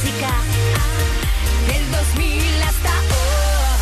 música 0.00 0.30
del 1.66 1.90
2000 1.90 2.62
hasta 2.62 2.90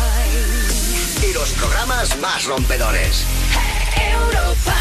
hoy. 0.09 1.29
Y 1.29 1.33
los 1.33 1.49
programas 1.51 2.17
más 2.19 2.45
rompedores. 2.45 3.25
Europa. 4.11 4.73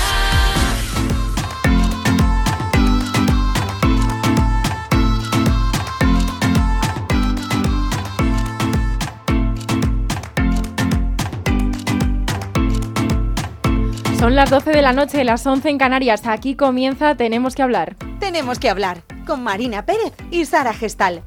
Son 14.18 14.34
las 14.34 14.48
12 14.50 14.70
de 14.70 14.82
la 14.82 14.92
noche, 14.92 15.22
las 15.24 15.46
11 15.46 15.68
en 15.68 15.78
Canarias. 15.78 16.26
Aquí 16.26 16.56
comienza 16.56 17.14
Tenemos 17.14 17.54
que 17.54 17.62
hablar. 17.62 17.96
Tenemos 18.20 18.58
que 18.58 18.70
hablar 18.70 19.15
con 19.26 19.42
Marina 19.42 19.84
Pérez 19.84 20.14
y 20.30 20.46
Sara 20.46 20.72
Gestal. 20.72 21.22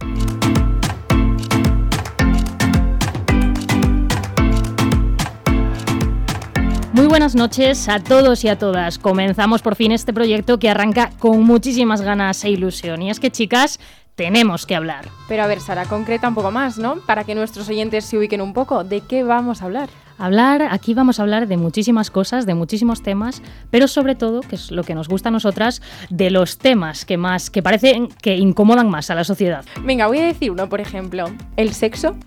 Muy 6.93 7.07
buenas 7.07 7.35
noches 7.35 7.87
a 7.87 7.99
todos 7.99 8.43
y 8.43 8.49
a 8.49 8.57
todas. 8.57 8.97
Comenzamos 8.97 9.61
por 9.61 9.75
fin 9.75 9.91
este 9.91 10.11
proyecto 10.11 10.57
que 10.57 10.69
arranca 10.69 11.11
con 11.19 11.43
muchísimas 11.43 12.01
ganas 12.01 12.43
e 12.43 12.49
ilusión. 12.49 13.01
Y 13.01 13.09
es 13.09 13.19
que, 13.19 13.29
chicas, 13.29 13.79
tenemos 14.15 14.65
que 14.65 14.75
hablar. 14.75 15.07
Pero 15.27 15.43
a 15.43 15.47
ver, 15.47 15.61
Sara, 15.61 15.85
concreta 15.85 16.27
un 16.27 16.35
poco 16.35 16.51
más, 16.51 16.77
¿no? 16.77 16.97
Para 17.05 17.23
que 17.23 17.35
nuestros 17.35 17.69
oyentes 17.69 18.05
se 18.05 18.17
ubiquen 18.17 18.41
un 18.41 18.53
poco. 18.53 18.83
¿De 18.83 19.01
qué 19.01 19.23
vamos 19.23 19.61
a 19.61 19.65
hablar? 19.65 19.89
Hablar, 20.19 20.67
aquí 20.69 20.93
vamos 20.93 21.17
a 21.17 21.23
hablar 21.23 21.47
de 21.47 21.55
muchísimas 21.55 22.11
cosas, 22.11 22.45
de 22.45 22.53
muchísimos 22.53 23.01
temas, 23.01 23.41
pero 23.71 23.87
sobre 23.87 24.15
todo, 24.15 24.41
que 24.41 24.55
es 24.55 24.69
lo 24.69 24.83
que 24.83 24.93
nos 24.93 25.07
gusta 25.07 25.29
a 25.29 25.31
nosotras, 25.31 25.81
de 26.09 26.29
los 26.29 26.57
temas 26.57 27.05
que 27.05 27.15
más, 27.15 27.49
que 27.49 27.63
parecen 27.63 28.09
que 28.09 28.35
incomodan 28.35 28.89
más 28.89 29.09
a 29.09 29.15
la 29.15 29.23
sociedad. 29.23 29.63
Venga, 29.81 30.07
voy 30.07 30.19
a 30.19 30.25
decir 30.25 30.51
uno, 30.51 30.67
por 30.67 30.81
ejemplo. 30.81 31.25
¿El 31.55 31.73
sexo? 31.73 32.17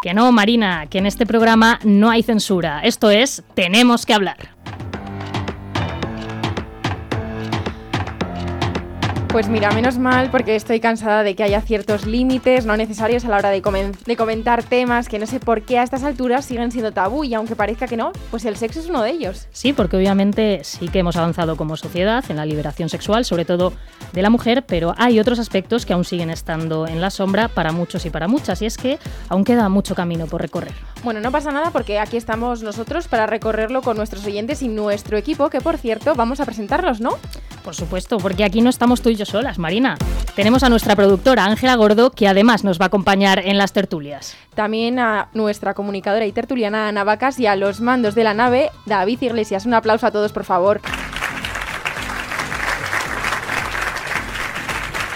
Que 0.00 0.14
no, 0.14 0.30
Marina, 0.30 0.86
que 0.86 0.98
en 0.98 1.06
este 1.06 1.26
programa 1.26 1.80
no 1.82 2.08
hay 2.08 2.22
censura. 2.22 2.80
Esto 2.84 3.10
es, 3.10 3.42
tenemos 3.54 4.06
que 4.06 4.14
hablar. 4.14 4.54
Pues 9.34 9.48
mira, 9.48 9.72
menos 9.72 9.98
mal 9.98 10.30
porque 10.30 10.54
estoy 10.54 10.78
cansada 10.78 11.24
de 11.24 11.34
que 11.34 11.42
haya 11.42 11.60
ciertos 11.60 12.06
límites 12.06 12.66
no 12.66 12.76
necesarios 12.76 13.24
a 13.24 13.28
la 13.30 13.38
hora 13.38 13.50
de, 13.50 13.60
comen- 13.64 13.98
de 14.06 14.16
comentar 14.16 14.62
temas 14.62 15.08
que 15.08 15.18
no 15.18 15.26
sé 15.26 15.40
por 15.40 15.62
qué 15.62 15.80
a 15.80 15.82
estas 15.82 16.04
alturas 16.04 16.44
siguen 16.44 16.70
siendo 16.70 16.92
tabú 16.92 17.24
y 17.24 17.34
aunque 17.34 17.56
parezca 17.56 17.88
que 17.88 17.96
no, 17.96 18.12
pues 18.30 18.44
el 18.44 18.54
sexo 18.56 18.78
es 18.78 18.88
uno 18.88 19.02
de 19.02 19.10
ellos. 19.10 19.48
Sí, 19.50 19.72
porque 19.72 19.96
obviamente 19.96 20.60
sí 20.62 20.86
que 20.86 21.00
hemos 21.00 21.16
avanzado 21.16 21.56
como 21.56 21.76
sociedad 21.76 22.24
en 22.28 22.36
la 22.36 22.46
liberación 22.46 22.88
sexual, 22.88 23.24
sobre 23.24 23.44
todo 23.44 23.72
de 24.12 24.22
la 24.22 24.30
mujer, 24.30 24.64
pero 24.68 24.94
hay 24.98 25.18
otros 25.18 25.40
aspectos 25.40 25.84
que 25.84 25.94
aún 25.94 26.04
siguen 26.04 26.30
estando 26.30 26.86
en 26.86 27.00
la 27.00 27.10
sombra 27.10 27.48
para 27.48 27.72
muchos 27.72 28.06
y 28.06 28.10
para 28.10 28.28
muchas, 28.28 28.62
y 28.62 28.66
es 28.66 28.76
que 28.76 29.00
aún 29.28 29.42
queda 29.42 29.68
mucho 29.68 29.96
camino 29.96 30.26
por 30.26 30.42
recorrer. 30.42 30.74
Bueno, 31.02 31.18
no 31.18 31.32
pasa 31.32 31.50
nada 31.50 31.72
porque 31.72 31.98
aquí 31.98 32.16
estamos 32.16 32.62
nosotros 32.62 33.08
para 33.08 33.26
recorrerlo 33.26 33.82
con 33.82 33.96
nuestros 33.96 34.24
oyentes 34.26 34.62
y 34.62 34.68
nuestro 34.68 35.16
equipo, 35.16 35.50
que 35.50 35.60
por 35.60 35.76
cierto 35.76 36.14
vamos 36.14 36.38
a 36.38 36.44
presentarlos, 36.44 37.00
¿no? 37.00 37.18
Por 37.64 37.74
supuesto, 37.74 38.18
porque 38.18 38.44
aquí 38.44 38.60
no 38.60 38.68
estamos 38.68 39.00
tú 39.00 39.08
y 39.08 39.16
yo 39.16 39.23
solas, 39.28 39.58
Marina. 39.58 39.96
Tenemos 40.34 40.62
a 40.62 40.68
nuestra 40.68 40.96
productora 40.96 41.44
Ángela 41.44 41.76
Gordo, 41.76 42.10
que 42.10 42.26
además 42.26 42.64
nos 42.64 42.80
va 42.80 42.86
a 42.86 42.88
acompañar 42.88 43.38
en 43.38 43.56
las 43.56 43.72
tertulias. 43.72 44.36
También 44.54 44.98
a 44.98 45.28
nuestra 45.32 45.74
comunicadora 45.74 46.26
y 46.26 46.32
tertuliana 46.32 46.88
Ana 46.88 47.04
Vacas 47.04 47.38
y 47.38 47.46
a 47.46 47.56
los 47.56 47.80
mandos 47.80 48.14
de 48.14 48.24
la 48.24 48.34
nave, 48.34 48.70
David 48.86 49.22
Iglesias. 49.22 49.66
Un 49.66 49.74
aplauso 49.74 50.06
a 50.06 50.10
todos, 50.10 50.32
por 50.32 50.44
favor. 50.44 50.80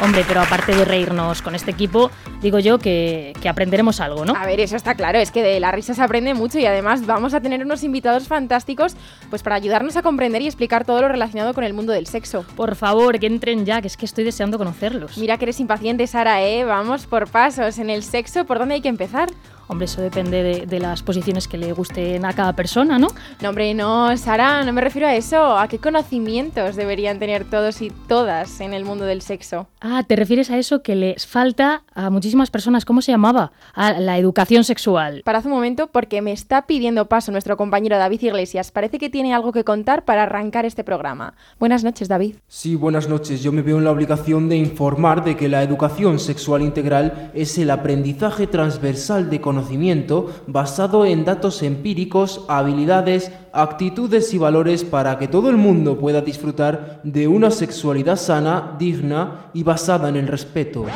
Hombre, 0.01 0.25
pero 0.29 0.41
aparte 0.41 0.75
de 0.77 0.85
reírnos 0.85 1.43
con 1.43 1.57
este 1.57 1.73
equipo, 1.73 2.11
digo 2.41 2.61
yo 2.61 2.79
que, 2.79 3.33
que 3.43 3.49
aprenderemos 3.49 4.01
algo, 4.01 4.25
¿no? 4.25 4.35
A 4.37 4.47
ver, 4.47 4.61
eso 4.61 4.77
está 4.77 4.95
claro, 4.95 5.19
es 5.19 5.33
que 5.33 5.43
de 5.43 5.59
la 5.59 5.73
risa 5.73 5.93
se 5.93 6.03
aprende 6.03 6.35
mucho 6.35 6.61
y 6.61 6.67
además 6.67 7.05
vamos 7.05 7.35
a 7.35 7.41
tener 7.41 7.65
unos 7.65 7.83
invitados 7.83 8.29
fantásticos 8.29 8.95
pues 9.29 9.43
para 9.43 9.57
ayudarnos 9.57 9.97
a 9.97 10.03
comprender 10.03 10.41
y 10.43 10.47
explicar 10.47 10.85
todo 10.85 11.03
lo 11.03 11.09
relacionado 11.09 11.53
con 11.53 11.65
el 11.65 11.75
mundo 11.75 11.93
del 11.93 12.07
sexo. 12.07 12.45
Por 12.55 12.77
favor, 12.77 13.19
que 13.19 13.27
entren 13.27 13.67
ya, 13.67 13.81
que 13.81 13.89
es 13.89 13.97
que 13.97 14.07
estoy 14.07 14.23
deseando 14.23 14.57
conocerlos. 14.57 15.19
Mira 15.19 15.37
que 15.37 15.47
eres 15.47 15.59
impaciente, 15.59 16.07
Sara, 16.07 16.43
¿eh? 16.43 16.65
Vamos 16.65 17.07
por 17.07 17.29
pasos. 17.29 17.79
En 17.79 17.91
el 17.91 18.05
sexo, 18.05 18.45
¿por 18.45 18.61
dónde 18.61 18.77
hay 18.77 18.81
que 18.81 18.89
empezar? 18.89 19.29
Hombre, 19.69 19.85
eso 19.85 20.01
depende 20.01 20.43
de, 20.43 20.67
de 20.67 20.81
las 20.81 21.03
posiciones 21.03 21.47
que 21.47 21.59
le 21.59 21.73
gusten 21.73 22.25
a 22.25 22.33
cada 22.33 22.55
persona, 22.55 22.99
¿no? 22.99 23.09
No, 23.43 23.51
hombre, 23.51 23.75
no, 23.75 24.17
Sara, 24.17 24.65
no 24.65 24.73
me 24.73 24.81
refiero 24.81 25.07
a 25.07 25.15
eso. 25.15 25.57
¿A 25.59 25.69
qué 25.69 25.79
conocimientos 25.79 26.75
deberían 26.75 27.19
tener 27.19 27.45
todos 27.45 27.83
y 27.83 27.91
todas 27.91 28.61
en 28.61 28.75
el 28.75 28.85
mundo 28.85 29.05
del 29.05 29.23
sexo? 29.23 29.69
Ah, 29.81 30.03
te 30.07 30.17
refieres 30.17 30.51
a 30.51 30.59
eso 30.59 30.83
que 30.83 30.97
les 30.97 31.27
falta 31.27 31.85
a 31.95 32.11
muchísimas 32.11 32.51
personas. 32.51 32.85
¿Cómo 32.85 33.03
se 33.03 33.13
llamaba? 33.13 33.53
A 33.75 33.93
la 33.93 34.19
educación 34.19 34.65
sexual. 34.65 35.23
Parad 35.25 35.47
un 35.47 35.53
momento 35.53 35.89
porque 35.89 36.23
me 36.23 36.33
está 36.33 36.67
pidiendo 36.67 37.07
paso 37.07 37.31
nuestro 37.31 37.57
compañero 37.57 37.99
David 37.99 38.23
Iglesias. 38.23 38.71
Parece 38.71 38.99
que 38.99 39.11
tiene 39.11 39.35
algo 39.35 39.53
que 39.53 39.65
contar 39.65 40.05
para 40.05 40.25
arrancar 40.25 40.65
este 40.65 40.83
programa. 40.83 41.35
Buenas 41.61 41.85
noches, 41.85 42.09
David. 42.09 42.37
Sí, 42.49 42.75
buenas 42.75 43.09
noches. 43.09 43.43
Yo 43.43 43.53
me 43.53 43.63
veo 43.63 43.79
en 43.79 43.85
la 43.85 43.93
obligación 43.93 44.49
de 44.49 44.57
informar 44.57 45.25
de 45.25 45.37
que 45.37 45.49
la 45.49 45.63
educación 45.63 46.19
sexual 46.19 46.63
integral 46.63 47.31
es 47.35 47.59
el 47.59 47.71
aprendizaje 47.71 48.47
transversal 48.47 49.31
de 49.31 49.41
conocimiento 49.59 50.33
basado 50.47 51.05
en 51.05 51.25
datos 51.25 51.63
empíricos, 51.63 52.45
habilidades, 52.49 53.33
actitudes 53.53 54.33
y 54.33 54.39
valores 54.39 54.85
para 54.85 55.19
que 55.19 55.27
todo 55.27 55.51
el 55.51 55.57
mundo 55.57 55.99
pueda 55.99 56.21
disfrutar 56.21 57.01
de 57.03 57.27
una 57.27 57.51
sexualidad 57.51 58.17
sana, 58.17 58.77
digna 58.79 59.51
y 59.53 59.65
basada 59.65 60.09
en 60.09 60.17
el 60.17 60.29
respeto. 60.29 60.87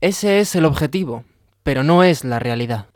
Ese 0.00 0.38
es 0.38 0.54
el 0.54 0.66
objetivo, 0.66 1.24
pero 1.64 1.82
no 1.82 2.04
es 2.04 2.24
la 2.24 2.38
realidad. 2.38 2.86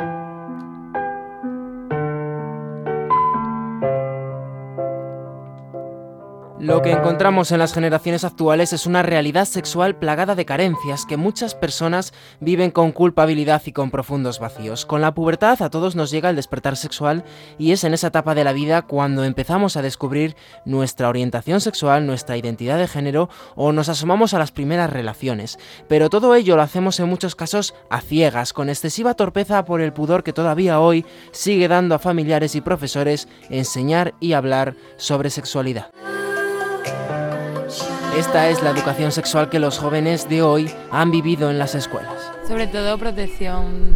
Lo 6.60 6.82
que 6.82 6.90
encontramos 6.90 7.52
en 7.52 7.60
las 7.60 7.72
generaciones 7.72 8.24
actuales 8.24 8.72
es 8.72 8.84
una 8.84 9.04
realidad 9.04 9.44
sexual 9.44 9.94
plagada 9.94 10.34
de 10.34 10.44
carencias 10.44 11.06
que 11.06 11.16
muchas 11.16 11.54
personas 11.54 12.12
viven 12.40 12.72
con 12.72 12.90
culpabilidad 12.90 13.62
y 13.66 13.70
con 13.70 13.92
profundos 13.92 14.40
vacíos. 14.40 14.84
Con 14.84 15.00
la 15.00 15.14
pubertad 15.14 15.62
a 15.62 15.70
todos 15.70 15.94
nos 15.94 16.10
llega 16.10 16.30
el 16.30 16.34
despertar 16.36 16.76
sexual 16.76 17.24
y 17.58 17.70
es 17.70 17.84
en 17.84 17.94
esa 17.94 18.08
etapa 18.08 18.34
de 18.34 18.42
la 18.42 18.52
vida 18.52 18.82
cuando 18.82 19.22
empezamos 19.22 19.76
a 19.76 19.82
descubrir 19.82 20.34
nuestra 20.64 21.08
orientación 21.08 21.60
sexual, 21.60 22.06
nuestra 22.06 22.36
identidad 22.36 22.76
de 22.76 22.88
género 22.88 23.28
o 23.54 23.70
nos 23.70 23.88
asomamos 23.88 24.34
a 24.34 24.40
las 24.40 24.50
primeras 24.50 24.90
relaciones. 24.90 25.60
Pero 25.86 26.10
todo 26.10 26.34
ello 26.34 26.56
lo 26.56 26.62
hacemos 26.62 26.98
en 26.98 27.08
muchos 27.08 27.36
casos 27.36 27.72
a 27.88 28.00
ciegas, 28.00 28.52
con 28.52 28.68
excesiva 28.68 29.14
torpeza 29.14 29.64
por 29.64 29.80
el 29.80 29.92
pudor 29.92 30.24
que 30.24 30.32
todavía 30.32 30.80
hoy 30.80 31.06
sigue 31.30 31.68
dando 31.68 31.94
a 31.94 32.00
familiares 32.00 32.56
y 32.56 32.60
profesores 32.60 33.28
enseñar 33.48 34.14
y 34.18 34.32
hablar 34.32 34.74
sobre 34.96 35.30
sexualidad. 35.30 35.92
Esta 38.18 38.48
es 38.48 38.60
la 38.64 38.70
educación 38.70 39.12
sexual 39.12 39.48
que 39.48 39.60
los 39.60 39.78
jóvenes 39.78 40.28
de 40.28 40.42
hoy 40.42 40.68
han 40.90 41.12
vivido 41.12 41.52
en 41.52 41.58
las 41.58 41.76
escuelas. 41.76 42.32
Sobre 42.48 42.66
todo 42.66 42.98
protección 42.98 43.92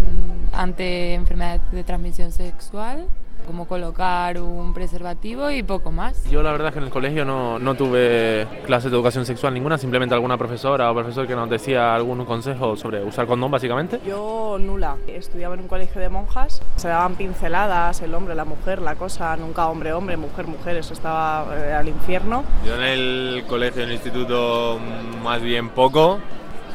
ante 0.52 1.14
enfermedades 1.14 1.60
de 1.72 1.82
transmisión 1.82 2.30
sexual, 2.30 3.08
como 3.46 3.66
colocar 3.66 4.40
un 4.40 4.74
preservativo 4.74 5.50
y 5.50 5.62
poco 5.62 5.90
más. 5.90 6.24
Yo 6.30 6.42
la 6.42 6.52
verdad 6.52 6.68
es 6.68 6.72
que 6.74 6.78
en 6.78 6.84
el 6.86 6.90
colegio 6.90 7.24
no, 7.24 7.58
no 7.58 7.74
tuve 7.74 8.46
clases 8.66 8.90
de 8.90 8.96
educación 8.96 9.26
sexual 9.26 9.54
ninguna, 9.54 9.78
simplemente 9.78 10.14
alguna 10.14 10.36
profesora 10.38 10.90
o 10.90 10.94
profesor 10.94 11.26
que 11.26 11.34
nos 11.34 11.48
decía 11.48 11.94
algún 11.94 12.24
consejo 12.24 12.76
sobre 12.76 13.02
usar 13.02 13.26
condón 13.26 13.50
básicamente. 13.50 14.00
Yo 14.06 14.58
nula. 14.58 14.96
Estudiaba 15.06 15.54
en 15.54 15.60
un 15.60 15.68
colegio 15.68 16.00
de 16.00 16.08
monjas. 16.08 16.62
Se 16.76 16.88
daban 16.88 17.14
pinceladas, 17.14 18.00
el 18.02 18.14
hombre, 18.14 18.34
la 18.34 18.44
mujer, 18.44 18.80
la 18.80 18.94
cosa, 18.94 19.36
nunca 19.36 19.68
hombre, 19.68 19.92
hombre, 19.92 20.16
mujer, 20.16 20.46
mujer, 20.46 20.76
eso 20.76 20.94
estaba 20.94 21.46
eh, 21.56 21.72
al 21.72 21.88
infierno. 21.88 22.44
Yo 22.64 22.74
en 22.76 22.82
el 22.82 23.44
colegio, 23.48 23.82
en 23.82 23.88
el 23.88 23.94
instituto, 23.94 24.78
más 25.22 25.40
bien 25.42 25.70
poco, 25.70 26.18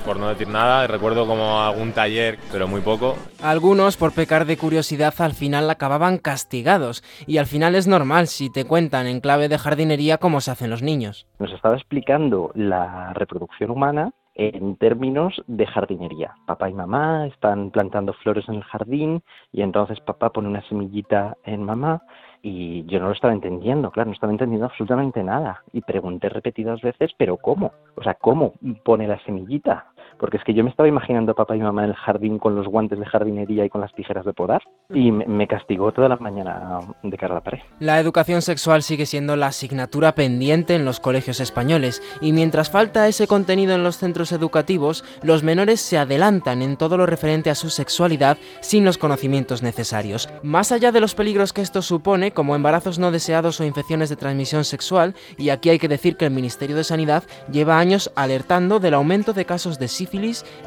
por 0.08 0.20
no 0.20 0.30
decir 0.30 0.48
nada. 0.48 0.88
Recuerdo 0.88 1.28
como 1.28 1.60
algún 1.60 1.92
taller, 1.92 2.40
pero 2.52 2.68
muy 2.68 2.82
poco. 2.82 3.16
Algunos, 3.44 3.98
por 3.98 4.16
pecar 4.16 4.46
de 4.46 4.58
curiosidad, 4.58 5.14
al 5.20 5.34
final 5.34 5.70
acababan 5.70 6.18
castigados. 6.18 7.04
Y 7.28 7.38
al 7.38 7.46
final 7.46 7.76
es 7.76 7.88
normal 7.88 8.28
si 8.28 8.50
te 8.50 8.66
cuentan 8.66 9.06
en 9.06 9.20
clave 9.20 9.50
de 9.50 9.58
jardinería 9.58 10.18
cómo 10.18 10.40
se 10.40 10.52
hacen 10.52 10.70
los 10.70 10.82
niños. 10.82 11.28
Nos 11.40 11.52
estaba 11.52 11.76
explicando 11.76 12.52
la 12.56 13.14
reproducción 13.14 13.70
humana 13.70 14.12
en 14.36 14.78
términos 14.78 15.44
de 15.48 15.66
jardinería. 15.66 16.36
Papá 16.46 16.70
y 16.70 16.74
mamá 16.74 17.28
están 17.28 17.72
plantando 17.72 18.14
flores 18.14 18.48
en 18.48 18.56
el 18.56 18.64
jardín 18.64 19.24
y 19.52 19.62
entonces 19.62 20.00
papá 20.00 20.30
pone 20.30 20.48
una 20.48 20.62
semillita 20.70 21.36
en 21.44 21.64
mamá 21.64 22.04
y 22.42 22.86
yo 22.86 23.00
no 23.00 23.08
lo 23.08 23.14
estaba 23.14 23.34
entendiendo, 23.34 23.92
claro, 23.92 24.10
no 24.10 24.14
estaba 24.14 24.32
entendiendo 24.32 24.68
absolutamente 24.68 25.24
nada. 25.24 25.64
Y 25.74 25.82
pregunté 25.82 26.30
repetidas 26.30 26.82
veces, 26.82 27.12
pero 27.18 27.38
¿cómo? 27.38 27.74
O 27.96 28.04
sea, 28.04 28.14
¿cómo 28.14 28.54
pone 28.86 29.08
la 29.08 29.20
semillita? 29.26 29.88
Porque 30.20 30.38
es 30.38 30.44
que 30.44 30.54
yo 30.54 30.64
me 30.64 30.70
estaba 30.70 30.90
imaginando 30.90 31.32
a 31.32 31.36
papá 31.36 31.56
y 31.56 31.60
mamá 31.60 31.84
en 31.84 31.92
el 31.92 31.96
jardín 31.96 32.40
con 32.40 32.56
los 32.56 32.68
guantes 32.68 33.00
de 33.00 33.06
jardinería 33.06 33.66
y 33.66 33.70
con 33.70 33.82
las 33.82 33.94
tijeras 33.94 34.26
de 34.26 34.34
podar 34.34 34.62
y 34.94 35.12
me, 35.12 35.26
me 35.26 35.48
castigó 35.48 35.92
toda 35.92 36.10
la 36.10 36.18
mañana 36.18 36.80
de 37.04 37.18
cara 37.18 37.34
a 37.34 37.36
la 37.36 37.44
pared. 37.44 37.60
La 37.80 38.00
educación 38.00 38.42
sexual 38.42 38.84
sigue 38.84 39.06
siendo 39.06 39.36
la 39.36 39.48
asignatura 39.48 40.16
pendiente 40.16 40.76
en 40.76 40.86
los 40.86 41.00
colegios 41.00 41.40
españoles 41.40 42.02
y 42.22 42.34
mientras 42.34 42.70
falta 42.72 43.08
ese 43.08 43.28
contenido 43.28 43.76
en 43.76 43.84
los 43.84 43.98
centros 43.98 44.32
educativos, 44.32 45.04
los 45.22 45.44
menores 45.44 45.82
se 45.82 45.98
adelantan 45.98 46.62
en 46.62 46.78
todo 46.78 46.98
lo 46.98 47.06
referente 47.06 47.50
a 47.50 47.56
su 47.56 47.70
sexualidad 47.70 48.38
sin 48.62 48.86
los 48.86 48.98
conocimientos 48.98 49.62
necesarios. 49.62 50.30
Más 50.42 50.72
allá 50.72 50.92
de 50.92 51.02
los 51.02 51.16
peligros 51.16 51.54
que 51.54 51.62
esto 51.62 51.82
supone, 51.82 52.32
como 52.32 52.56
embarazos 52.56 53.00
no 53.00 53.12
deseados 53.12 53.60
o 53.60 53.66
infecciones 53.66 54.10
de 54.10 54.16
transmisión 54.16 54.64
sexual, 54.64 55.16
y 55.38 55.50
aquí 55.50 55.70
hay 55.70 55.80
que 55.80 55.88
decir 55.88 56.18
que 56.18 56.26
el 56.26 56.32
Ministerio 56.32 56.76
de 56.76 56.84
Sanidad 56.84 57.24
lleva 57.52 57.80
años 57.80 58.12
alertando 58.16 58.80
del 58.80 58.94
aumento 58.94 59.34
de 59.34 59.46
casos 59.46 59.80
de 59.80 59.88
sífilis 59.88 60.07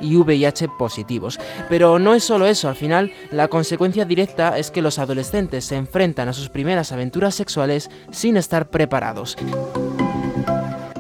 y 0.01 0.17
VIH 0.17 0.69
positivos. 0.79 1.39
Pero 1.69 1.99
no 1.99 2.15
es 2.15 2.25
solo 2.25 2.47
eso, 2.47 2.69
al 2.69 2.77
final 2.77 3.13
la 3.31 3.49
consecuencia 3.49 4.05
directa 4.05 4.59
es 4.59 4.71
que 4.71 4.83
los 4.83 4.99
adolescentes 4.99 5.65
se 5.65 5.77
enfrentan 5.77 6.29
a 6.29 6.33
sus 6.33 6.49
primeras 6.49 6.93
aventuras 6.93 7.35
sexuales 7.35 7.91
sin 8.11 8.37
estar 8.37 8.69
preparados. 8.69 9.37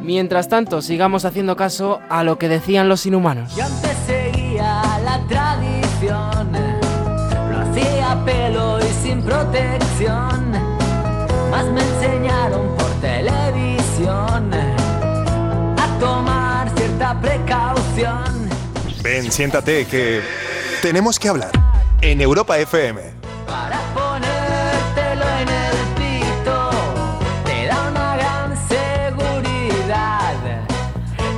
Mientras 0.02 0.48
tanto, 0.48 0.82
sigamos 0.82 1.24
haciendo 1.24 1.54
caso 1.56 2.00
a 2.08 2.24
lo 2.24 2.38
que 2.38 2.48
decían 2.48 2.88
los 2.88 3.06
inhumanos. 3.06 3.54
Yo 3.54 3.64
antes 3.64 3.96
seguía 4.06 4.82
la 5.04 5.24
tradición, 5.28 6.52
lo 7.52 7.58
hacía 7.60 8.18
pelo 8.24 8.80
y 8.80 8.92
sin 9.04 9.22
protección, 9.22 10.50
más 11.50 11.66
me 11.66 11.80
enseñaron 11.80 12.76
por 12.76 12.90
televisión 13.00 14.50
a 15.76 15.98
tomar 16.00 16.39
precaución. 17.20 18.48
Ven, 19.02 19.32
siéntate, 19.32 19.86
que 19.86 20.20
tenemos 20.82 21.18
que 21.18 21.28
hablar. 21.28 21.50
En 22.02 22.20
Europa 22.20 22.58
FM. 22.58 23.19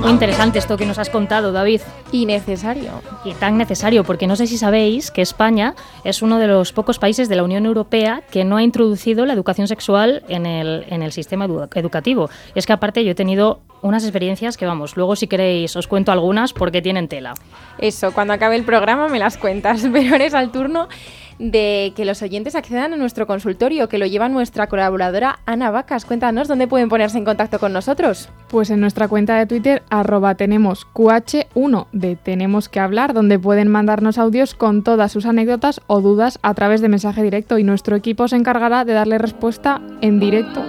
Muy 0.03 0.11
interesante 0.11 0.59
esto 0.59 0.75
que 0.75 0.85
nos 0.85 0.99
has 0.99 1.09
contado, 1.09 1.53
David. 1.53 1.79
Y 2.11 2.25
necesario. 2.25 2.91
Y 3.23 3.33
tan 3.35 3.57
necesario, 3.57 4.03
porque 4.03 4.27
no 4.27 4.35
sé 4.35 4.47
si 4.47 4.57
sabéis 4.57 5.11
que 5.11 5.21
España 5.21 5.75
es 6.03 6.21
uno 6.21 6.39
de 6.39 6.47
los 6.47 6.73
pocos 6.73 6.99
países 6.99 7.29
de 7.29 7.37
la 7.37 7.43
Unión 7.43 7.65
Europea 7.65 8.21
que 8.29 8.43
no 8.43 8.57
ha 8.57 8.63
introducido 8.63 9.25
la 9.25 9.31
educación 9.31 9.69
sexual 9.69 10.23
en 10.27 10.45
el, 10.45 10.83
en 10.89 11.03
el 11.03 11.13
sistema 11.13 11.47
edu- 11.47 11.69
educativo. 11.75 12.29
Y 12.53 12.59
es 12.59 12.65
que 12.65 12.73
aparte 12.73 13.05
yo 13.05 13.11
he 13.11 13.15
tenido 13.15 13.61
unas 13.81 14.03
experiencias 14.03 14.57
que, 14.57 14.65
vamos, 14.65 14.97
luego 14.97 15.15
si 15.15 15.27
queréis 15.27 15.73
os 15.77 15.87
cuento 15.87 16.11
algunas 16.11 16.51
porque 16.51 16.81
tienen 16.81 17.07
tela. 17.07 17.33
Eso, 17.77 18.11
cuando 18.11 18.33
acabe 18.33 18.57
el 18.57 18.65
programa 18.65 19.07
me 19.07 19.19
las 19.19 19.37
cuentas, 19.37 19.87
pero 19.93 20.11
ahora 20.11 20.25
es 20.25 20.33
al 20.33 20.51
turno 20.51 20.89
de 21.39 21.93
que 21.95 22.05
los 22.05 22.21
oyentes 22.21 22.55
accedan 22.55 22.93
a 22.93 22.97
nuestro 22.97 23.27
consultorio, 23.27 23.89
que 23.89 23.97
lo 23.97 24.05
lleva 24.05 24.29
nuestra 24.29 24.67
colaboradora 24.67 25.39
Ana 25.45 25.71
Vacas. 25.71 26.05
Cuéntanos 26.05 26.47
dónde 26.47 26.67
pueden 26.67 26.89
ponerse 26.89 27.17
en 27.17 27.25
contacto 27.25 27.59
con 27.59 27.73
nosotros. 27.73 28.29
Pues 28.49 28.69
en 28.69 28.79
nuestra 28.79 29.07
cuenta 29.07 29.37
de 29.37 29.45
Twitter, 29.45 29.83
arroba 29.89 30.35
tenemos 30.35 30.87
QH1 30.93 31.87
de 31.91 32.15
Tenemos 32.15 32.69
que 32.69 32.79
hablar, 32.79 33.13
donde 33.13 33.39
pueden 33.39 33.67
mandarnos 33.67 34.17
audios 34.17 34.55
con 34.55 34.83
todas 34.83 35.11
sus 35.11 35.25
anécdotas 35.25 35.81
o 35.87 36.01
dudas 36.01 36.39
a 36.41 36.53
través 36.53 36.81
de 36.81 36.89
mensaje 36.89 37.23
directo 37.23 37.57
y 37.57 37.63
nuestro 37.63 37.95
equipo 37.95 38.27
se 38.27 38.35
encargará 38.35 38.85
de 38.85 38.93
darle 38.93 39.17
respuesta 39.17 39.81
en 40.01 40.19
directo. 40.19 40.63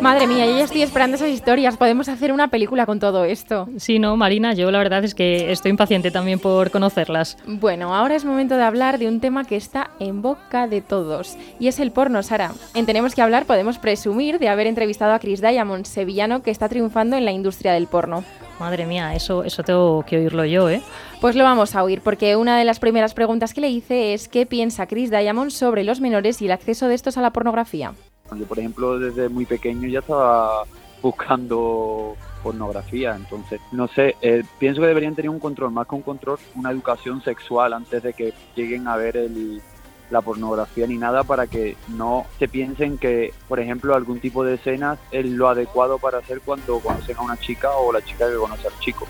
Madre 0.00 0.26
mía, 0.26 0.46
yo 0.46 0.56
ya 0.56 0.64
estoy 0.64 0.80
esperando 0.80 1.16
esas 1.16 1.28
historias. 1.28 1.76
Podemos 1.76 2.08
hacer 2.08 2.32
una 2.32 2.48
película 2.48 2.86
con 2.86 2.98
todo 2.98 3.24
esto. 3.24 3.68
Sí, 3.76 3.98
no, 3.98 4.16
Marina, 4.16 4.54
yo 4.54 4.70
la 4.70 4.78
verdad 4.78 5.04
es 5.04 5.14
que 5.14 5.52
estoy 5.52 5.70
impaciente 5.70 6.10
también 6.10 6.38
por 6.38 6.70
conocerlas. 6.70 7.36
Bueno, 7.46 7.94
ahora 7.94 8.14
es 8.16 8.24
momento 8.24 8.56
de 8.56 8.62
hablar 8.62 8.98
de 8.98 9.08
un 9.08 9.20
tema 9.20 9.44
que 9.44 9.56
está 9.56 9.90
en 10.00 10.22
boca 10.22 10.66
de 10.66 10.80
todos, 10.80 11.36
y 11.58 11.68
es 11.68 11.80
el 11.80 11.90
porno, 11.90 12.22
Sara. 12.22 12.52
En 12.74 12.86
Tenemos 12.86 13.14
que 13.14 13.22
hablar 13.22 13.44
podemos 13.44 13.78
presumir 13.78 14.38
de 14.38 14.48
haber 14.48 14.66
entrevistado 14.66 15.12
a 15.12 15.18
Chris 15.18 15.40
Diamond, 15.42 15.84
sevillano 15.84 16.42
que 16.42 16.50
está 16.50 16.68
triunfando 16.68 17.16
en 17.16 17.24
la 17.26 17.32
industria 17.32 17.72
del 17.72 17.86
porno. 17.86 18.24
Madre 18.58 18.86
mía, 18.86 19.14
eso, 19.14 19.44
eso 19.44 19.62
tengo 19.62 20.02
que 20.04 20.16
oírlo 20.16 20.44
yo, 20.44 20.68
¿eh? 20.68 20.82
Pues 21.20 21.36
lo 21.36 21.44
vamos 21.44 21.74
a 21.76 21.82
oír, 21.82 22.00
porque 22.00 22.36
una 22.36 22.58
de 22.58 22.64
las 22.64 22.78
primeras 22.78 23.14
preguntas 23.14 23.54
que 23.54 23.60
le 23.60 23.68
hice 23.68 24.14
es 24.14 24.28
qué 24.28 24.46
piensa 24.46 24.86
Chris 24.86 25.10
Diamond 25.10 25.50
sobre 25.50 25.84
los 25.84 26.00
menores 26.00 26.40
y 26.40 26.46
el 26.46 26.52
acceso 26.52 26.88
de 26.88 26.94
estos 26.94 27.16
a 27.16 27.22
la 27.22 27.32
pornografía. 27.32 27.92
Yo, 28.36 28.46
por 28.46 28.58
ejemplo, 28.58 28.98
desde 28.98 29.28
muy 29.28 29.46
pequeño 29.46 29.88
ya 29.88 30.00
estaba 30.00 30.64
buscando 31.02 32.16
pornografía, 32.42 33.14
entonces, 33.16 33.60
no 33.72 33.88
sé, 33.88 34.16
eh, 34.22 34.42
pienso 34.58 34.80
que 34.80 34.86
deberían 34.86 35.14
tener 35.14 35.30
un 35.30 35.40
control, 35.40 35.72
más 35.72 35.86
que 35.86 35.94
un 35.94 36.02
control, 36.02 36.38
una 36.54 36.70
educación 36.70 37.22
sexual 37.22 37.72
antes 37.72 38.02
de 38.02 38.12
que 38.12 38.34
lleguen 38.54 38.86
a 38.88 38.96
ver 38.96 39.16
el, 39.16 39.62
la 40.10 40.20
pornografía 40.20 40.86
ni 40.86 40.96
nada 40.96 41.24
para 41.24 41.46
que 41.46 41.76
no 41.88 42.26
se 42.38 42.48
piensen 42.48 42.98
que, 42.98 43.32
por 43.48 43.60
ejemplo, 43.60 43.94
algún 43.94 44.20
tipo 44.20 44.44
de 44.44 44.54
escenas 44.54 44.98
es 45.10 45.26
lo 45.26 45.48
adecuado 45.48 45.98
para 45.98 46.18
hacer 46.18 46.40
cuando 46.40 46.80
conocen 46.80 47.16
a 47.16 47.22
una 47.22 47.36
chica 47.38 47.70
o 47.70 47.92
la 47.92 48.02
chica 48.02 48.28
que 48.28 48.36
conoce 48.36 48.66
al 48.66 48.78
chico. 48.80 49.06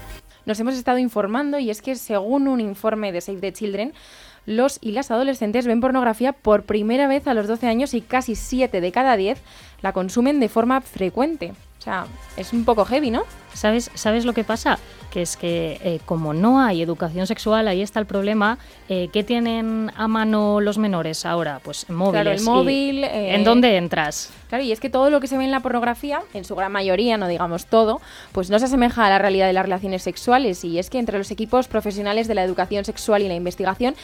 Nos 0.46 0.58
hemos 0.58 0.74
estado 0.74 0.98
informando 0.98 1.58
y 1.58 1.70
es 1.70 1.82
que 1.82 1.96
según 1.96 2.48
un 2.48 2.60
informe 2.60 3.12
de 3.12 3.20
Save 3.20 3.40
the 3.40 3.52
Children, 3.52 3.92
los 4.46 4.78
y 4.80 4.92
las 4.92 5.10
adolescentes 5.10 5.66
ven 5.66 5.80
pornografía 5.80 6.32
por 6.32 6.64
primera 6.64 7.06
vez 7.06 7.26
a 7.26 7.34
los 7.34 7.46
12 7.46 7.66
años 7.66 7.94
y 7.94 8.00
casi 8.00 8.34
7 8.34 8.80
de 8.80 8.92
cada 8.92 9.16
10 9.16 9.40
la 9.82 9.92
consumen 9.92 10.40
de 10.40 10.48
forma 10.48 10.80
frecuente. 10.80 11.52
O 11.78 11.82
sea, 11.82 12.06
es 12.36 12.52
un 12.52 12.64
poco 12.64 12.84
heavy, 12.84 13.10
¿no? 13.10 13.22
¿Sabes, 13.54 13.90
¿Sabes 13.94 14.24
lo 14.24 14.34
que 14.34 14.44
pasa? 14.44 14.78
Que 15.10 15.22
es 15.22 15.36
que 15.36 15.80
eh, 15.82 16.00
como 16.06 16.32
no 16.32 16.60
hay 16.60 16.82
educación 16.82 17.26
sexual, 17.26 17.66
ahí 17.68 17.82
está 17.82 17.98
el 17.98 18.06
problema. 18.06 18.58
Eh, 18.88 19.08
¿Qué 19.12 19.24
tienen 19.24 19.90
a 19.96 20.06
mano 20.06 20.60
los 20.60 20.78
menores 20.78 21.26
ahora? 21.26 21.60
Pues 21.62 21.88
móviles. 21.90 22.22
Claro, 22.22 22.30
el 22.30 22.42
móvil, 22.42 23.04
eh, 23.04 23.34
¿En 23.34 23.44
dónde 23.44 23.76
entras? 23.76 24.32
Claro, 24.48 24.64
y 24.64 24.72
es 24.72 24.80
que 24.80 24.90
todo 24.90 25.10
lo 25.10 25.20
que 25.20 25.26
se 25.26 25.36
ve 25.36 25.44
en 25.44 25.50
la 25.50 25.60
pornografía, 25.60 26.22
en 26.34 26.44
su 26.44 26.54
gran 26.54 26.72
mayoría, 26.72 27.16
no 27.16 27.28
digamos 27.28 27.66
todo, 27.66 28.00
pues 28.32 28.50
no 28.50 28.58
se 28.58 28.66
asemeja 28.66 29.06
a 29.06 29.10
la 29.10 29.18
realidad 29.18 29.46
de 29.46 29.52
las 29.52 29.64
relaciones 29.64 30.02
sexuales. 30.02 30.64
Y 30.64 30.78
es 30.78 30.90
que 30.90 30.98
entre 30.98 31.18
los 31.18 31.30
equipos 31.30 31.68
profesionales 31.68 32.28
de 32.28 32.34
la 32.34 32.44
educación 32.44 32.84
sexual 32.84 33.22
y 33.22 33.28
la 33.28 33.34
investigación, 33.34 33.94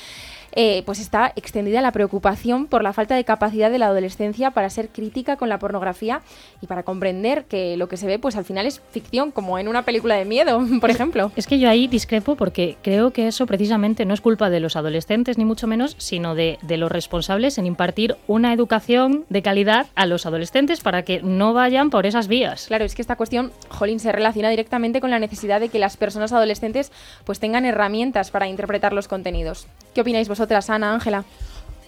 eh, 0.57 0.83
pues 0.87 0.99
está 0.99 1.33
extendida 1.37 1.83
la 1.83 1.93
preocupación 1.93 2.67
por 2.67 2.83
la 2.83 2.95
falta 2.95 3.15
de 3.15 3.25
capacidad 3.25 3.71
de 3.71 3.79
la 3.79 3.87
adolescencia 3.87 4.53
para 4.53 4.71
ser 4.71 4.89
crítica 4.89 5.37
con 5.37 5.51
la 5.51 5.59
pornografía 5.59 6.23
y 6.63 6.67
para 6.67 6.83
comprender 6.83 7.45
que 7.45 7.77
lo 7.77 7.89
que 7.89 7.99
se 7.99 8.07
ve, 8.07 8.19
pues 8.19 8.37
al 8.37 8.47
final 8.47 8.67
es 8.67 8.81
ficción, 8.91 9.33
como 9.33 9.59
en 9.59 9.69
una 9.69 9.83
película 9.83 10.15
de 10.15 10.25
miedo, 10.25 10.61
por 10.81 10.91
ejemplo. 10.91 11.31
Es 11.37 11.47
que 11.47 11.59
yo 11.59 11.69
ahí 11.69 11.87
discrepo 11.87 12.37
porque 12.37 12.79
creo 12.83 13.13
que 13.13 13.29
eso 13.29 13.45
precisamente 13.47 14.07
no 14.07 14.15
es 14.15 14.23
culpa 14.23 14.49
de 14.49 14.61
los 14.61 14.77
adolescentes, 14.77 15.37
ni 15.37 15.45
mucho 15.45 15.67
menos, 15.67 15.95
sino 15.99 16.35
de, 16.35 16.59
de 16.63 16.79
los 16.79 16.91
responsables 16.91 17.59
en 17.59 17.67
impartir 17.67 18.17
una 18.27 18.55
educación 18.55 19.27
de 19.29 19.43
calidad 19.43 19.89
a 19.95 20.07
los 20.07 20.25
adolescentes 20.25 20.81
para 20.81 21.03
que 21.03 21.21
no 21.21 21.53
vayan 21.53 21.91
por 21.91 22.07
esas 22.07 22.29
vías. 22.29 22.67
Claro, 22.69 22.87
es 22.87 22.95
que 22.95 23.03
esta 23.03 23.17
cuestión, 23.17 23.53
Jolín, 23.69 24.01
se 24.01 24.11
relaciona 24.11 24.49
directamente 24.49 25.03
con 25.03 25.11
la 25.11 25.19
necesidad 25.19 25.61
de 25.61 25.69
que 25.69 25.79
las 25.79 25.99
personas 25.99 26.33
adolescentes 26.33 26.93
pues 27.25 27.41
tengan 27.41 27.67
herramientas 27.67 28.31
para 28.31 28.49
interpretar 28.49 28.95
los 28.95 29.07
contenidos. 29.07 29.67
¿Qué 29.97 30.03
opináis 30.03 30.29
vosotras, 30.29 30.69
Ana, 30.69 30.93
Ángela? 30.93 31.25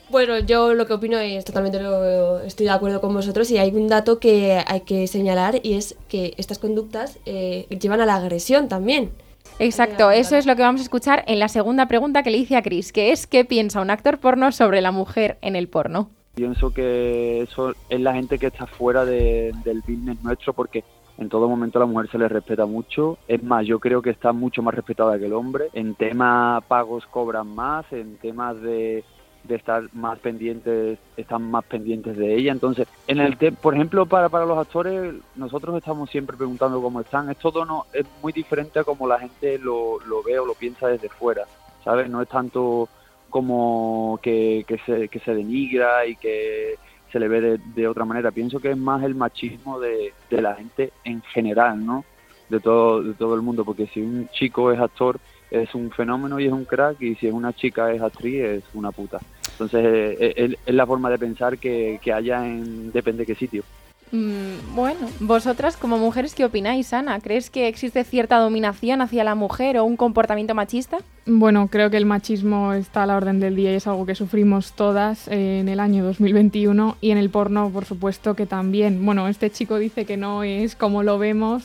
Bueno, 0.09 0.39
yo 0.39 0.73
lo 0.73 0.87
que 0.87 0.95
opino 0.95 1.19
es 1.19 1.45
totalmente 1.45 1.79
lo- 1.79 2.41
estoy 2.41 2.65
de 2.65 2.73
acuerdo 2.73 3.03
con 3.03 3.13
vosotros 3.13 3.51
y 3.51 3.59
hay 3.59 3.69
un 3.71 3.87
dato 3.87 4.19
que 4.19 4.65
hay 4.67 4.81
que 4.81 5.07
señalar 5.07 5.61
y 5.63 5.75
es 5.75 5.95
que 6.09 6.33
estas 6.39 6.59
conductas 6.59 7.19
eh, 7.27 7.67
llevan 7.69 8.01
a 8.01 8.07
la 8.07 8.15
agresión 8.15 8.67
también. 8.71 9.11
Exacto, 9.59 10.11
eso 10.11 10.37
es 10.37 10.47
lo 10.47 10.57
que 10.57 10.63
vamos 10.63 10.81
a 10.81 10.85
escuchar 10.85 11.23
en 11.27 11.39
la 11.39 11.49
segunda 11.49 11.87
pregunta 11.87 12.23
que 12.23 12.31
le 12.31 12.39
hice 12.39 12.57
a 12.57 12.63
Chris, 12.63 12.93
que 12.95 13.13
es 13.13 13.27
¿qué 13.27 13.45
piensa 13.45 13.83
un 13.83 13.91
actor 13.91 14.17
porno 14.17 14.53
sobre 14.53 14.81
la 14.81 14.91
mujer 14.91 15.37
en 15.43 15.55
el 15.55 15.69
porno? 15.69 16.09
Pienso 16.35 16.71
que 16.71 17.43
eso 17.43 17.75
es 17.91 18.01
la 18.01 18.15
gente 18.15 18.39
que 18.39 18.47
está 18.47 18.67
fuera 18.67 19.05
de- 19.05 19.53
del 19.67 19.81
business 19.87 20.17
nuestro 20.23 20.55
porque 20.55 20.83
en 21.19 21.29
todo 21.29 21.49
momento 21.49 21.79
a 21.79 21.81
la 21.81 21.87
mujer 21.87 22.11
se 22.11 22.19
le 22.19 22.29
respeta 22.29 22.65
mucho. 22.67 23.19
Es 23.27 23.43
más, 23.43 23.67
yo 23.67 23.79
creo 23.81 24.01
que 24.03 24.11
está 24.11 24.33
mucho 24.33 24.63
más 24.63 24.75
respetada 24.75 25.19
que 25.19 25.27
el 25.27 25.33
hombre. 25.33 25.69
En 25.73 25.95
temas 25.95 26.65
pagos 26.65 27.05
cobran 27.07 27.49
más, 27.49 27.85
en 27.93 28.17
temas 28.19 28.61
de, 28.63 29.05
de 29.45 29.55
estar 29.57 29.83
más 29.93 30.19
pendientes, 30.21 30.99
están 31.17 31.51
más 31.51 31.65
pendientes 31.65 32.17
de 32.17 32.37
ella. 32.37 32.53
Entonces, 32.53 32.87
en 33.09 33.19
el 33.19 33.37
te- 33.37 33.53
por 33.53 33.75
ejemplo, 33.75 34.07
para, 34.07 34.29
para 34.29 34.47
los 34.47 34.59
actores, 34.59 35.15
nosotros 35.35 35.77
estamos 35.77 36.09
siempre 36.11 36.37
preguntando 36.37 36.81
cómo 36.81 37.01
están. 37.01 37.31
Es 37.31 37.39
todo 37.39 37.65
no, 37.65 37.85
es 37.93 38.07
muy 38.23 38.33
diferente 38.33 38.79
a 38.79 38.85
como 38.85 39.07
la 39.09 39.19
gente 39.19 39.59
lo, 39.59 39.99
lo 40.07 40.23
ve 40.23 40.39
o 40.39 40.47
lo 40.47 40.55
piensa 40.55 40.87
desde 40.89 41.09
fuera, 41.09 41.45
¿sabes? 41.85 42.09
No 42.09 42.23
es 42.23 42.29
tanto 42.29 42.89
como 43.29 44.19
que, 44.23 44.65
que, 44.67 44.79
se, 44.87 45.09
que 45.09 45.19
se 45.21 45.35
denigra 45.35 46.07
y 46.07 46.17
que 46.17 46.77
se 47.13 47.19
le 47.19 47.29
ve 47.29 47.41
de, 47.41 47.61
de 47.75 47.89
otra 47.89 48.05
manera. 48.05 48.31
Pienso 48.31 48.61
que 48.61 48.71
es 48.71 48.77
más 48.77 49.03
el 49.03 49.15
machismo 49.15 49.79
de, 49.81 50.13
de 50.31 50.43
la 50.43 50.55
gente 50.55 50.93
en 51.05 51.23
general, 51.23 51.85
¿no? 51.85 52.05
de 52.49 52.61
todo, 52.61 53.03
de 53.03 53.15
todo 53.15 53.35
el 53.35 53.43
mundo, 53.43 53.65
porque 53.65 53.87
si 53.87 54.01
un 54.01 54.29
chico 54.29 54.73
es 54.73 54.81
actor 54.81 55.19
es 55.51 55.75
un 55.75 55.91
fenómeno 55.91 56.39
y 56.39 56.47
es 56.47 56.53
un 56.53 56.67
crack, 56.67 57.01
y 57.01 57.15
si 57.15 57.27
es 57.27 57.33
una 57.33 57.55
chica 57.55 57.91
es 57.93 58.03
actriz 58.03 58.43
es 58.43 58.65
una 58.75 58.93
puta. 58.93 59.19
Entonces 59.53 59.83
eh, 60.21 60.35
es, 60.37 60.57
es 60.65 60.75
la 60.75 60.87
forma 60.87 61.11
de 61.11 61.19
pensar 61.19 61.59
que, 61.59 61.99
que 62.03 62.13
haya 62.13 62.47
en 62.47 62.93
depende 62.93 63.23
de 63.23 63.27
qué 63.27 63.35
sitio. 63.35 63.63
Mm, 64.11 64.75
bueno, 64.75 65.09
vosotras 65.21 65.77
como 65.77 65.99
mujeres, 65.99 66.35
¿qué 66.35 66.45
opináis, 66.45 66.93
Ana? 66.93 67.21
¿Crees 67.21 67.51
que 67.51 67.69
existe 67.69 68.05
cierta 68.05 68.39
dominación 68.39 69.03
hacia 69.03 69.25
la 69.25 69.35
mujer 69.35 69.79
o 69.79 69.85
un 69.85 69.97
comportamiento 69.97 70.55
machista? 70.55 70.99
Bueno, 71.27 71.69
creo 71.69 71.91
que 71.91 71.99
el 71.99 72.07
machismo 72.07 72.73
está 72.73 73.03
a 73.03 73.07
la 73.07 73.17
orden 73.17 73.39
del 73.39 73.55
día 73.55 73.73
y 73.73 73.77
es 73.77 73.87
algo 73.87 74.07
que 74.07 74.15
sufrimos 74.15 74.73
todas 74.73 75.29
eh, 75.29 75.61
en 75.61 75.69
el 75.69 75.81
año 75.81 76.05
2021 76.05 76.97
y 77.01 77.11
en 77.11 77.19
el 77.19 77.29
porno, 77.29 77.71
por 77.71 77.85
supuesto, 77.85 78.35
que 78.35 78.47
también. 78.47 79.05
Bueno, 79.05 79.29
este 79.29 79.51
chico 79.51 79.79
dice 79.79 80.05
que 80.07 80.17
no 80.17 80.43
es 80.43 80.75
como 80.75 81.03
lo 81.03 81.19
vemos, 81.19 81.65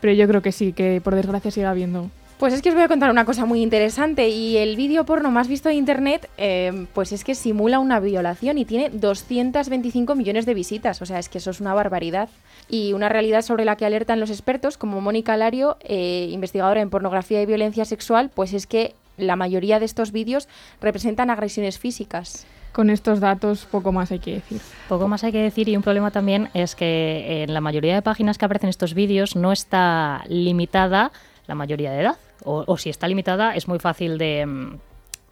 pero 0.00 0.14
yo 0.14 0.26
creo 0.26 0.40
que 0.40 0.52
sí, 0.52 0.72
que 0.72 1.00
por 1.04 1.14
desgracia 1.14 1.50
sigue 1.50 1.66
habiendo. 1.66 2.10
Pues 2.38 2.52
es 2.52 2.62
que 2.62 2.70
os 2.70 2.74
voy 2.74 2.82
a 2.82 2.88
contar 2.88 3.10
una 3.10 3.24
cosa 3.24 3.46
muy 3.46 3.62
interesante 3.62 4.28
y 4.28 4.56
el 4.56 4.74
vídeo 4.74 5.04
porno 5.04 5.30
más 5.30 5.46
visto 5.46 5.68
de 5.68 5.76
internet 5.76 6.28
eh, 6.36 6.86
pues 6.92 7.12
es 7.12 7.22
que 7.22 7.36
simula 7.36 7.78
una 7.78 8.00
violación 8.00 8.58
y 8.58 8.64
tiene 8.64 8.90
225 8.90 10.16
millones 10.16 10.44
de 10.44 10.52
visitas, 10.52 11.00
o 11.00 11.06
sea, 11.06 11.20
es 11.20 11.28
que 11.28 11.38
eso 11.38 11.52
es 11.52 11.60
una 11.60 11.74
barbaridad. 11.74 12.28
Y 12.68 12.92
una 12.92 13.08
realidad 13.08 13.42
sobre 13.42 13.64
la 13.64 13.76
que 13.76 13.86
alertan 13.86 14.18
los 14.18 14.30
expertos, 14.30 14.76
como 14.76 15.00
Mónica 15.00 15.36
Lario, 15.36 15.76
eh, 15.82 16.28
investigadora 16.32 16.80
en 16.80 16.90
pornografía 16.90 17.40
y 17.40 17.46
violencia 17.46 17.84
sexual, 17.84 18.30
pues 18.34 18.52
es 18.52 18.66
que 18.66 18.94
la 19.16 19.36
mayoría 19.36 19.78
de 19.78 19.84
estos 19.84 20.10
vídeos 20.10 20.48
representan 20.80 21.30
agresiones 21.30 21.78
físicas. 21.78 22.46
Con 22.72 22.90
estos 22.90 23.20
datos 23.20 23.68
poco 23.70 23.92
más 23.92 24.10
hay 24.10 24.18
que 24.18 24.32
decir. 24.32 24.60
Poco 24.88 25.06
más 25.06 25.22
hay 25.22 25.30
que 25.30 25.38
decir 25.38 25.68
y 25.68 25.76
un 25.76 25.82
problema 25.84 26.10
también 26.10 26.48
es 26.54 26.74
que 26.74 27.44
en 27.44 27.54
la 27.54 27.60
mayoría 27.60 27.94
de 27.94 28.02
páginas 28.02 28.38
que 28.38 28.44
aparecen 28.46 28.70
estos 28.70 28.94
vídeos 28.94 29.36
no 29.36 29.52
está 29.52 30.24
limitada 30.26 31.12
la 31.46 31.54
mayoría 31.54 31.92
de 31.92 32.00
edad. 32.00 32.16
O, 32.44 32.64
o 32.66 32.76
si 32.76 32.90
está 32.90 33.08
limitada 33.08 33.54
es 33.54 33.68
muy 33.68 33.78
fácil 33.78 34.18
de 34.18 34.44
mm, 34.46 34.78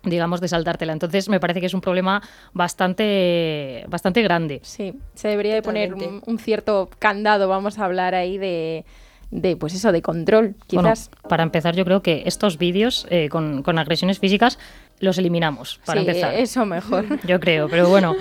digamos 0.04 0.40
de 0.40 0.48
saltártela. 0.48 0.92
Entonces 0.92 1.28
me 1.28 1.40
parece 1.40 1.60
que 1.60 1.66
es 1.66 1.74
un 1.74 1.80
problema 1.80 2.22
bastante 2.52 3.84
bastante 3.88 4.22
grande. 4.22 4.60
Sí, 4.62 4.94
se 5.14 5.28
debería 5.28 5.54
de 5.54 5.62
poner 5.62 5.94
un, 5.94 6.22
un 6.24 6.38
cierto 6.38 6.90
candado, 6.98 7.48
vamos 7.48 7.78
a 7.78 7.84
hablar 7.84 8.14
ahí 8.14 8.38
de, 8.38 8.84
de 9.30 9.56
pues 9.56 9.74
eso, 9.74 9.92
de 9.92 10.02
control, 10.02 10.54
quizás. 10.66 11.10
Bueno, 11.10 11.28
para 11.28 11.42
empezar, 11.42 11.74
yo 11.74 11.84
creo 11.84 12.02
que 12.02 12.22
estos 12.26 12.58
vídeos 12.58 13.06
eh, 13.10 13.28
con, 13.28 13.62
con 13.62 13.78
agresiones 13.78 14.18
físicas 14.18 14.58
los 15.02 15.18
eliminamos, 15.18 15.80
para 15.84 16.00
Sí, 16.00 16.06
empezar. 16.06 16.34
eso 16.34 16.64
mejor. 16.64 17.04
Yo 17.26 17.38
creo, 17.40 17.68
pero 17.68 17.88
bueno. 17.88 18.14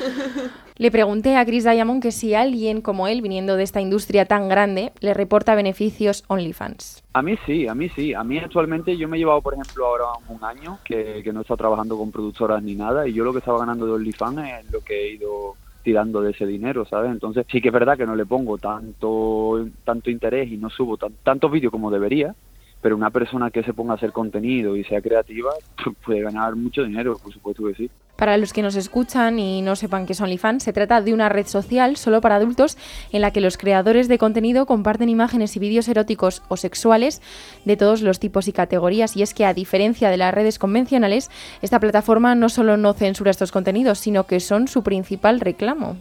Le 0.77 0.89
pregunté 0.89 1.37
a 1.37 1.45
Chris 1.45 1.63
Diamond 1.63 2.01
que 2.01 2.11
si 2.11 2.33
alguien 2.33 2.81
como 2.81 3.07
él, 3.07 3.21
viniendo 3.21 3.55
de 3.55 3.61
esta 3.63 3.81
industria 3.81 4.25
tan 4.25 4.49
grande, 4.49 4.91
le 4.99 5.13
reporta 5.13 5.53
beneficios 5.53 6.23
OnlyFans. 6.27 7.03
A 7.13 7.21
mí 7.21 7.35
sí, 7.45 7.67
a 7.67 7.75
mí 7.75 7.87
sí. 7.89 8.15
A 8.15 8.23
mí 8.23 8.39
actualmente 8.39 8.97
yo 8.97 9.07
me 9.07 9.17
he 9.17 9.19
llevado, 9.19 9.41
por 9.41 9.53
ejemplo, 9.53 9.85
ahora 9.85 10.05
un 10.27 10.43
año 10.43 10.79
que, 10.83 11.21
que 11.23 11.31
no 11.31 11.39
he 11.39 11.43
estado 11.43 11.57
trabajando 11.57 11.97
con 11.97 12.11
productoras 12.11 12.63
ni 12.63 12.73
nada 12.73 13.07
y 13.07 13.13
yo 13.13 13.23
lo 13.23 13.31
que 13.31 13.39
estaba 13.39 13.59
ganando 13.59 13.85
de 13.85 13.91
OnlyFans 13.91 14.39
es 14.65 14.71
lo 14.71 14.81
que 14.81 14.99
he 15.05 15.13
ido 15.13 15.55
tirando 15.83 16.21
de 16.21 16.31
ese 16.31 16.47
dinero, 16.47 16.85
¿sabes? 16.85 17.11
Entonces 17.11 17.45
sí 17.51 17.61
que 17.61 17.67
es 17.69 17.73
verdad 17.73 17.95
que 17.97 18.05
no 18.07 18.15
le 18.15 18.25
pongo 18.25 18.57
tanto 18.57 19.63
tanto 19.83 20.09
interés 20.09 20.51
y 20.51 20.57
no 20.57 20.69
subo 20.71 20.97
tan, 20.97 21.13
tantos 21.23 21.51
vídeos 21.51 21.71
como 21.71 21.91
debería, 21.91 22.33
pero 22.81 22.95
una 22.95 23.11
persona 23.11 23.51
que 23.51 23.63
se 23.63 23.73
ponga 23.73 23.93
a 23.93 23.95
hacer 23.95 24.11
contenido 24.11 24.75
y 24.75 24.83
sea 24.83 25.01
creativa 25.01 25.51
puede 26.05 26.21
ganar 26.21 26.55
mucho 26.55 26.83
dinero, 26.83 27.17
por 27.17 27.33
supuesto 27.33 27.65
que 27.67 27.75
sí. 27.75 27.89
Para 28.15 28.37
los 28.37 28.53
que 28.53 28.61
nos 28.61 28.75
escuchan 28.75 29.39
y 29.39 29.63
no 29.63 29.75
sepan 29.75 30.05
qué 30.05 30.13
es 30.13 30.21
OnlyFans, 30.21 30.61
se 30.61 30.73
trata 30.73 31.01
de 31.01 31.11
una 31.11 31.27
red 31.27 31.47
social 31.47 31.97
solo 31.97 32.21
para 32.21 32.35
adultos 32.35 32.77
en 33.11 33.21
la 33.21 33.31
que 33.31 33.41
los 33.41 33.57
creadores 33.57 34.07
de 34.07 34.19
contenido 34.19 34.67
comparten 34.67 35.09
imágenes 35.09 35.55
y 35.55 35.59
vídeos 35.59 35.87
eróticos 35.87 36.43
o 36.47 36.55
sexuales 36.55 37.19
de 37.65 37.77
todos 37.77 38.03
los 38.03 38.19
tipos 38.19 38.47
y 38.47 38.53
categorías. 38.53 39.17
Y 39.17 39.23
es 39.23 39.33
que, 39.33 39.45
a 39.45 39.55
diferencia 39.55 40.11
de 40.11 40.17
las 40.17 40.33
redes 40.35 40.59
convencionales, 40.59 41.31
esta 41.63 41.79
plataforma 41.79 42.35
no 42.35 42.49
solo 42.49 42.77
no 42.77 42.93
censura 42.93 43.31
estos 43.31 43.51
contenidos, 43.51 43.97
sino 43.97 44.27
que 44.27 44.39
son 44.39 44.67
su 44.67 44.83
principal 44.83 45.39
reclamo. 45.39 45.97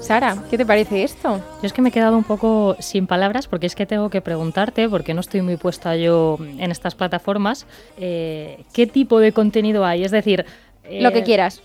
Sara, 0.00 0.36
¿qué 0.50 0.58
te 0.58 0.66
parece 0.66 1.04
esto? 1.04 1.40
Yo 1.60 1.66
es 1.66 1.72
que 1.72 1.80
me 1.80 1.90
he 1.90 1.92
quedado 1.92 2.16
un 2.16 2.24
poco 2.24 2.76
sin 2.80 3.06
palabras 3.06 3.46
porque 3.46 3.66
es 3.66 3.74
que 3.74 3.86
tengo 3.86 4.10
que 4.10 4.20
preguntarte, 4.20 4.88
porque 4.88 5.14
no 5.14 5.20
estoy 5.20 5.42
muy 5.42 5.56
puesta 5.56 5.96
yo 5.96 6.38
en 6.40 6.70
estas 6.70 6.94
plataformas, 6.94 7.66
eh, 7.98 8.64
¿qué 8.72 8.86
tipo 8.86 9.20
de 9.20 9.32
contenido 9.32 9.84
hay? 9.84 10.04
Es 10.04 10.10
decir... 10.10 10.44
Lo 10.90 11.10
eh, 11.10 11.12
que 11.12 11.22
quieras. 11.22 11.62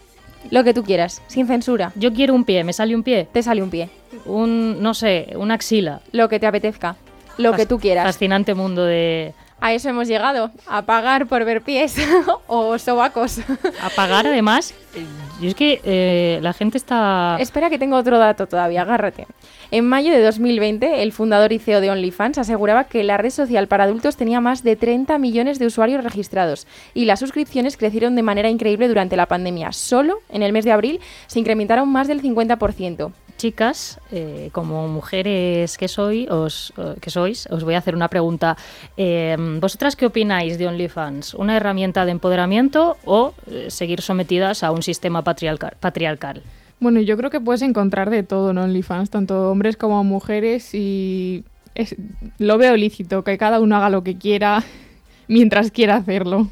Lo 0.52 0.64
que 0.64 0.74
tú 0.74 0.84
quieras, 0.84 1.22
sin 1.28 1.48
censura. 1.48 1.92
Yo 1.96 2.14
quiero 2.14 2.34
un 2.34 2.46
pie, 2.46 2.64
¿me 2.64 2.74
sale 2.74 2.96
un 2.96 3.04
pie? 3.04 3.28
Te 3.32 3.44
sale 3.44 3.62
un 3.62 3.70
pie. 3.70 3.90
Un, 4.26 4.82
no 4.82 4.94
sé, 4.94 5.34
una 5.36 5.56
axila. 5.56 6.02
Lo 6.12 6.30
que 6.30 6.40
te 6.40 6.48
apetezca. 6.48 6.96
Lo 7.38 7.54
que 7.54 7.66
tú 7.66 7.80
quieras. 7.80 8.06
Fascinante 8.06 8.54
mundo 8.54 8.84
de... 8.86 9.34
A 9.60 9.74
eso 9.74 9.90
hemos 9.90 10.08
llegado, 10.08 10.52
a 10.68 10.84
pagar 10.84 11.26
por 11.26 11.44
ver 11.44 11.62
pies 11.64 11.96
o 12.48 12.78
sobacos. 12.78 13.40
A 13.82 13.90
pagar 13.90 14.28
además. 14.28 14.74
eh, 14.94 15.04
Yo 15.42 15.50
es 15.50 15.56
que 15.56 15.82
eh, 15.84 16.40
la 16.44 16.54
gente 16.54 16.78
está... 16.78 17.38
Espera 17.40 17.70
que 17.72 17.80
tengo 17.80 17.98
otro 17.98 18.20
dato 18.20 18.46
todavía, 18.48 18.84
agárrate. 18.84 19.26
En 19.72 19.86
mayo 19.90 20.12
de 20.12 20.22
2020, 20.22 21.02
el 21.02 21.12
fundador 21.12 21.52
y 21.54 21.60
CEO 21.60 21.82
de 21.82 21.90
OnlyFans 21.90 22.38
aseguraba 22.38 22.84
que 22.84 23.04
la 23.04 23.18
red 23.18 23.32
social 23.32 23.68
para 23.68 23.86
adultos 23.86 24.16
tenía 24.16 24.40
más 24.42 24.64
de 24.64 24.76
30 24.76 25.18
millones 25.18 25.58
de 25.58 25.66
usuarios 25.66 26.04
registrados 26.04 26.68
y 26.94 27.06
las 27.06 27.20
suscripciones 27.20 27.78
crecieron 27.78 28.16
de 28.16 28.22
manera 28.24 28.50
increíble 28.50 28.88
durante 28.88 29.18
la 29.18 29.26
pandemia. 29.26 29.72
Solo 29.72 30.20
en 30.30 30.44
el 30.44 30.54
mes 30.54 30.66
de 30.66 30.72
abril 30.72 31.00
se 31.26 31.40
incrementaron 31.40 31.90
más 31.90 32.08
del 32.08 32.22
50%. 32.22 33.12
Chicas, 33.38 34.00
eh, 34.12 34.50
como 34.52 34.88
mujeres 34.88 35.78
que, 35.78 35.88
soy, 35.88 36.28
os, 36.30 36.74
eh, 36.78 36.96
que 37.00 37.10
sois, 37.10 37.48
os 37.52 37.64
voy 37.64 37.76
a 37.76 37.78
hacer 37.78 37.96
una 37.96 38.08
pregunta. 38.08 38.58
Eh, 38.98 39.38
¿Vosotras 39.62 39.96
qué 39.96 40.08
opináis 40.08 40.58
de 40.58 40.68
OnlyFans? 40.68 41.36
¿Una 41.36 41.56
herramienta 41.56 42.06
de 42.06 42.12
empoderamiento 42.12 42.98
o 43.06 43.34
eh, 43.50 43.68
seguir 43.70 44.02
sometidas 44.02 44.64
a 44.64 44.72
un 44.72 44.82
sistema 44.82 45.24
patriarcal? 45.24 46.42
Bueno, 46.80 47.00
yo 47.00 47.16
creo 47.16 47.30
que 47.30 47.40
puedes 47.40 47.62
encontrar 47.62 48.10
de 48.10 48.24
todo 48.24 48.52
en 48.52 48.58
OnlyFans, 48.58 49.12
tanto 49.12 49.52
hombres 49.52 49.78
como 49.78 50.04
mujeres, 50.04 50.74
y 50.74 51.44
lo 52.40 52.58
veo 52.58 52.76
lícito, 52.76 53.24
que 53.24 53.38
cada 53.38 53.60
uno 53.60 53.78
haga 53.78 53.90
lo 53.90 54.04
que 54.04 54.18
quiera 54.18 54.64
mientras 55.28 55.72
quiera 55.72 55.98
hacerlo. 55.98 56.50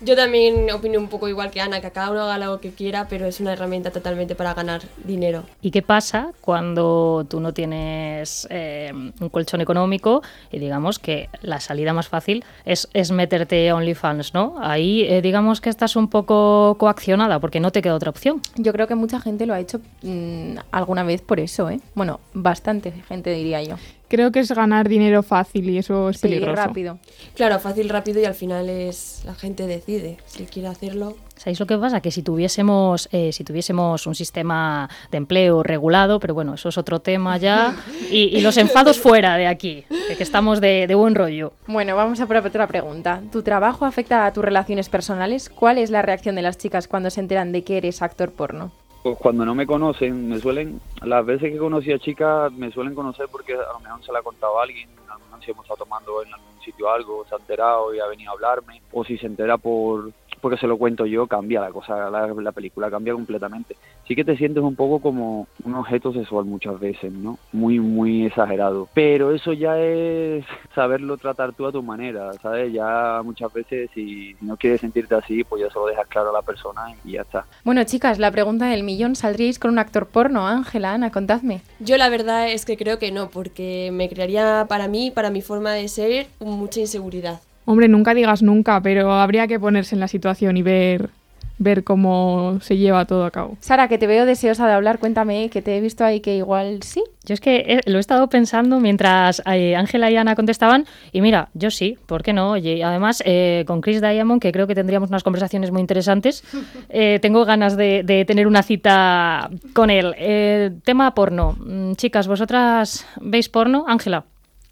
Yo 0.00 0.16
también 0.16 0.70
opino 0.70 0.98
un 0.98 1.08
poco 1.08 1.28
igual 1.28 1.50
que 1.50 1.60
Ana, 1.60 1.80
que 1.80 1.90
cada 1.90 2.10
uno 2.10 2.22
haga 2.22 2.38
lo 2.38 2.60
que 2.60 2.72
quiera, 2.72 3.06
pero 3.08 3.26
es 3.26 3.40
una 3.40 3.52
herramienta 3.52 3.90
totalmente 3.90 4.34
para 4.34 4.52
ganar 4.54 4.82
dinero. 5.04 5.44
¿Y 5.62 5.70
qué 5.70 5.82
pasa 5.82 6.32
cuando 6.40 7.26
tú 7.28 7.40
no 7.40 7.54
tienes 7.54 8.46
eh, 8.50 8.92
un 8.92 9.28
colchón 9.28 9.60
económico 9.60 10.22
y 10.50 10.58
digamos 10.58 10.98
que 10.98 11.28
la 11.42 11.60
salida 11.60 11.92
más 11.92 12.08
fácil 12.08 12.44
es, 12.64 12.88
es 12.92 13.12
meterte 13.12 13.68
a 13.70 13.76
OnlyFans, 13.76 14.34
¿no? 14.34 14.56
Ahí 14.60 15.02
eh, 15.02 15.22
digamos 15.22 15.60
que 15.60 15.70
estás 15.70 15.96
un 15.96 16.08
poco 16.08 16.76
coaccionada 16.78 17.38
porque 17.38 17.60
no 17.60 17.70
te 17.70 17.80
queda 17.80 17.94
otra 17.94 18.10
opción. 18.10 18.40
Yo 18.56 18.72
creo 18.72 18.86
que 18.86 18.94
mucha 18.94 19.20
gente 19.20 19.46
lo 19.46 19.54
ha 19.54 19.60
hecho 19.60 19.80
mm, 20.02 20.56
alguna 20.70 21.04
vez 21.04 21.22
por 21.22 21.40
eso, 21.40 21.70
¿eh? 21.70 21.80
Bueno, 21.94 22.20
bastante 22.32 22.92
gente 23.08 23.30
diría 23.30 23.62
yo. 23.62 23.76
Creo 24.08 24.30
que 24.32 24.40
es 24.40 24.52
ganar 24.52 24.88
dinero 24.88 25.22
fácil 25.22 25.68
y 25.70 25.78
eso 25.78 26.10
es 26.10 26.18
Sí, 26.18 26.28
peligroso. 26.28 26.54
rápido. 26.56 26.98
Claro, 27.34 27.58
fácil, 27.58 27.88
rápido 27.88 28.20
y 28.20 28.24
al 28.26 28.34
final 28.34 28.68
es 28.68 29.22
la 29.24 29.34
gente 29.34 29.66
decide 29.66 30.18
si 30.26 30.44
quiere 30.44 30.68
hacerlo. 30.68 31.16
¿Sabéis 31.36 31.58
lo 31.58 31.66
que 31.66 31.76
pasa? 31.76 32.00
Que 32.00 32.10
si 32.12 32.22
tuviésemos, 32.22 33.08
eh, 33.10 33.32
si 33.32 33.42
tuviésemos 33.42 34.06
un 34.06 34.14
sistema 34.14 34.88
de 35.10 35.18
empleo 35.18 35.62
regulado, 35.64 36.20
pero 36.20 36.32
bueno, 36.32 36.54
eso 36.54 36.68
es 36.68 36.78
otro 36.78 37.00
tema 37.00 37.38
ya, 37.38 37.74
y, 38.10 38.36
y 38.36 38.40
los 38.40 38.56
enfados 38.56 39.00
fuera 39.00 39.36
de 39.36 39.48
aquí, 39.48 39.84
de 40.08 40.16
que 40.16 40.22
estamos 40.22 40.60
de, 40.60 40.86
de 40.86 40.94
buen 40.94 41.14
rollo. 41.16 41.52
Bueno, 41.66 41.96
vamos 41.96 42.20
a 42.20 42.26
por 42.26 42.36
otra 42.36 42.68
pregunta. 42.68 43.20
¿Tu 43.32 43.42
trabajo 43.42 43.84
afecta 43.84 44.26
a 44.26 44.32
tus 44.32 44.44
relaciones 44.44 44.88
personales? 44.88 45.48
¿Cuál 45.50 45.78
es 45.78 45.90
la 45.90 46.02
reacción 46.02 46.36
de 46.36 46.42
las 46.42 46.56
chicas 46.56 46.86
cuando 46.86 47.10
se 47.10 47.20
enteran 47.20 47.50
de 47.50 47.64
que 47.64 47.78
eres 47.78 48.00
actor 48.02 48.30
porno? 48.30 48.70
Cuando 49.18 49.44
no 49.44 49.54
me 49.54 49.66
conocen, 49.66 50.30
me 50.30 50.38
suelen, 50.40 50.80
las 51.02 51.26
veces 51.26 51.52
que 51.52 51.58
conocí 51.58 51.92
a 51.92 51.98
chicas, 51.98 52.50
me 52.52 52.70
suelen 52.70 52.94
conocer 52.94 53.26
porque 53.30 53.52
a 53.52 53.72
lo 53.74 53.80
mejor 53.80 54.02
se 54.02 54.10
la 54.10 54.20
ha 54.20 54.22
contado 54.22 54.58
alguien, 54.58 54.88
a 55.06 55.12
lo 55.12 55.24
mejor 55.26 55.44
si 55.44 55.50
hemos 55.50 55.64
estado 55.66 55.84
tomando 55.84 56.22
en 56.22 56.32
algún 56.32 56.58
sitio 56.62 56.90
algo, 56.90 57.22
se 57.28 57.34
ha 57.34 57.38
enterado 57.38 57.94
y 57.94 58.00
ha 58.00 58.06
venido 58.06 58.30
a 58.30 58.32
hablarme, 58.32 58.80
o 58.92 59.04
si 59.04 59.18
se 59.18 59.26
entera 59.26 59.58
por 59.58 60.10
porque 60.44 60.58
se 60.58 60.66
lo 60.66 60.76
cuento 60.76 61.06
yo, 61.06 61.26
cambia 61.26 61.58
la 61.58 61.70
cosa, 61.70 62.10
la, 62.10 62.26
la 62.26 62.52
película 62.52 62.90
cambia 62.90 63.14
completamente. 63.14 63.76
Sí 64.06 64.14
que 64.14 64.26
te 64.26 64.36
sientes 64.36 64.62
un 64.62 64.76
poco 64.76 65.00
como 65.00 65.46
un 65.64 65.74
objeto 65.74 66.12
sexual 66.12 66.44
muchas 66.44 66.78
veces, 66.78 67.10
¿no? 67.10 67.38
Muy, 67.50 67.80
muy 67.80 68.26
exagerado. 68.26 68.86
Pero 68.92 69.34
eso 69.34 69.54
ya 69.54 69.80
es 69.80 70.44
saberlo 70.74 71.16
tratar 71.16 71.54
tú 71.54 71.64
a 71.64 71.72
tu 71.72 71.82
manera, 71.82 72.30
¿sabes? 72.42 72.70
Ya 72.74 73.22
muchas 73.24 73.50
veces 73.54 73.88
si 73.94 74.36
no 74.42 74.58
quieres 74.58 74.82
sentirte 74.82 75.14
así, 75.14 75.44
pues 75.44 75.62
ya 75.62 75.70
se 75.70 75.78
lo 75.78 75.86
dejas 75.86 76.06
claro 76.08 76.28
a 76.28 76.34
la 76.34 76.42
persona 76.42 76.94
y 77.06 77.12
ya 77.12 77.22
está. 77.22 77.46
Bueno, 77.64 77.82
chicas, 77.84 78.18
la 78.18 78.30
pregunta 78.30 78.66
del 78.66 78.82
millón, 78.82 79.16
¿saldríais 79.16 79.58
con 79.58 79.70
un 79.70 79.78
actor 79.78 80.08
porno? 80.08 80.46
Ángela, 80.46 80.92
Ana, 80.92 81.10
contadme. 81.10 81.62
Yo 81.80 81.96
la 81.96 82.10
verdad 82.10 82.50
es 82.50 82.66
que 82.66 82.76
creo 82.76 82.98
que 82.98 83.12
no, 83.12 83.30
porque 83.30 83.88
me 83.94 84.10
crearía 84.10 84.66
para 84.68 84.88
mí, 84.88 85.10
para 85.10 85.30
mi 85.30 85.40
forma 85.40 85.72
de 85.72 85.88
ser, 85.88 86.26
mucha 86.38 86.80
inseguridad. 86.80 87.40
Hombre, 87.64 87.88
nunca 87.88 88.14
digas 88.14 88.42
nunca, 88.42 88.80
pero 88.82 89.12
habría 89.12 89.46
que 89.46 89.58
ponerse 89.58 89.94
en 89.94 90.00
la 90.00 90.08
situación 90.08 90.56
y 90.56 90.62
ver 90.62 91.10
ver 91.58 91.84
cómo 91.84 92.58
se 92.60 92.76
lleva 92.76 93.04
todo 93.04 93.24
a 93.24 93.30
cabo. 93.30 93.56
Sara, 93.60 93.88
que 93.88 93.98
te 93.98 94.06
veo 94.06 94.26
deseosa 94.26 94.66
de 94.66 94.72
hablar, 94.72 94.98
cuéntame, 94.98 95.48
que 95.50 95.62
te 95.62 95.76
he 95.76 95.80
visto 95.80 96.04
ahí 96.04 96.20
que 96.20 96.36
igual 96.36 96.82
sí. 96.82 97.02
Yo 97.24 97.34
es 97.34 97.40
que 97.40 97.56
eh, 97.66 97.80
lo 97.86 97.98
he 97.98 98.00
estado 98.00 98.28
pensando 98.28 98.80
mientras 98.80 99.42
eh, 99.46 99.76
Ángela 99.76 100.10
y 100.10 100.16
Ana 100.16 100.34
contestaban 100.34 100.84
y 101.12 101.20
mira, 101.20 101.48
yo 101.54 101.70
sí, 101.70 101.96
¿por 102.06 102.22
qué 102.22 102.32
no? 102.32 102.50
Oye, 102.50 102.74
y 102.74 102.82
además 102.82 103.22
eh, 103.24 103.64
con 103.66 103.80
Chris 103.80 104.00
Diamond, 104.00 104.42
que 104.42 104.52
creo 104.52 104.66
que 104.66 104.74
tendríamos 104.74 105.08
unas 105.08 105.22
conversaciones 105.22 105.70
muy 105.70 105.80
interesantes, 105.80 106.44
eh, 106.90 107.18
tengo 107.22 107.44
ganas 107.44 107.76
de, 107.76 108.02
de 108.04 108.24
tener 108.24 108.46
una 108.46 108.62
cita 108.62 109.48
con 109.72 109.90
él. 109.90 110.14
Eh, 110.18 110.72
tema 110.84 111.14
porno. 111.14 111.56
Mm, 111.58 111.92
Chicas, 111.94 112.26
¿vosotras 112.26 113.06
veis 113.20 113.48
porno? 113.48 113.84
Ángela. 113.88 114.24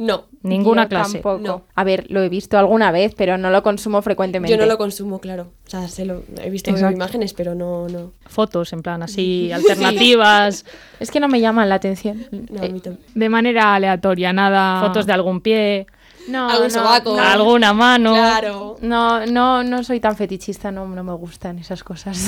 No. 0.02 0.24
Ninguna 0.42 0.88
clase. 0.88 1.20
Tampoco. 1.20 1.38
No. 1.38 1.62
A 1.76 1.84
ver, 1.84 2.10
lo 2.10 2.22
he 2.22 2.28
visto 2.28 2.58
alguna 2.58 2.90
vez, 2.90 3.14
pero 3.16 3.38
no 3.38 3.50
lo 3.50 3.62
consumo 3.62 4.02
frecuentemente. 4.02 4.50
Yo 4.50 4.60
no 4.60 4.66
lo 4.66 4.76
consumo, 4.76 5.20
claro. 5.20 5.52
O 5.64 5.70
sea, 5.70 5.86
se 5.86 6.04
lo, 6.04 6.24
he 6.42 6.50
visto 6.50 6.70
imágenes, 6.70 7.32
pero 7.34 7.54
no, 7.54 7.88
no. 7.88 8.12
Fotos, 8.26 8.72
en 8.72 8.82
plan 8.82 9.04
así, 9.04 9.52
alternativas. 9.52 10.64
Es 10.98 11.12
que 11.12 11.20
no 11.20 11.28
me 11.28 11.40
llaman 11.40 11.68
la 11.68 11.76
atención. 11.76 12.26
No, 12.32 12.62
a 12.62 12.68
mí 12.68 12.80
tampoco. 12.80 13.06
De 13.14 13.28
manera 13.28 13.76
aleatoria, 13.76 14.32
nada. 14.32 14.80
Fotos 14.80 15.06
de 15.06 15.12
algún 15.12 15.40
pie, 15.40 15.86
No, 16.28 16.48
Algún 16.48 16.68
no, 16.68 16.70
sobaco. 16.70 17.16
no. 17.16 17.22
alguna 17.22 17.72
mano. 17.72 18.12
Claro. 18.14 18.76
No, 18.80 19.26
no, 19.26 19.62
no 19.64 19.82
soy 19.82 20.00
tan 20.00 20.16
fetichista, 20.16 20.70
no, 20.70 20.86
no 20.86 21.04
me 21.04 21.12
gustan 21.14 21.58
esas 21.58 21.82
cosas. 21.82 22.26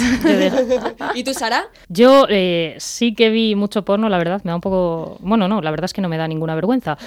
¿Y 1.15 1.25
tú, 1.25 1.33
Sara? 1.35 1.65
Yo 1.89 2.27
eh, 2.29 2.75
sí 2.79 3.15
que 3.15 3.31
vi 3.31 3.55
mucho 3.55 3.85
porno, 3.85 4.09
la 4.09 4.19
verdad, 4.19 4.41
me 4.45 4.51
da 4.51 4.57
un 4.57 4.61
poco... 4.61 5.17
Bueno, 5.21 5.49
no, 5.49 5.61
la 5.61 5.71
verdad 5.71 5.87
es 5.87 5.93
que 5.93 6.01
no 6.01 6.09
me 6.09 6.17
da 6.17 6.27
ninguna 6.29 6.55
vergüenza. 6.55 6.99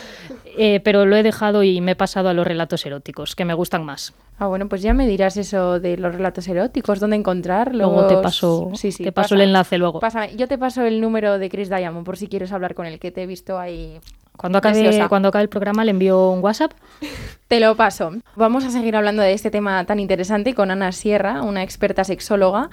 Eh, 0.57 0.79
pero 0.83 1.05
lo 1.05 1.15
he 1.15 1.23
dejado 1.23 1.63
y 1.63 1.81
me 1.81 1.91
he 1.91 1.95
pasado 1.95 2.29
a 2.29 2.33
los 2.33 2.47
relatos 2.47 2.85
eróticos, 2.85 3.35
que 3.35 3.45
me 3.45 3.53
gustan 3.53 3.85
más. 3.85 4.13
Ah, 4.39 4.47
bueno, 4.47 4.67
pues 4.67 4.81
ya 4.81 4.93
me 4.93 5.07
dirás 5.07 5.35
eso 5.37 5.79
de 5.79 5.97
los 5.97 6.13
relatos 6.13 6.47
eróticos, 6.47 6.99
dónde 6.99 7.15
encontrarlos. 7.15 7.91
Luego 7.91 8.07
te 8.07 8.17
paso, 8.17 8.71
Sí, 8.75 8.91
sí, 8.91 9.03
te 9.03 9.11
paso 9.11 9.35
el 9.35 9.41
enlace 9.41 9.77
luego. 9.77 9.99
Pásame. 9.99 10.35
Yo 10.35 10.47
te 10.47 10.57
paso 10.57 10.83
el 10.83 11.01
número 11.01 11.39
de 11.39 11.49
Chris 11.49 11.69
Diamond 11.69 12.05
por 12.05 12.17
si 12.17 12.27
quieres 12.27 12.51
hablar 12.51 12.75
con 12.75 12.85
él, 12.85 12.99
que 12.99 13.11
te 13.11 13.23
he 13.23 13.25
visto 13.25 13.57
ahí. 13.59 13.99
Cuando 14.37 14.59
acabe, 14.59 15.07
cuando 15.09 15.29
acabe 15.29 15.43
el 15.43 15.49
programa 15.49 15.83
le 15.83 15.91
envío 15.91 16.29
un 16.29 16.43
WhatsApp. 16.43 16.71
Te 17.47 17.59
lo 17.59 17.75
paso. 17.75 18.11
Vamos 18.35 18.65
a 18.65 18.69
seguir 18.69 18.95
hablando 18.95 19.21
de 19.21 19.33
este 19.33 19.51
tema 19.51 19.83
tan 19.85 19.99
interesante 19.99 20.53
con 20.53 20.69
Ana 20.69 20.91
Sierra, 20.91 21.41
una 21.41 21.63
experta 21.63 22.03
sexóloga, 22.03 22.69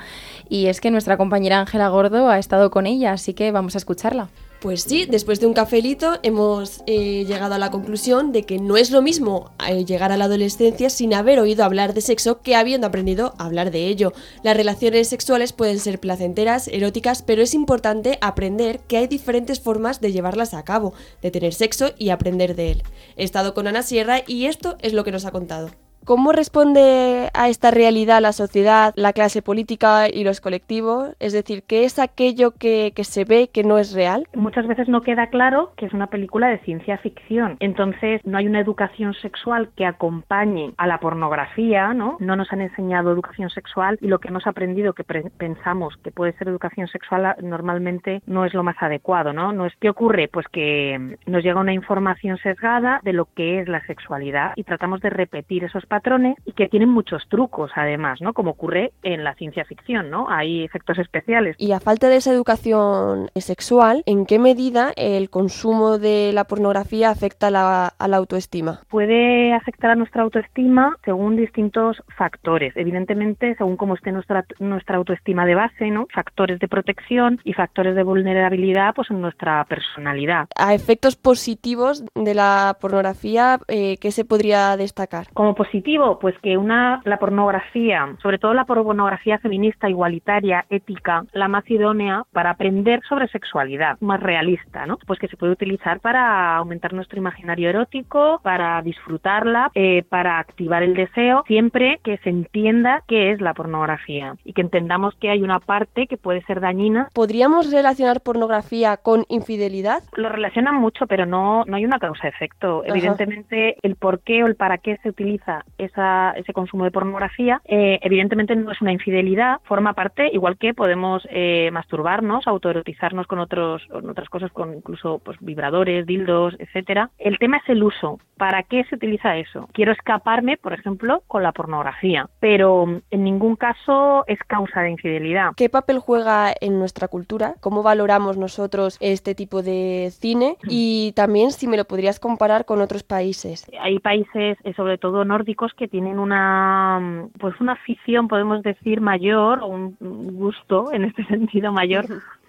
y 0.48 0.66
es 0.66 0.80
que 0.80 0.90
nuestra 0.90 1.16
compañera 1.16 1.60
Ángela 1.60 1.88
Gordo 1.88 2.28
ha 2.28 2.38
estado 2.38 2.70
con 2.70 2.86
ella, 2.86 3.12
así 3.12 3.34
que 3.34 3.52
vamos 3.52 3.76
a 3.76 3.78
escucharla. 3.78 4.28
Pues 4.64 4.80
sí, 4.84 5.04
después 5.04 5.40
de 5.40 5.46
un 5.46 5.52
cafelito 5.52 6.14
hemos 6.22 6.82
eh, 6.86 7.26
llegado 7.26 7.54
a 7.54 7.58
la 7.58 7.70
conclusión 7.70 8.32
de 8.32 8.44
que 8.44 8.58
no 8.58 8.78
es 8.78 8.90
lo 8.90 9.02
mismo 9.02 9.50
eh, 9.68 9.84
llegar 9.84 10.10
a 10.10 10.16
la 10.16 10.24
adolescencia 10.24 10.88
sin 10.88 11.12
haber 11.12 11.38
oído 11.38 11.64
hablar 11.64 11.92
de 11.92 12.00
sexo 12.00 12.40
que 12.40 12.56
habiendo 12.56 12.86
aprendido 12.86 13.34
a 13.36 13.44
hablar 13.44 13.70
de 13.70 13.88
ello. 13.88 14.14
Las 14.42 14.56
relaciones 14.56 15.10
sexuales 15.10 15.52
pueden 15.52 15.78
ser 15.78 16.00
placenteras, 16.00 16.68
eróticas, 16.68 17.20
pero 17.20 17.42
es 17.42 17.52
importante 17.52 18.16
aprender 18.22 18.80
que 18.88 18.96
hay 18.96 19.06
diferentes 19.06 19.60
formas 19.60 20.00
de 20.00 20.12
llevarlas 20.12 20.54
a 20.54 20.64
cabo, 20.64 20.94
de 21.20 21.30
tener 21.30 21.52
sexo 21.52 21.90
y 21.98 22.08
aprender 22.08 22.56
de 22.56 22.70
él. 22.70 22.82
He 23.18 23.24
estado 23.24 23.52
con 23.52 23.66
Ana 23.66 23.82
Sierra 23.82 24.22
y 24.26 24.46
esto 24.46 24.78
es 24.80 24.94
lo 24.94 25.04
que 25.04 25.12
nos 25.12 25.26
ha 25.26 25.30
contado. 25.30 25.72
¿Cómo 26.04 26.32
responde 26.32 27.30
a 27.34 27.48
esta 27.48 27.70
realidad 27.70 28.20
la 28.20 28.32
sociedad, 28.32 28.92
la 28.96 29.12
clase 29.12 29.42
política 29.42 30.08
y 30.08 30.24
los 30.24 30.40
colectivos? 30.40 31.14
Es 31.18 31.32
decir, 31.32 31.62
¿qué 31.66 31.84
es 31.84 31.98
aquello 31.98 32.52
que, 32.52 32.92
se 33.04 33.24
ve 33.24 33.48
que 33.52 33.64
no 33.64 33.78
es 33.78 33.94
real? 33.94 34.26
muchas 34.34 34.66
veces 34.66 34.88
no 34.88 35.00
queda 35.00 35.28
claro 35.28 35.72
que 35.76 35.86
es 35.86 35.92
una 35.94 36.08
película 36.08 36.48
de 36.48 36.58
ciencia 36.58 36.98
ficción. 36.98 37.56
Entonces, 37.60 38.20
no 38.24 38.38
hay 38.38 38.46
una 38.46 38.60
educación 38.60 39.14
sexual 39.14 39.70
que 39.76 39.86
acompañe 39.86 40.74
a 40.76 40.86
la 40.86 40.98
pornografía, 40.98 41.94
¿no? 41.94 42.16
No 42.20 42.36
nos 42.36 42.52
han 42.52 42.60
enseñado 42.60 43.10
educación 43.10 43.48
sexual 43.50 43.98
y 44.00 44.08
lo 44.08 44.18
que 44.18 44.28
hemos 44.28 44.46
aprendido 44.46 44.92
que 44.92 45.04
pensamos 45.04 45.94
que 46.04 46.10
puede 46.10 46.32
ser 46.34 46.48
educación 46.48 46.86
sexual 46.88 47.24
a- 47.26 47.36
normalmente 47.40 48.22
no 48.26 48.44
es 48.44 48.54
lo 48.54 48.62
más 48.62 48.76
adecuado, 48.80 49.32
¿no? 49.32 49.52
no 49.52 49.66
es, 49.66 49.72
¿Qué 49.80 49.88
ocurre? 49.88 50.28
Pues 50.28 50.46
que 50.48 50.98
mm, 50.98 51.30
nos 51.30 51.42
llega 51.42 51.60
una 51.60 51.72
información 51.72 52.36
sesgada 52.38 53.00
de 53.02 53.12
lo 53.12 53.26
que 53.34 53.60
es 53.60 53.68
la 53.68 53.84
sexualidad 53.86 54.52
y 54.56 54.64
tratamos 54.64 55.00
de 55.00 55.10
repetir 55.10 55.64
esos 55.64 55.86
patrones 55.94 56.36
y 56.44 56.52
que 56.52 56.68
tienen 56.68 56.88
muchos 56.88 57.22
trucos 57.28 57.70
además, 57.76 58.20
¿no? 58.20 58.32
Como 58.32 58.50
ocurre 58.52 58.92
en 59.02 59.22
la 59.22 59.34
ciencia 59.34 59.64
ficción, 59.64 60.10
¿no? 60.10 60.26
Hay 60.28 60.64
efectos 60.64 60.98
especiales. 60.98 61.54
Y 61.58 61.70
a 61.72 61.78
falta 61.78 62.08
de 62.08 62.16
esa 62.16 62.32
educación 62.32 63.28
sexual, 63.36 64.02
¿en 64.06 64.26
qué 64.26 64.38
medida 64.38 64.92
el 64.96 65.30
consumo 65.30 65.98
de 65.98 66.32
la 66.32 66.44
pornografía 66.44 67.10
afecta 67.10 67.46
a 67.48 67.50
la, 67.50 67.86
a 67.86 68.08
la 68.08 68.16
autoestima? 68.16 68.80
puede 68.88 69.52
afectar 69.52 69.90
a 69.90 69.94
nuestra 69.96 70.22
autoestima 70.22 70.96
según 71.04 71.36
distintos 71.36 72.02
factores. 72.16 72.72
Evidentemente, 72.76 73.54
según 73.56 73.76
cómo 73.76 73.94
esté 73.94 74.12
nuestra, 74.12 74.44
nuestra 74.60 74.96
autoestima 74.96 75.44
de 75.46 75.54
base, 75.54 75.90
¿no? 75.90 76.06
Factores 76.14 76.58
de 76.60 76.68
protección 76.68 77.40
y 77.44 77.52
factores 77.52 77.94
de 77.94 78.02
vulnerabilidad, 78.02 78.94
pues 78.94 79.10
en 79.10 79.20
nuestra 79.20 79.64
personalidad. 79.64 80.46
A 80.56 80.74
efectos 80.74 81.16
positivos 81.16 82.04
de 82.14 82.34
la 82.34 82.76
pornografía, 82.80 83.58
eh, 83.68 83.96
¿qué 84.00 84.10
se 84.10 84.24
podría 84.24 84.76
destacar? 84.76 85.26
Como 85.34 85.54
positivo, 85.54 85.83
pues 86.20 86.34
que 86.42 86.56
una 86.56 87.00
la 87.04 87.18
pornografía, 87.18 88.16
sobre 88.22 88.38
todo 88.38 88.54
la 88.54 88.64
pornografía 88.64 89.38
feminista, 89.38 89.88
igualitaria, 89.88 90.64
ética, 90.70 91.24
la 91.32 91.46
más 91.48 91.68
idónea 91.70 92.24
para 92.32 92.50
aprender 92.50 93.00
sobre 93.08 93.28
sexualidad, 93.28 93.96
más 94.00 94.20
realista, 94.20 94.86
¿no? 94.86 94.98
Pues 95.06 95.18
que 95.18 95.28
se 95.28 95.36
puede 95.36 95.52
utilizar 95.52 96.00
para 96.00 96.56
aumentar 96.56 96.92
nuestro 96.94 97.18
imaginario 97.18 97.68
erótico, 97.68 98.40
para 98.42 98.80
disfrutarla, 98.82 99.70
eh, 99.74 100.04
para 100.08 100.38
activar 100.38 100.82
el 100.82 100.94
deseo, 100.94 101.44
siempre 101.46 102.00
que 102.02 102.18
se 102.18 102.30
entienda 102.30 103.02
qué 103.06 103.32
es 103.32 103.40
la 103.40 103.54
pornografía 103.54 104.34
y 104.44 104.52
que 104.52 104.62
entendamos 104.62 105.14
que 105.20 105.30
hay 105.30 105.42
una 105.42 105.60
parte 105.60 106.06
que 106.06 106.16
puede 106.16 106.42
ser 106.42 106.60
dañina. 106.60 107.08
¿Podríamos 107.14 107.70
relacionar 107.70 108.20
pornografía 108.20 108.96
con 108.96 109.24
infidelidad? 109.28 110.02
Lo 110.16 110.28
relacionan 110.28 110.76
mucho, 110.76 111.06
pero 111.06 111.26
no, 111.26 111.64
no 111.66 111.76
hay 111.76 111.84
una 111.84 111.98
causa-efecto. 111.98 112.82
Evidentemente, 112.84 113.76
el 113.82 113.96
por 113.96 114.20
qué 114.20 114.42
o 114.42 114.46
el 114.46 114.56
para 114.56 114.78
qué 114.78 114.98
se 115.02 115.10
utiliza 115.10 115.64
esa, 115.78 116.32
ese 116.32 116.52
consumo 116.52 116.84
de 116.84 116.90
pornografía, 116.90 117.60
eh, 117.64 117.98
evidentemente 118.02 118.56
no 118.56 118.70
es 118.70 118.80
una 118.80 118.92
infidelidad, 118.92 119.60
forma 119.64 119.94
parte, 119.94 120.30
igual 120.32 120.56
que 120.58 120.74
podemos 120.74 121.26
eh, 121.30 121.70
masturbarnos, 121.72 122.46
autoerotizarnos 122.46 123.26
con, 123.26 123.38
otros, 123.38 123.82
con 123.90 124.08
otras 124.08 124.28
cosas, 124.28 124.52
con 124.52 124.74
incluso 124.74 125.20
pues, 125.24 125.38
vibradores, 125.40 126.06
dildos, 126.06 126.54
etcétera. 126.58 127.10
El 127.18 127.38
tema 127.38 127.58
es 127.58 127.68
el 127.68 127.82
uso. 127.82 128.18
¿Para 128.36 128.64
qué 128.64 128.84
se 128.84 128.96
utiliza 128.96 129.36
eso? 129.36 129.68
Quiero 129.72 129.92
escaparme, 129.92 130.56
por 130.56 130.72
ejemplo, 130.72 131.22
con 131.28 131.42
la 131.42 131.52
pornografía, 131.52 132.28
pero 132.40 133.00
en 133.10 133.24
ningún 133.24 133.56
caso 133.56 134.24
es 134.26 134.38
causa 134.46 134.80
de 134.80 134.90
infidelidad. 134.90 135.52
¿Qué 135.56 135.68
papel 135.68 135.98
juega 136.00 136.52
en 136.60 136.78
nuestra 136.78 137.08
cultura? 137.08 137.54
¿Cómo 137.60 137.82
valoramos 137.82 138.36
nosotros 138.36 138.98
este 139.00 139.34
tipo 139.34 139.62
de 139.62 140.10
cine? 140.12 140.56
Y 140.68 141.12
también 141.12 141.52
si 141.52 141.68
me 141.68 141.76
lo 141.76 141.84
podrías 141.84 142.18
comparar 142.18 142.64
con 142.64 142.80
otros 142.80 143.04
países. 143.04 143.70
hay 143.80 143.98
países, 144.00 144.58
eh, 144.64 144.74
sobre 144.74 144.98
todo 144.98 145.24
nórdicos, 145.24 145.63
que 145.72 145.88
tienen 145.88 146.18
una 146.18 147.00
mm, 147.00 147.38
pues 147.38 147.58
una 147.60 147.72
afición, 147.72 148.28
podemos 148.28 148.62
decir, 148.62 149.00
mayor, 149.00 149.60
o 149.62 149.66
un 149.66 149.96
un 150.00 150.36
gusto 150.36 150.92
en 150.92 151.04
este 151.04 151.24
sentido 151.28 151.72
mayor 151.72 152.06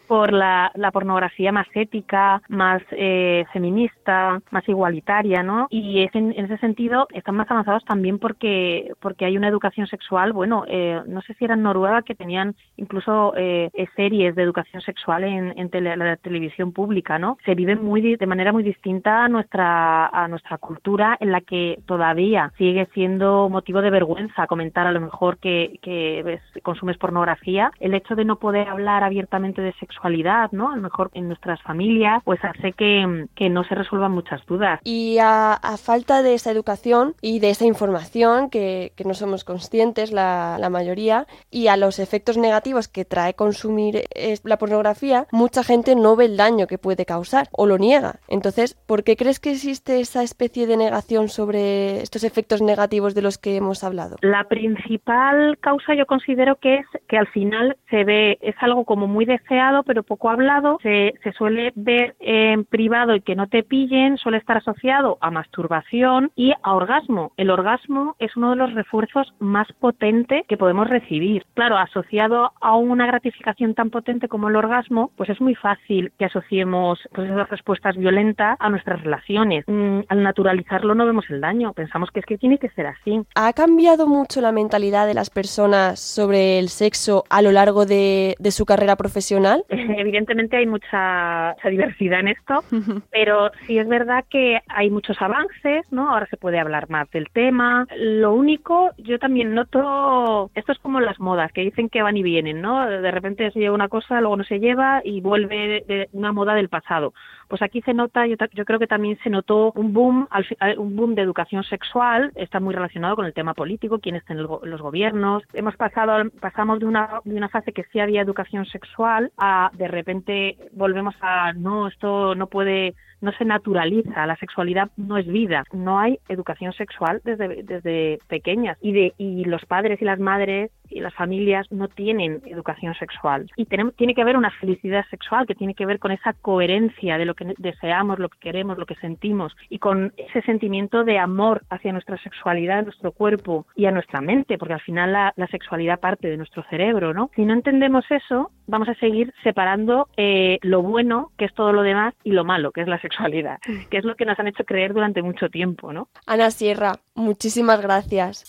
por 0.07 0.31
la, 0.33 0.71
la 0.75 0.91
pornografía 0.91 1.51
más 1.51 1.67
ética, 1.73 2.41
más 2.49 2.81
eh, 2.91 3.45
feminista, 3.53 4.39
más 4.51 4.67
igualitaria, 4.69 5.43
¿no? 5.43 5.67
Y 5.69 6.01
es 6.03 6.13
en, 6.15 6.31
en 6.37 6.45
ese 6.45 6.57
sentido 6.57 7.07
están 7.13 7.35
más 7.35 7.49
avanzados 7.49 7.83
también 7.85 8.19
porque 8.19 8.91
porque 9.01 9.25
hay 9.25 9.37
una 9.37 9.47
educación 9.47 9.87
sexual, 9.87 10.33
bueno, 10.33 10.63
eh, 10.67 11.01
no 11.07 11.21
sé 11.21 11.33
si 11.35 11.45
era 11.45 11.53
en 11.55 11.63
Noruega 11.63 12.01
que 12.01 12.15
tenían 12.15 12.55
incluso 12.77 13.33
eh, 13.35 13.69
eh, 13.73 13.87
series 13.95 14.35
de 14.35 14.43
educación 14.43 14.81
sexual 14.81 15.23
en, 15.23 15.53
en 15.57 15.69
tele- 15.69 15.95
la 15.97 16.17
televisión 16.17 16.71
pública, 16.71 17.19
¿no? 17.19 17.37
Se 17.45 17.55
vive 17.55 17.75
muy 17.75 18.15
de 18.17 18.27
manera 18.27 18.51
muy 18.51 18.63
distinta 18.63 19.23
a 19.25 19.29
nuestra 19.29 20.07
a 20.07 20.27
nuestra 20.27 20.57
cultura 20.57 21.17
en 21.19 21.31
la 21.31 21.41
que 21.41 21.79
todavía 21.85 22.51
sigue 22.57 22.87
siendo 22.93 23.49
motivo 23.49 23.81
de 23.81 23.89
vergüenza 23.89 24.47
comentar 24.47 24.87
a 24.87 24.91
lo 24.91 25.01
mejor 25.01 25.37
que, 25.37 25.79
que 25.81 26.21
ves- 26.23 26.63
consumes 26.63 26.97
pornografía. 26.97 27.71
El 27.79 27.93
hecho 27.93 28.15
de 28.15 28.25
no 28.25 28.35
poder 28.37 28.67
hablar 28.67 29.03
abiertamente 29.03 29.61
de 29.61 29.73
sexualidad, 29.95 30.51
¿no? 30.51 30.71
A 30.71 30.75
lo 30.75 30.81
mejor 30.81 31.09
en 31.13 31.27
nuestras 31.27 31.61
familias, 31.61 32.21
pues 32.23 32.39
hace 32.43 32.73
que, 32.73 33.27
que 33.35 33.49
no 33.49 33.63
se 33.63 33.75
resuelvan 33.75 34.11
muchas 34.11 34.45
dudas. 34.45 34.79
Y 34.83 35.17
a, 35.19 35.53
a 35.53 35.77
falta 35.77 36.21
de 36.21 36.33
esa 36.33 36.51
educación 36.51 37.15
y 37.21 37.39
de 37.39 37.49
esa 37.49 37.65
información 37.65 38.49
que, 38.49 38.91
que 38.95 39.05
no 39.05 39.13
somos 39.13 39.43
conscientes 39.43 40.11
la, 40.11 40.57
la 40.59 40.69
mayoría 40.69 41.27
y 41.49 41.67
a 41.67 41.77
los 41.77 41.99
efectos 41.99 42.37
negativos 42.37 42.87
que 42.87 43.05
trae 43.05 43.33
consumir 43.33 44.03
eh, 44.15 44.37
la 44.43 44.57
pornografía, 44.57 45.27
mucha 45.31 45.63
gente 45.63 45.95
no 45.95 46.15
ve 46.15 46.25
el 46.25 46.37
daño 46.37 46.67
que 46.67 46.77
puede 46.77 47.05
causar 47.05 47.47
o 47.51 47.65
lo 47.65 47.77
niega. 47.77 48.19
Entonces, 48.27 48.75
¿por 48.85 49.03
qué 49.03 49.15
crees 49.15 49.39
que 49.39 49.51
existe 49.51 49.99
esa 49.99 50.23
especie 50.23 50.67
de 50.67 50.77
negación 50.77 51.29
sobre 51.29 52.01
estos 52.01 52.23
efectos 52.23 52.61
negativos 52.61 53.15
de 53.15 53.21
los 53.21 53.37
que 53.37 53.55
hemos 53.55 53.83
hablado? 53.83 54.17
La 54.21 54.43
principal 54.45 55.57
causa 55.59 55.95
yo 55.95 56.05
considero 56.05 56.57
que 56.57 56.75
es 56.75 56.85
que 57.07 57.17
al 57.17 57.27
final 57.27 57.77
se 57.89 58.03
ve, 58.03 58.37
es 58.41 58.55
algo 58.59 58.83
como 58.83 59.07
muy 59.07 59.25
deseado 59.25 59.83
pero 59.85 60.03
poco 60.03 60.29
hablado, 60.29 60.77
se, 60.81 61.13
suele 61.37 61.71
ver 61.75 62.15
en 62.19 62.65
privado 62.65 63.15
y 63.15 63.21
que 63.21 63.35
no 63.35 63.47
te 63.47 63.63
pillen, 63.63 64.17
suele 64.17 64.37
estar 64.37 64.57
asociado 64.57 65.17
a 65.21 65.31
masturbación 65.31 66.31
y 66.35 66.53
a 66.61 66.73
orgasmo. 66.73 67.31
El 67.37 67.49
orgasmo 67.49 68.15
es 68.19 68.35
uno 68.35 68.51
de 68.51 68.55
los 68.55 68.73
refuerzos 68.73 69.33
más 69.39 69.67
potentes 69.79 70.45
que 70.47 70.57
podemos 70.57 70.89
recibir. 70.89 71.45
Claro, 71.53 71.77
asociado 71.77 72.53
a 72.61 72.75
una 72.75 73.05
gratificación 73.05 73.73
tan 73.73 73.89
potente 73.89 74.27
como 74.27 74.49
el 74.49 74.55
orgasmo, 74.55 75.11
pues 75.15 75.29
es 75.29 75.41
muy 75.41 75.55
fácil 75.55 76.11
que 76.17 76.25
asociemos 76.25 76.99
pues, 77.13 77.29
esas 77.29 77.49
respuestas 77.49 77.97
violentas 77.97 78.57
a 78.59 78.69
nuestras 78.69 79.01
relaciones. 79.01 79.65
Mm, 79.67 79.99
al 80.07 80.23
naturalizarlo 80.23 80.95
no 80.95 81.05
vemos 81.05 81.25
el 81.29 81.41
daño, 81.41 81.73
pensamos 81.73 82.09
que 82.11 82.19
es 82.19 82.25
que 82.25 82.37
tiene 82.37 82.57
que 82.57 82.69
ser 82.69 82.87
así. 82.87 83.21
¿Ha 83.35 83.53
cambiado 83.53 84.07
mucho 84.07 84.41
la 84.41 84.51
mentalidad 84.51 85.07
de 85.07 85.13
las 85.13 85.29
personas 85.29 85.99
sobre 85.99 86.59
el 86.59 86.69
sexo 86.69 87.23
a 87.29 87.41
lo 87.41 87.51
largo 87.51 87.85
de 87.85 88.35
su 88.51 88.65
carrera 88.65 88.95
profesional? 88.95 89.65
Evidentemente 89.97 90.57
hay 90.57 90.65
mucha, 90.65 91.53
mucha 91.55 91.69
diversidad 91.69 92.19
en 92.19 92.29
esto, 92.29 92.63
pero 93.11 93.51
sí 93.65 93.77
es 93.77 93.87
verdad 93.87 94.25
que 94.29 94.59
hay 94.67 94.89
muchos 94.89 95.21
avances, 95.21 95.85
¿no? 95.91 96.11
Ahora 96.11 96.27
se 96.27 96.37
puede 96.37 96.59
hablar 96.59 96.89
más 96.89 97.09
del 97.11 97.29
tema. 97.31 97.87
Lo 97.97 98.33
único, 98.33 98.91
yo 98.97 99.19
también 99.19 99.53
noto, 99.53 100.51
esto 100.55 100.71
es 100.71 100.79
como 100.79 100.99
las 100.99 101.19
modas, 101.19 101.51
que 101.51 101.61
dicen 101.61 101.89
que 101.89 102.01
van 102.01 102.17
y 102.17 102.23
vienen, 102.23 102.61
¿no? 102.61 102.85
De 102.87 103.11
repente 103.11 103.51
se 103.51 103.59
lleva 103.59 103.75
una 103.75 103.89
cosa, 103.89 104.21
luego 104.21 104.37
no 104.37 104.43
se 104.43 104.59
lleva 104.59 105.01
y 105.03 105.21
vuelve 105.21 105.83
de 105.87 106.09
una 106.13 106.31
moda 106.31 106.55
del 106.55 106.69
pasado. 106.69 107.13
Pues 107.47 107.61
aquí 107.61 107.81
se 107.81 107.93
nota, 107.93 108.25
yo, 108.25 108.35
yo 108.53 108.65
creo 108.65 108.79
que 108.79 108.87
también 108.87 109.17
se 109.23 109.29
notó 109.29 109.71
un 109.75 109.93
boom, 109.93 110.27
eh, 110.61 110.77
un 110.77 110.95
boom 110.95 111.15
de 111.15 111.21
educación 111.21 111.63
sexual, 111.63 112.31
está 112.35 112.59
muy 112.59 112.73
relacionado 112.73 113.15
con 113.15 113.25
el 113.25 113.33
tema 113.33 113.53
político, 113.53 113.99
quién 113.99 114.15
está 114.15 114.33
en 114.33 114.39
el 114.39 114.45
los 114.63 114.81
gobiernos. 114.81 115.43
Hemos 115.53 115.75
pasado, 115.75 116.29
pasamos 116.39 116.79
de 116.79 116.85
una, 116.85 117.21
de 117.23 117.35
una 117.35 117.49
fase 117.49 117.71
que 117.71 117.83
sí 117.91 117.99
había 117.99 118.21
educación 118.21 118.65
sexual 118.65 119.31
a 119.37 119.71
de 119.73 119.87
repente 119.87 120.57
volvemos 120.73 121.15
a 121.21 121.53
no, 121.53 121.87
esto 121.87 122.35
no 122.35 122.47
puede, 122.47 122.95
no 123.21 123.31
se 123.33 123.45
naturaliza, 123.45 124.25
la 124.25 124.35
sexualidad 124.37 124.89
no 124.97 125.17
es 125.17 125.27
vida. 125.27 125.63
No 125.73 125.99
hay 125.99 126.19
educación 126.29 126.73
sexual 126.73 127.21
desde, 127.23 127.63
desde 127.63 128.19
pequeñas 128.27 128.77
y 128.81 128.91
de, 128.93 129.13
y 129.17 129.45
los 129.45 129.65
padres 129.65 130.01
y 130.01 130.05
las 130.05 130.19
madres 130.19 130.71
y 130.89 130.99
las 130.99 131.13
familias 131.13 131.65
no 131.71 131.87
tienen 131.87 132.41
educación 132.45 132.93
sexual. 132.95 133.49
Y 133.55 133.65
tenemos, 133.65 133.95
tiene 133.95 134.13
que 134.13 134.21
haber 134.21 134.37
una 134.37 134.51
felicidad 134.51 135.05
sexual 135.09 135.47
que 135.47 135.55
tiene 135.55 135.73
que 135.73 135.85
ver 135.85 135.99
con 135.99 136.11
esa 136.11 136.33
coherencia 136.33 137.17
de 137.17 137.25
lo 137.25 137.33
que 137.33 137.53
deseamos, 137.57 138.19
lo 138.19 138.29
que 138.29 138.39
queremos, 138.39 138.77
lo 138.77 138.85
que 138.85 138.95
sentimos 138.95 139.55
y 139.69 139.79
con 139.79 140.13
ese 140.17 140.41
sentimiento 140.43 141.03
de 141.03 141.17
amor 141.17 141.63
hacia 141.69 141.91
nuestra 141.91 142.17
sexualidad, 142.17 142.83
nuestro 142.83 143.11
cuerpo 143.11 143.65
y 143.75 143.85
a 143.85 143.91
nuestra 143.91 144.21
mente, 144.21 144.57
porque 144.57 144.73
al 144.73 144.81
final 144.81 145.13
la, 145.13 145.33
la 145.35 145.47
sexualidad 145.47 145.99
parte 145.99 146.29
de 146.29 146.37
nuestro 146.37 146.63
cerebro, 146.69 147.13
¿no? 147.13 147.29
Si 147.35 147.43
no 147.45 147.53
entendemos 147.53 148.05
eso, 148.09 148.51
vamos 148.67 148.89
a 148.89 148.95
seguir 148.95 149.33
separando 149.43 150.07
eh, 150.17 150.59
lo 150.61 150.81
bueno, 150.81 151.31
que 151.37 151.45
es 151.45 151.53
todo 151.53 151.73
lo 151.73 151.81
demás, 151.81 152.13
y 152.23 152.31
lo 152.31 152.43
malo, 152.43 152.71
que 152.71 152.81
es 152.81 152.87
la 152.87 152.99
sexualidad, 153.05 153.59
que 153.89 153.97
es 153.97 154.03
lo 154.03 154.15
que 154.15 154.25
nos 154.25 154.39
han 154.39 154.47
hecho 154.47 154.63
creer 154.63 154.93
durante 154.93 155.21
mucho 155.21 155.49
tiempo, 155.49 155.93
¿no? 155.93 156.09
Ana 156.25 156.49
Sierra, 156.51 156.99
muchísimas 157.13 157.81
gracias. 157.81 158.43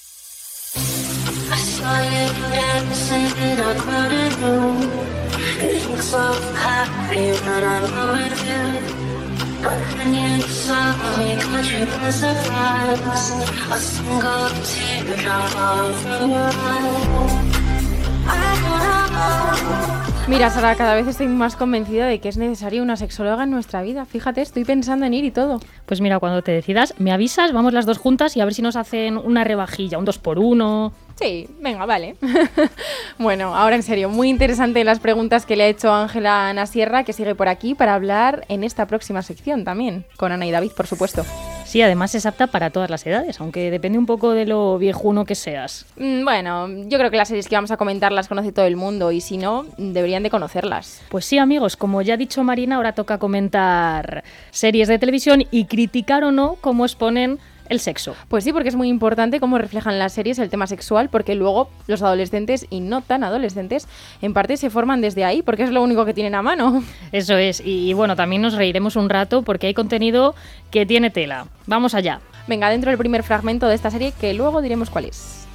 Mira, 20.29 20.51
Sara, 20.51 20.75
cada 20.75 20.97
vez 20.97 21.07
estoy 21.07 21.29
más 21.29 21.55
convencida 21.55 22.07
de 22.07 22.19
que 22.19 22.29
es 22.29 22.37
necesaria 22.37 22.83
una 22.83 22.97
sexóloga 22.97 23.45
en 23.45 23.53
nuestra 23.53 23.83
vida. 23.83 24.05
Fíjate, 24.07 24.43
estoy 24.43 24.65
pensando 24.65 25.07
en 25.07 25.15
ir 25.15 25.25
y 25.25 25.31
todo. 25.31 25.61
Pues 25.87 26.01
mira, 26.01 26.19
cuando 26.19 26.43
te 26.43 26.51
decidas, 26.51 26.95
me 26.99 27.13
avisas, 27.13 27.53
vamos 27.53 27.73
las 27.73 27.87
dos 27.87 27.99
juntas 27.99 28.37
y 28.37 28.41
a 28.41 28.45
ver 28.45 28.53
si 28.53 28.61
nos 28.61 28.75
hacen 28.75 29.19
una 29.19 29.45
rebajilla, 29.45 29.99
un 29.99 30.05
dos 30.05 30.19
por 30.19 30.41
uno. 30.41 30.93
Sí, 31.19 31.49
venga, 31.61 31.87
vale. 31.87 32.17
bueno, 33.19 33.57
ahora 33.57 33.77
en 33.77 33.83
serio, 33.83 34.11
muy 34.11 34.29
interesante 34.29 34.85
las 34.85 35.01
preguntas 35.01 35.47
que 35.47 35.57
le 35.57 35.65
ha 35.65 35.69
hecho 35.69 35.93
Ángela 35.93 36.51
Ana 36.51 36.67
Sierra, 36.67 37.05
que 37.05 37.15
sigue 37.15 37.35
por 37.35 37.49
aquí 37.49 37.75
para 37.75 37.95
hablar 37.95 38.45
en 38.49 38.63
esta 38.65 38.87
próxima 38.87 39.23
sección 39.23 39.65
también, 39.65 40.05
con 40.19 40.31
Ana 40.33 40.47
y 40.47 40.51
David, 40.51 40.73
por 40.77 40.87
supuesto. 40.87 41.25
Sí, 41.65 41.83
además 41.83 42.15
es 42.15 42.27
apta 42.27 42.47
para 42.47 42.71
todas 42.71 42.91
las 42.91 43.05
edades, 43.07 43.41
aunque 43.41 43.71
depende 43.71 43.99
un 43.99 44.07
poco 44.07 44.33
de 44.33 44.47
lo 44.47 44.79
viejuno 44.79 45.25
que 45.25 45.35
seas. 45.35 45.87
Mm, 45.97 46.23
Bueno, 46.25 46.69
yo 46.87 46.99
creo 46.99 47.11
que 47.11 47.17
las 47.17 47.29
series 47.29 47.49
que 47.49 47.57
vamos 47.57 47.71
a 47.71 47.77
comentar 47.77 48.13
las 48.13 48.29
conoce 48.29 48.53
todo 48.53 48.67
el 48.67 48.77
mundo 48.77 49.11
y 49.11 49.21
si 49.21 49.37
no, 49.39 49.67
deberían 49.79 50.23
de 50.23 50.31
conocerlas. 50.31 51.03
Pues 51.09 51.25
sí, 51.25 51.39
amigos, 51.39 51.77
como 51.77 52.03
ya 52.03 52.15
ha 52.15 52.17
dicho 52.19 52.45
Marina, 52.45 52.77
ahora 52.77 52.93
toca 52.93 53.19
comentar 53.19 54.23
series 54.51 54.87
de 54.87 54.99
televisión 54.99 55.45
y 55.51 55.65
criticar 55.65 56.25
o 56.25 56.31
no 56.31 56.57
cómo 56.61 56.85
exponen 56.85 57.39
el 57.69 57.81
sexo. 57.81 58.15
Pues 58.29 58.45
sí, 58.45 58.53
porque 58.53 58.69
es 58.69 58.77
muy 58.77 58.89
importante 58.89 59.41
cómo 59.41 59.59
reflejan 59.59 59.99
las 59.99 60.13
series 60.13 60.39
el 60.39 60.51
tema 60.51 60.67
sexual, 60.67 61.09
porque 61.09 61.35
luego 61.35 61.71
los 61.87 62.03
adolescentes 62.03 62.67
y 62.71 62.81
no 62.81 63.03
tan 63.03 63.25
adolescentes 63.25 63.89
en 64.23 64.33
parte 64.33 64.57
se 64.57 64.71
forman 64.71 65.01
desde 65.01 65.25
ahí, 65.25 65.43
porque 65.43 65.65
es 65.65 65.71
lo 65.71 65.83
único 65.83 66.05
que 66.05 66.15
tienen 66.15 66.35
a 66.35 66.43
mano. 66.43 66.83
Eso 67.13 67.37
es, 67.37 67.61
y, 67.61 67.91
y 67.91 67.95
bueno, 67.95 68.17
también 68.17 68.43
nos 68.43 68.55
reiremos 68.55 68.97
un 68.97 69.09
rato 69.09 69.43
porque 69.43 69.67
hay 69.69 69.75
contenido 69.75 70.35
que 70.71 70.87
tiene 70.87 71.11
tela. 71.11 71.47
Vamos 71.67 71.95
allá. 71.95 72.21
Venga, 72.47 72.71
dentro 72.71 72.91
del 72.91 72.99
primer 72.99 73.23
fragmento 73.23 73.67
de 73.67 73.75
esta 73.75 73.91
serie, 73.91 74.13
que 74.21 74.33
luego 74.35 74.63
diremos 74.63 74.91
cuál 74.91 75.07
es. 75.07 75.46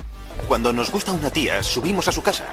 Cuando 0.47 0.73
nos 0.73 0.91
gusta 0.91 1.11
una 1.11 1.29
tía, 1.29 1.63
subimos 1.63 2.07
a 2.07 2.11
su 2.11 2.21
casa. 2.21 2.45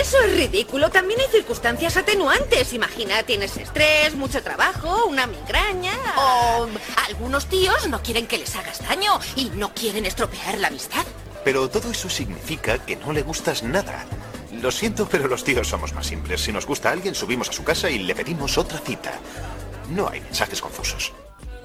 Eso 0.00 0.18
es 0.22 0.36
ridículo. 0.36 0.90
También 0.90 1.20
hay 1.20 1.28
circunstancias 1.28 1.96
atenuantes. 1.96 2.72
Imagina, 2.72 3.22
tienes 3.22 3.56
estrés, 3.56 4.14
mucho 4.14 4.42
trabajo, 4.42 5.06
una 5.06 5.26
migraña. 5.26 5.94
O 6.18 6.68
algunos 7.06 7.46
tíos 7.46 7.88
no 7.88 8.02
quieren 8.02 8.26
que 8.26 8.38
les 8.38 8.54
hagas 8.56 8.86
daño 8.86 9.18
y 9.36 9.46
no 9.50 9.72
quieren 9.72 10.06
estropear 10.06 10.58
la 10.58 10.68
amistad. 10.68 11.06
Pero 11.44 11.68
todo 11.70 11.90
eso 11.90 12.10
significa 12.10 12.78
que 12.78 12.96
no 12.96 13.12
le 13.12 13.22
gustas 13.22 13.62
nada. 13.62 14.04
Lo 14.52 14.70
siento, 14.70 15.08
pero 15.08 15.28
los 15.28 15.44
tíos 15.44 15.68
somos 15.68 15.94
más 15.94 16.06
simples. 16.06 16.42
Si 16.42 16.52
nos 16.52 16.66
gusta 16.66 16.90
a 16.90 16.92
alguien, 16.92 17.14
subimos 17.14 17.48
a 17.48 17.52
su 17.52 17.64
casa 17.64 17.88
y 17.88 18.00
le 18.00 18.14
pedimos 18.14 18.58
otra 18.58 18.78
cita. 18.78 19.12
No 19.88 20.08
hay 20.08 20.20
mensajes 20.20 20.60
confusos. 20.60 21.12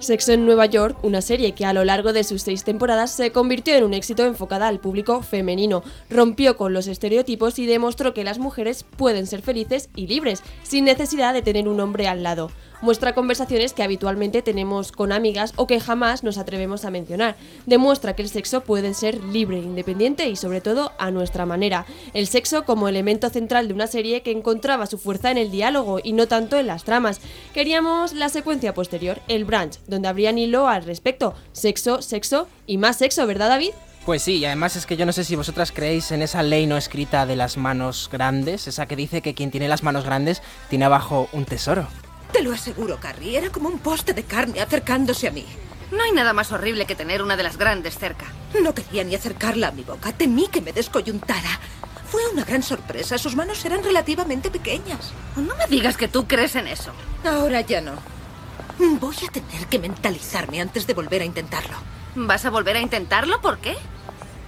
Sexo 0.06 0.34
en 0.34 0.46
Nueva 0.46 0.68
York, 0.68 0.98
una 1.02 1.22
serie 1.22 1.54
que 1.54 1.65
a 1.65 1.74
lo 1.74 1.84
largo 1.84 2.13
de 2.13 2.24
sus 2.24 2.44
seis 2.44 2.63
temporadas 2.63 3.12
se 3.12 3.32
convirtió 3.32 3.76
en 3.76 3.84
un 3.84 3.94
éxito 3.94 4.24
enfocada 4.24 4.68
al 4.68 4.80
público 4.80 5.24
femenino, 5.24 5.84
rompió 6.10 6.56
con 6.58 6.74
los 6.74 6.88
estereotipos 6.88 7.58
y 7.58 7.65
demostró 7.65 8.13
que 8.13 8.24
las 8.24 8.38
mujeres 8.38 8.84
pueden 8.84 9.26
ser 9.26 9.41
felices 9.41 9.89
y 9.96 10.08
libres, 10.08 10.44
sin 10.62 10.86
necesidad 10.86 11.34
de 11.34 11.41
tener 11.41 11.68
un 11.68 11.80
hombre 11.80 12.08
al 12.08 12.22
lado. 12.22 12.52
Muestra 12.86 13.15
conversaciones 13.15 13.74
que 13.74 13.82
habitualmente 13.82 14.43
tenemos 14.43 14.91
con 14.91 15.12
amigas 15.12 15.54
o 15.56 15.65
que 15.65 15.80
jamás 15.80 16.24
nos 16.24 16.38
atrevemos 16.38 16.86
a 16.86 16.91
mencionar. 16.91 17.36
Demuestra 17.65 18.15
que 18.15 18.21
el 18.21 18.30
sexo 18.30 18.62
puede 18.62 18.93
ser 18.93 19.24
libre, 19.24 19.58
independiente 19.58 20.30
y 20.30 20.36
sobre 20.36 20.62
todo 20.62 20.91
a 21.00 21.10
nuestra 21.10 21.48
manera. 21.48 21.88
El 22.13 22.28
sexo 22.28 22.63
como 22.63 22.88
elemento 22.88 23.32
central 23.32 23.67
de 23.67 23.74
una 23.74 23.88
serie 23.88 24.21
que 24.21 24.30
encontraba 24.30 24.86
su 24.86 25.00
fuerza 25.00 25.32
en 25.32 25.39
el 25.39 25.50
diálogo 25.50 26.00
y 26.04 26.13
no 26.13 26.28
tanto 26.28 26.60
en 26.60 26.67
las 26.67 26.84
tramas. 26.84 27.21
Queríamos 27.56 28.13
la 28.13 28.30
secuencia 28.30 28.76
posterior, 28.76 29.19
el 29.30 29.45
brunch, 29.45 29.80
donde 29.88 30.08
habrían 30.08 30.38
hilo 30.38 30.67
al 30.67 30.84
respecto. 30.84 31.34
Sexo, 31.54 32.04
sexo 32.04 32.48
y 32.67 32.78
más 32.78 32.98
sexo, 32.98 33.26
¿verdad 33.26 33.50
David? 33.50 33.71
Pues 34.06 34.21
sí, 34.21 34.34
y 34.38 34.45
además 34.45 34.76
es 34.76 34.86
que 34.86 34.95
yo 34.95 35.08
no 35.08 35.12
sé 35.12 35.24
si 35.24 35.36
vosotras 35.36 35.71
creéis 35.71 36.12
en 36.12 36.21
esa 36.21 36.43
ley 36.43 36.67
no 36.67 36.78
escrita 36.78 37.26
de 37.26 37.36
las 37.36 37.58
manos 37.58 38.10
grandes, 38.12 38.67
esa 38.67 38.86
que 38.86 38.95
dice 38.95 39.24
que 39.24 39.34
quien 39.34 39.50
tiene 39.50 39.67
las 39.67 39.82
manos 39.82 40.06
grandes 40.06 40.43
tiene 40.69 40.86
abajo 40.86 41.28
un 41.32 41.45
tesoro. 41.45 41.88
Te 42.36 42.43
lo 42.43 42.52
aseguro, 42.52 43.00
Carrie. 43.00 43.38
Era 43.38 43.50
como 43.50 43.69
un 43.69 43.80
poste 43.80 44.12
de 44.12 44.24
carne 44.24 44.60
acercándose 44.60 45.30
a 45.30 45.32
mí. 45.32 45.45
No 45.89 46.04
hay 46.04 46.12
nada 46.12 46.34
más 46.34 46.52
horrible 46.52 46.86
que 46.86 46.93
tener 46.93 47.21
una 47.21 47.38
de 47.38 47.43
las 47.43 47.56
grandes 47.56 47.98
cerca. 47.98 48.26
No 48.62 48.76
quería 48.76 49.06
ni 49.06 49.15
acercarla 49.15 49.69
a 49.69 49.71
mi 49.71 49.84
boca. 49.84 50.12
Temí 50.12 50.50
que 50.50 50.60
me 50.60 50.74
descoyuntara. 50.74 51.62
Fue 52.12 52.21
una 52.34 52.43
gran 52.43 52.62
sorpresa. 52.62 53.17
Sus 53.17 53.38
manos 53.38 53.63
eran 53.63 53.86
relativamente 53.86 54.52
pequeñas. 54.52 55.13
No 55.38 55.56
me 55.56 55.65
digas 55.69 55.95
que 55.95 56.10
tú 56.10 56.28
crees 56.28 56.58
en 56.58 56.67
eso. 56.67 56.91
Ahora 57.24 57.62
ya 57.62 57.80
no. 57.80 57.93
Voy 58.80 59.15
a 59.26 59.32
tener 59.32 59.67
que 59.67 59.80
mentalizarme 59.80 60.60
antes 60.60 60.86
de 60.88 60.93
volver 60.93 61.21
a 61.21 61.26
intentarlo. 61.26 61.78
¿Vas 62.15 62.43
a 62.43 62.50
volver 62.50 62.76
a 62.76 62.82
intentarlo? 62.82 63.39
¿Por 63.39 63.60
qué? 63.60 63.78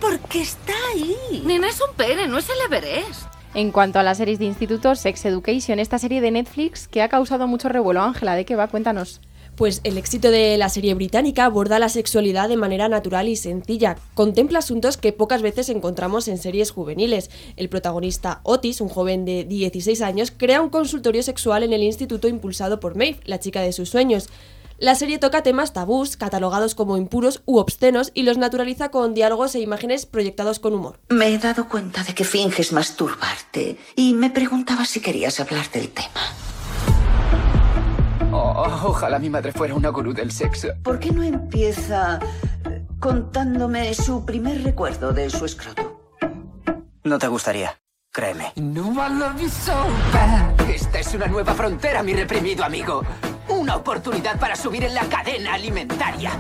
Porque 0.02 0.42
está 0.42 0.74
ahí. 0.92 1.42
Nena, 1.46 1.70
es 1.70 1.80
un 1.80 1.96
pene, 1.96 2.28
no 2.28 2.38
es 2.38 2.50
el 2.50 2.60
Everest. 2.66 3.37
En 3.58 3.72
cuanto 3.72 3.98
a 3.98 4.04
las 4.04 4.20
series 4.20 4.38
de 4.38 4.46
instituto, 4.46 4.94
Sex 4.94 5.26
Education, 5.26 5.80
esta 5.80 5.98
serie 5.98 6.22
de 6.22 6.30
Netflix 6.30 6.88
que 6.88 7.02
ha 7.02 7.10
causado 7.10 7.48
mucho 7.48 7.70
revuelo. 7.70 8.04
Ángela, 8.04 8.36
¿de 8.36 8.46
qué 8.46 8.56
va? 8.56 8.68
Cuéntanos. 8.68 9.20
Pues 9.56 9.82
el 9.84 9.98
éxito 9.98 10.30
de 10.30 10.56
la 10.58 10.70
serie 10.70 10.94
británica 10.94 11.46
aborda 11.46 11.80
la 11.80 11.90
sexualidad 11.90 12.50
de 12.50 12.56
manera 12.56 12.88
natural 12.88 13.28
y 13.28 13.36
sencilla. 13.36 13.98
Contempla 14.14 14.60
asuntos 14.60 14.98
que 14.98 15.12
pocas 15.12 15.42
veces 15.42 15.70
encontramos 15.70 16.28
en 16.28 16.38
series 16.38 16.70
juveniles. 16.70 17.32
El 17.56 17.68
protagonista 17.68 18.42
Otis, 18.44 18.80
un 18.80 18.90
joven 18.90 19.26
de 19.26 19.44
16 19.44 20.04
años, 20.04 20.30
crea 20.30 20.62
un 20.62 20.70
consultorio 20.70 21.24
sexual 21.24 21.64
en 21.64 21.74
el 21.74 21.82
instituto 21.82 22.28
impulsado 22.28 22.80
por 22.80 22.96
Maeve, 22.96 23.22
la 23.26 23.40
chica 23.40 23.62
de 23.62 23.74
sus 23.74 23.90
sueños. 23.90 24.30
La 24.80 24.94
serie 24.94 25.18
toca 25.18 25.42
temas 25.42 25.74
tabús, 25.74 26.18
catalogados 26.18 26.76
como 26.76 26.98
impuros 26.98 27.42
u 27.46 27.58
obscenos, 27.58 28.12
y 28.14 28.22
los 28.22 28.38
naturaliza 28.38 28.90
con 28.90 29.16
diálogos 29.16 29.56
e 29.56 29.60
imágenes 29.60 30.06
proyectados 30.06 30.60
con 30.60 30.74
humor. 30.74 31.00
Me 31.10 31.30
he 31.30 31.38
dado 31.40 31.68
cuenta 31.68 32.04
de 32.04 32.14
que 32.14 32.24
finges 32.24 32.72
masturbarte 32.72 33.80
y 33.96 34.14
me 34.14 34.30
preguntaba 34.30 34.86
si 34.86 35.02
querías 35.02 35.40
hablar 35.40 35.72
del 35.72 35.90
tema. 35.90 36.22
Oh, 38.32 38.68
ojalá 38.84 39.18
mi 39.18 39.32
madre 39.32 39.52
fuera 39.52 39.74
una 39.74 39.90
gurú 39.90 40.14
del 40.14 40.32
sexo. 40.32 40.68
¿Por 40.84 41.00
qué 41.00 41.12
no 41.12 41.24
empieza 41.24 42.20
eh, 42.70 42.86
contándome 43.00 43.96
su 43.96 44.26
primer 44.26 44.64
recuerdo 44.64 45.12
de 45.12 45.32
su 45.32 45.46
escroto? 45.46 46.14
No 47.04 47.18
te 47.18 47.28
gustaría, 47.28 47.80
créeme. 48.12 48.52
No, 48.58 48.92
I 48.94 49.10
love 49.10 49.42
you 49.42 49.50
so 49.50 49.74
bad. 50.14 50.57
Esta 50.70 51.00
es 51.00 51.14
una 51.14 51.28
nueva 51.28 51.54
frontera, 51.54 52.04
mi 52.04 52.14
reprimido 52.14 52.64
amigo. 52.66 53.02
Una 53.48 53.78
oportunidad 53.78 54.38
para 54.38 54.56
subir 54.56 54.84
en 54.84 54.94
la 54.94 55.06
cadena 55.06 55.54
alimentaria. 55.54 56.32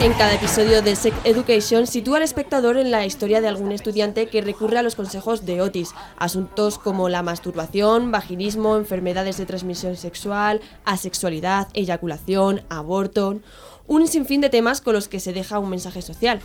En 0.00 0.12
cada 0.14 0.34
episodio 0.34 0.82
de 0.82 0.96
Sex 0.96 1.16
Education 1.22 1.86
sitúa 1.86 2.16
al 2.16 2.24
espectador 2.24 2.76
en 2.76 2.90
la 2.90 3.06
historia 3.06 3.40
de 3.40 3.46
algún 3.46 3.70
estudiante 3.70 4.26
que 4.26 4.42
recurre 4.42 4.78
a 4.78 4.82
los 4.82 4.96
consejos 4.96 5.46
de 5.46 5.62
Otis. 5.62 5.94
Asuntos 6.18 6.78
como 6.78 7.08
la 7.08 7.22
masturbación, 7.22 8.10
vaginismo, 8.10 8.76
enfermedades 8.76 9.36
de 9.36 9.46
transmisión 9.46 9.96
sexual, 9.96 10.60
asexualidad, 10.84 11.68
eyaculación, 11.72 12.62
aborto. 12.68 13.40
Un 13.86 14.08
sinfín 14.08 14.40
de 14.40 14.50
temas 14.50 14.80
con 14.80 14.94
los 14.94 15.06
que 15.06 15.20
se 15.20 15.32
deja 15.32 15.60
un 15.60 15.70
mensaje 15.70 16.02
social. 16.02 16.40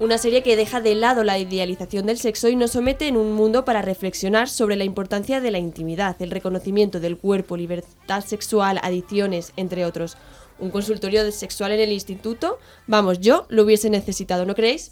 Una 0.00 0.18
serie 0.18 0.42
que 0.42 0.56
deja 0.56 0.80
de 0.80 0.96
lado 0.96 1.22
la 1.22 1.38
idealización 1.38 2.06
del 2.06 2.18
sexo 2.18 2.48
y 2.48 2.56
nos 2.56 2.72
somete 2.72 3.06
en 3.06 3.16
un 3.16 3.32
mundo 3.32 3.64
para 3.64 3.80
reflexionar 3.80 4.48
sobre 4.48 4.74
la 4.74 4.82
importancia 4.82 5.40
de 5.40 5.52
la 5.52 5.58
intimidad, 5.58 6.20
el 6.20 6.32
reconocimiento 6.32 6.98
del 6.98 7.16
cuerpo, 7.16 7.56
libertad 7.56 8.24
sexual, 8.24 8.80
adicciones, 8.82 9.52
entre 9.56 9.84
otros. 9.84 10.16
Un 10.58 10.70
consultorio 10.70 11.22
de 11.22 11.30
sexual 11.30 11.70
en 11.72 11.80
el 11.80 11.92
instituto, 11.92 12.58
vamos, 12.88 13.20
yo 13.20 13.46
lo 13.48 13.62
hubiese 13.62 13.88
necesitado, 13.88 14.44
¿no 14.46 14.56
creéis? 14.56 14.90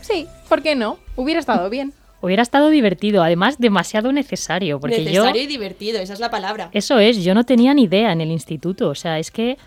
Sí, 0.00 0.26
¿por 0.48 0.62
qué 0.62 0.74
no? 0.74 0.98
Hubiera 1.14 1.38
estado 1.38 1.70
bien. 1.70 1.92
Hubiera 2.20 2.42
estado 2.42 2.70
divertido, 2.70 3.22
además 3.22 3.58
demasiado 3.58 4.10
necesario, 4.10 4.80
porque 4.80 4.98
Necesario 4.98 5.34
yo... 5.34 5.40
y 5.42 5.46
divertido, 5.46 6.00
esa 6.00 6.14
es 6.14 6.20
la 6.20 6.30
palabra. 6.30 6.70
Eso 6.72 6.98
es, 6.98 7.22
yo 7.22 7.34
no 7.34 7.44
tenía 7.44 7.74
ni 7.74 7.82
idea 7.84 8.12
en 8.12 8.20
el 8.22 8.30
instituto, 8.30 8.88
o 8.88 8.94
sea, 8.94 9.18
es 9.18 9.30
que... 9.30 9.58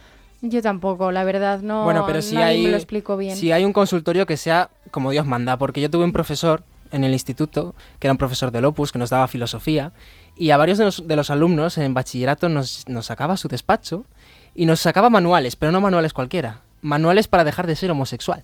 Yo 0.42 0.62
tampoco, 0.62 1.12
la 1.12 1.24
verdad, 1.24 1.62
no. 1.62 1.84
bueno, 1.84 2.06
pero 2.06 2.22
si 2.22 2.36
nadie 2.36 2.46
hay, 2.58 2.64
me 2.64 2.70
lo 2.72 2.78
explico 2.78 3.18
bien. 3.18 3.36
si 3.36 3.52
hay 3.52 3.66
un 3.66 3.74
consultorio 3.74 4.26
que 4.28 4.38
sea 4.38 4.70
como 4.92 5.12
Dios 5.12 5.26
manda, 5.26 5.58
porque 5.58 5.82
yo 5.82 5.90
tuve 5.90 6.04
un 6.06 6.12
profesor 6.14 6.64
en 6.92 7.04
el 7.04 7.12
instituto, 7.14 7.74
que 8.00 8.08
era 8.08 8.12
un 8.14 8.18
profesor 8.18 8.52
del 8.52 8.66
Opus, 8.66 8.92
que 8.92 9.00
nos 9.00 9.10
daba 9.10 9.28
filosofía, 9.28 9.92
y 10.38 10.52
a 10.52 10.58
varios 10.58 10.78
de 10.78 10.86
los, 10.86 11.08
de 11.08 11.16
los 11.16 11.30
alumnos 11.32 11.78
en 11.80 11.94
bachillerato 11.94 12.50
nos, 12.50 12.88
nos 12.88 13.08
sacaba 13.08 13.34
a 13.34 13.38
su 13.38 13.48
despacho 13.48 14.06
y 14.54 14.66
nos 14.68 14.80
sacaba 14.80 15.10
manuales, 15.10 15.56
pero 15.56 15.72
no 15.72 15.82
manuales 15.82 16.14
cualquiera, 16.14 16.62
manuales 16.82 17.28
para 17.28 17.44
dejar 17.44 17.66
de 17.68 17.76
ser 17.76 17.90
homosexual. 17.92 18.44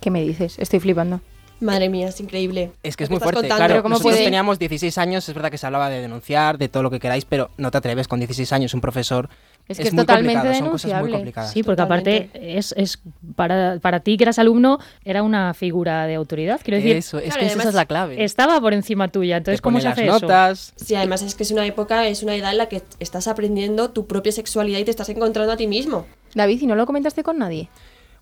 ¿Qué 0.00 0.10
me 0.10 0.22
dices? 0.22 0.58
Estoy 0.58 0.80
flipando. 0.80 1.20
Madre 1.60 1.88
mía, 1.90 2.08
es 2.08 2.18
increíble. 2.20 2.72
Es 2.82 2.96
que 2.96 3.04
es 3.04 3.10
muy 3.10 3.18
fuerte, 3.18 3.40
contando. 3.40 3.64
claro. 3.66 3.82
¿Cómo 3.82 3.94
Nosotros 3.94 4.14
puede- 4.14 4.24
teníamos 4.24 4.58
16 4.58 4.96
años, 4.96 5.28
es 5.28 5.34
verdad 5.34 5.50
que 5.50 5.58
se 5.58 5.66
hablaba 5.66 5.90
de 5.90 6.00
denunciar, 6.00 6.56
de 6.56 6.68
todo 6.68 6.82
lo 6.82 6.90
que 6.90 7.00
queráis, 7.00 7.24
pero 7.26 7.50
no 7.58 7.70
te 7.70 7.76
atreves 7.78 8.08
con 8.08 8.18
16 8.18 8.52
años, 8.52 8.72
un 8.72 8.80
profesor. 8.80 9.28
Es 9.70 9.78
que 9.78 9.84
es 9.84 9.94
muy 9.94 10.02
totalmente 10.02 10.40
complicado, 10.40 10.58
son 10.58 10.70
cosas 10.72 10.84
muy 10.84 10.92
denunciable. 10.92 11.16
complicadas. 11.16 11.52
Sí, 11.52 11.62
porque 11.62 11.82
aparte 11.82 12.30
es, 12.34 12.74
es 12.76 12.98
para, 13.36 13.78
para 13.80 14.00
ti 14.00 14.16
que 14.16 14.24
eras 14.24 14.40
alumno 14.40 14.80
era 15.04 15.22
una 15.22 15.54
figura 15.54 16.06
de 16.06 16.16
autoridad. 16.16 16.60
Quiero 16.62 16.78
decir, 16.78 16.96
Eso, 16.96 17.18
es 17.18 17.36
que 17.36 17.46
esa 17.46 17.68
es 17.68 17.74
la 17.74 17.86
clave. 17.86 18.24
Estaba 18.24 18.60
por 18.60 18.74
encima 18.74 19.08
tuya, 19.08 19.36
entonces 19.36 19.60
¿cómo 19.60 19.78
se 19.78 19.84
las 19.84 19.92
hace 19.96 20.06
notas. 20.06 20.72
Sí, 20.74 20.96
además 20.96 21.22
es 21.22 21.36
que 21.36 21.44
es 21.44 21.52
una 21.52 21.64
época, 21.64 22.08
es 22.08 22.24
una 22.24 22.34
edad 22.34 22.50
en 22.50 22.58
la 22.58 22.66
que 22.66 22.82
estás 22.98 23.28
aprendiendo 23.28 23.90
tu 23.90 24.08
propia 24.08 24.32
sexualidad 24.32 24.80
y 24.80 24.84
te 24.84 24.90
estás 24.90 25.08
encontrando 25.08 25.52
a 25.52 25.56
ti 25.56 25.68
mismo. 25.68 26.04
David, 26.34 26.62
¿y 26.62 26.66
no 26.66 26.74
lo 26.74 26.86
comentaste 26.86 27.22
con 27.22 27.38
nadie? 27.38 27.68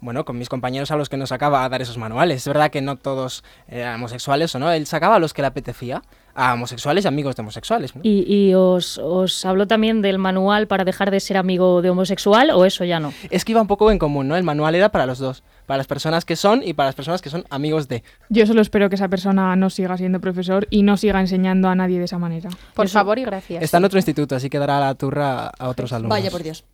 Bueno, 0.01 0.25
con 0.25 0.39
mis 0.39 0.49
compañeros 0.49 0.93
a 0.93 0.97
los 0.97 1.09
que 1.09 1.17
nos 1.17 1.31
sacaba 1.31 1.65
a 1.65 1.69
dar 1.69 1.83
esos 1.83 1.99
manuales. 1.99 2.43
Es 2.43 2.47
verdad 2.47 2.71
que 2.71 2.81
no 2.81 2.97
todos 2.97 3.43
eran 3.67 3.97
homosexuales 3.97 4.55
o 4.55 4.59
no, 4.61 4.71
él 4.71 4.87
sacaba 4.87 5.17
a 5.17 5.19
los 5.19 5.35
que 5.35 5.43
le 5.43 5.49
apetecía, 5.49 6.03
a 6.37 6.55
homosexuales 6.55 7.05
y 7.05 7.09
amigos 7.09 7.35
de 7.35 7.43
homosexuales. 7.43 7.97
¿no? 7.97 8.03
¿Y, 8.05 8.25
y 8.33 8.55
os, 8.55 8.99
os 8.99 9.45
habló 9.45 9.67
también 9.67 10.01
del 10.01 10.19
manual 10.19 10.69
para 10.69 10.85
dejar 10.85 11.11
de 11.11 11.19
ser 11.19 11.37
amigo 11.37 11.83
de 11.83 11.91
homosexual 11.91 12.51
o 12.51 12.65
eso 12.65 12.85
ya 12.85 13.01
no? 13.01 13.13
Es 13.31 13.45
que 13.45 13.53
iba 13.53 13.61
un 13.61 13.67
poco 13.67 13.91
en 13.91 13.99
común, 13.99 14.29
¿no? 14.29 14.37
El 14.37 14.45
manual 14.45 14.77
era 14.77 14.91
para 14.91 15.05
los 15.05 15.19
dos, 15.19 15.43
para 15.67 15.79
las 15.79 15.89
personas 15.89 16.25
que 16.25 16.37
son 16.37 16.63
y 16.63 16.75
para 16.75 16.91
las 16.91 16.95
personas 16.95 17.21
que 17.21 17.29
son 17.31 17.45
amigos 17.51 17.89
de. 17.89 18.05
Yo 18.29 18.47
solo 18.47 18.61
espero 18.61 18.89
que 18.89 18.95
esa 18.95 19.09
persona 19.09 19.57
no 19.57 19.69
siga 19.69 19.97
siendo 19.97 20.21
profesor 20.21 20.69
y 20.71 20.85
no 20.85 20.97
siga 20.97 21.19
enseñando 21.19 21.69
a 21.69 21.75
nadie 21.75 21.99
de 21.99 22.05
esa 22.05 22.19
manera. 22.19 22.51
Por 22.75 22.89
favor 22.89 23.19
y 23.19 23.25
gracias. 23.25 23.65
Está 23.65 23.79
en 23.79 23.85
otro 23.87 23.99
instituto, 23.99 24.37
así 24.37 24.49
que 24.49 24.61
dará 24.61 24.79
la 24.79 24.95
turra 24.95 25.49
a 25.49 25.69
otros 25.69 25.93
alumnos. 25.93 26.17
Vaya 26.17 26.31
por 26.31 26.45
Dios. 26.45 26.65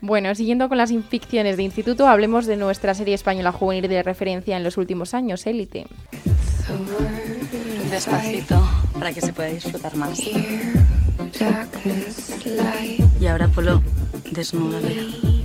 Bueno, 0.00 0.34
siguiendo 0.34 0.68
con 0.68 0.78
las 0.78 0.92
ficciones 1.08 1.56
de 1.56 1.64
instituto, 1.64 2.06
hablemos 2.06 2.46
de 2.46 2.56
nuestra 2.56 2.94
serie 2.94 3.14
española 3.14 3.52
juvenil 3.52 3.88
de 3.88 4.02
referencia 4.02 4.56
en 4.56 4.62
los 4.62 4.76
últimos 4.76 5.12
años, 5.12 5.46
Élite. 5.46 5.86
Despacito, 7.90 8.68
para 8.94 9.12
que 9.12 9.20
se 9.20 9.32
pueda 9.32 9.48
disfrutar 9.48 9.96
más. 9.96 10.20
Y 13.20 13.26
ahora 13.26 13.48
Polo, 13.48 13.82
desnúdame. 14.30 15.37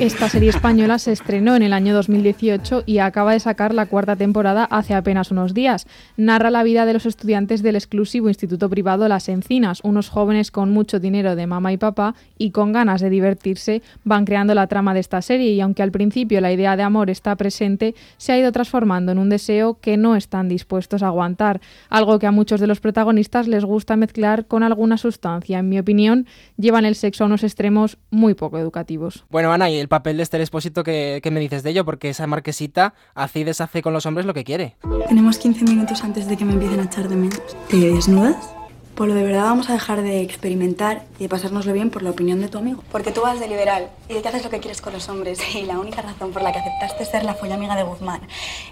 Esta 0.00 0.28
serie 0.28 0.50
española 0.50 0.98
se 0.98 1.12
estrenó 1.12 1.54
en 1.54 1.62
el 1.62 1.72
año 1.72 1.94
2018 1.94 2.82
y 2.84 2.98
acaba 2.98 3.32
de 3.32 3.40
sacar 3.40 3.72
la 3.72 3.86
cuarta 3.86 4.16
temporada 4.16 4.64
hace 4.64 4.92
apenas 4.92 5.30
unos 5.30 5.54
días. 5.54 5.86
Narra 6.16 6.50
la 6.50 6.64
vida 6.64 6.84
de 6.84 6.92
los 6.92 7.06
estudiantes 7.06 7.62
del 7.62 7.76
exclusivo 7.76 8.28
instituto 8.28 8.68
privado 8.68 9.06
Las 9.08 9.28
Encinas, 9.28 9.80
unos 9.84 10.08
jóvenes 10.08 10.50
con 10.50 10.72
mucho 10.72 10.98
dinero 10.98 11.36
de 11.36 11.46
mamá 11.46 11.72
y 11.72 11.76
papá 11.76 12.16
y 12.36 12.50
con 12.50 12.72
ganas 12.72 13.00
de 13.00 13.08
divertirse 13.08 13.82
van 14.02 14.24
creando 14.24 14.54
la 14.54 14.66
trama 14.66 14.94
de 14.94 15.00
esta 15.00 15.22
serie 15.22 15.52
y 15.52 15.60
aunque 15.60 15.82
al 15.82 15.92
principio 15.92 16.40
la 16.40 16.52
idea 16.52 16.76
de 16.76 16.82
amor 16.82 17.08
está 17.08 17.36
presente, 17.36 17.94
se 18.18 18.32
ha 18.32 18.38
ido 18.38 18.50
transformando 18.50 19.12
en 19.12 19.18
un 19.18 19.28
deseo 19.28 19.78
que 19.80 19.96
no 19.96 20.16
están 20.16 20.48
dispuestos 20.48 21.02
a 21.02 21.06
aguantar, 21.06 21.60
algo 21.88 22.18
que 22.18 22.26
a 22.26 22.32
muchos 22.32 22.60
de 22.60 22.66
los 22.66 22.80
protagonistas 22.80 23.46
les 23.46 23.64
gusta 23.64 23.96
mezclar 23.96 24.46
con 24.46 24.64
alguna 24.64 24.98
sustancia. 24.98 25.60
En 25.60 25.68
mi 25.68 25.78
opinión, 25.78 26.26
llevan 26.58 26.84
el 26.84 26.96
sexo 26.96 27.24
a 27.24 27.26
unos 27.28 27.44
extremos 27.44 27.96
muy 28.10 28.33
poco 28.34 28.58
educativos. 28.58 29.24
Bueno, 29.30 29.52
Ana, 29.52 29.70
y 29.70 29.78
el 29.78 29.88
papel 29.88 30.16
de 30.16 30.22
Esther 30.22 30.40
Expósito, 30.40 30.84
¿qué, 30.84 31.20
qué 31.22 31.30
me 31.30 31.40
dices 31.40 31.62
de 31.62 31.70
ello? 31.70 31.84
Porque 31.84 32.10
esa 32.10 32.26
marquesita 32.26 32.94
hace 33.14 33.40
y 33.40 33.44
deshace 33.44 33.82
con 33.82 33.92
los 33.92 34.06
hombres 34.06 34.26
lo 34.26 34.34
que 34.34 34.44
quiere. 34.44 34.76
Tenemos 35.08 35.38
15 35.38 35.64
minutos 35.64 36.02
antes 36.04 36.26
de 36.28 36.36
que 36.36 36.44
me 36.44 36.54
empiecen 36.54 36.80
a 36.80 36.84
echar 36.84 37.08
de 37.08 37.16
menos. 37.16 37.40
¿Te 37.68 37.76
desnudas? 37.76 38.54
Polo, 38.94 39.14
de 39.14 39.24
verdad 39.24 39.42
vamos 39.42 39.68
a 39.70 39.72
dejar 39.72 40.02
de 40.02 40.20
experimentar 40.20 41.04
y 41.18 41.24
de 41.24 41.28
pasárnoslo 41.28 41.72
bien 41.72 41.90
por 41.90 42.02
la 42.02 42.10
opinión 42.10 42.40
de 42.40 42.46
tu 42.46 42.58
amigo. 42.58 42.84
Porque 42.92 43.10
tú 43.10 43.22
vas 43.22 43.40
de 43.40 43.48
liberal 43.48 43.88
y 44.08 44.14
te 44.20 44.28
haces 44.28 44.44
lo 44.44 44.50
que 44.50 44.60
quieres 44.60 44.80
con 44.80 44.92
los 44.92 45.08
hombres 45.08 45.40
y 45.56 45.62
la 45.62 45.80
única 45.80 46.00
razón 46.00 46.30
por 46.30 46.42
la 46.42 46.52
que 46.52 46.60
aceptaste 46.60 47.04
ser 47.04 47.24
la 47.24 47.34
follamiga 47.34 47.74
de 47.74 47.82
Guzmán 47.82 48.20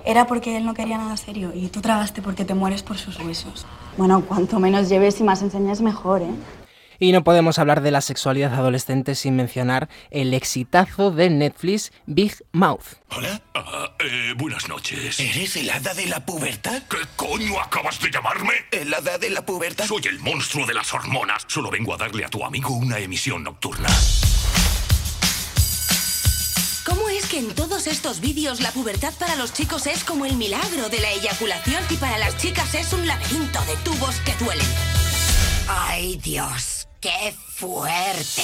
era 0.04 0.28
porque 0.28 0.56
él 0.56 0.64
no 0.64 0.74
quería 0.74 0.96
nada 0.96 1.16
serio 1.16 1.50
y 1.52 1.66
tú 1.68 1.80
tragaste 1.80 2.22
porque 2.22 2.44
te 2.44 2.54
mueres 2.54 2.84
por 2.84 2.98
sus 2.98 3.18
huesos. 3.18 3.66
Bueno, 3.96 4.22
cuanto 4.24 4.60
menos 4.60 4.88
lleves 4.88 5.20
y 5.20 5.24
más 5.24 5.42
enseñes, 5.42 5.80
mejor, 5.80 6.22
¿eh? 6.22 6.30
Y 7.02 7.10
no 7.10 7.24
podemos 7.24 7.58
hablar 7.58 7.80
de 7.80 7.90
la 7.90 8.00
sexualidad 8.00 8.54
adolescente 8.54 9.16
sin 9.16 9.34
mencionar 9.34 9.88
el 10.12 10.32
exitazo 10.34 11.10
de 11.10 11.30
Netflix 11.30 11.90
Big 12.06 12.32
Mouth. 12.52 12.84
Hola. 13.10 13.42
eh, 13.98 14.34
buenas 14.36 14.68
noches. 14.68 15.18
¿Eres 15.18 15.56
el 15.56 15.68
hada 15.70 15.94
de 15.94 16.06
la 16.06 16.24
pubertad? 16.24 16.80
¿Qué 16.88 16.98
coño 17.16 17.60
acabas 17.60 17.98
de 17.98 18.08
llamarme? 18.08 18.52
¿El 18.70 18.94
hada 18.94 19.18
de 19.18 19.30
la 19.30 19.44
pubertad? 19.44 19.86
Soy 19.86 20.02
el 20.04 20.20
monstruo 20.20 20.64
de 20.64 20.74
las 20.74 20.94
hormonas. 20.94 21.42
Solo 21.48 21.72
vengo 21.72 21.92
a 21.92 21.96
darle 21.96 22.24
a 22.24 22.28
tu 22.28 22.44
amigo 22.44 22.70
una 22.70 23.00
emisión 23.00 23.42
nocturna. 23.42 23.88
¿Cómo 26.86 27.08
es 27.08 27.26
que 27.26 27.40
en 27.40 27.52
todos 27.52 27.88
estos 27.88 28.20
vídeos 28.20 28.60
la 28.60 28.70
pubertad 28.70 29.12
para 29.18 29.34
los 29.34 29.52
chicos 29.52 29.88
es 29.88 30.04
como 30.04 30.24
el 30.24 30.36
milagro 30.36 30.88
de 30.88 31.00
la 31.00 31.10
eyaculación 31.10 31.82
y 31.90 31.96
para 31.96 32.18
las 32.18 32.36
chicas 32.36 32.72
es 32.76 32.92
un 32.92 33.08
laberinto 33.08 33.58
de 33.64 33.76
tubos 33.82 34.20
que 34.20 34.36
duelen? 34.36 34.68
¡Ay, 35.66 36.20
Dios! 36.22 36.81
¡Qué 37.02 37.32
fuerte! 37.32 38.42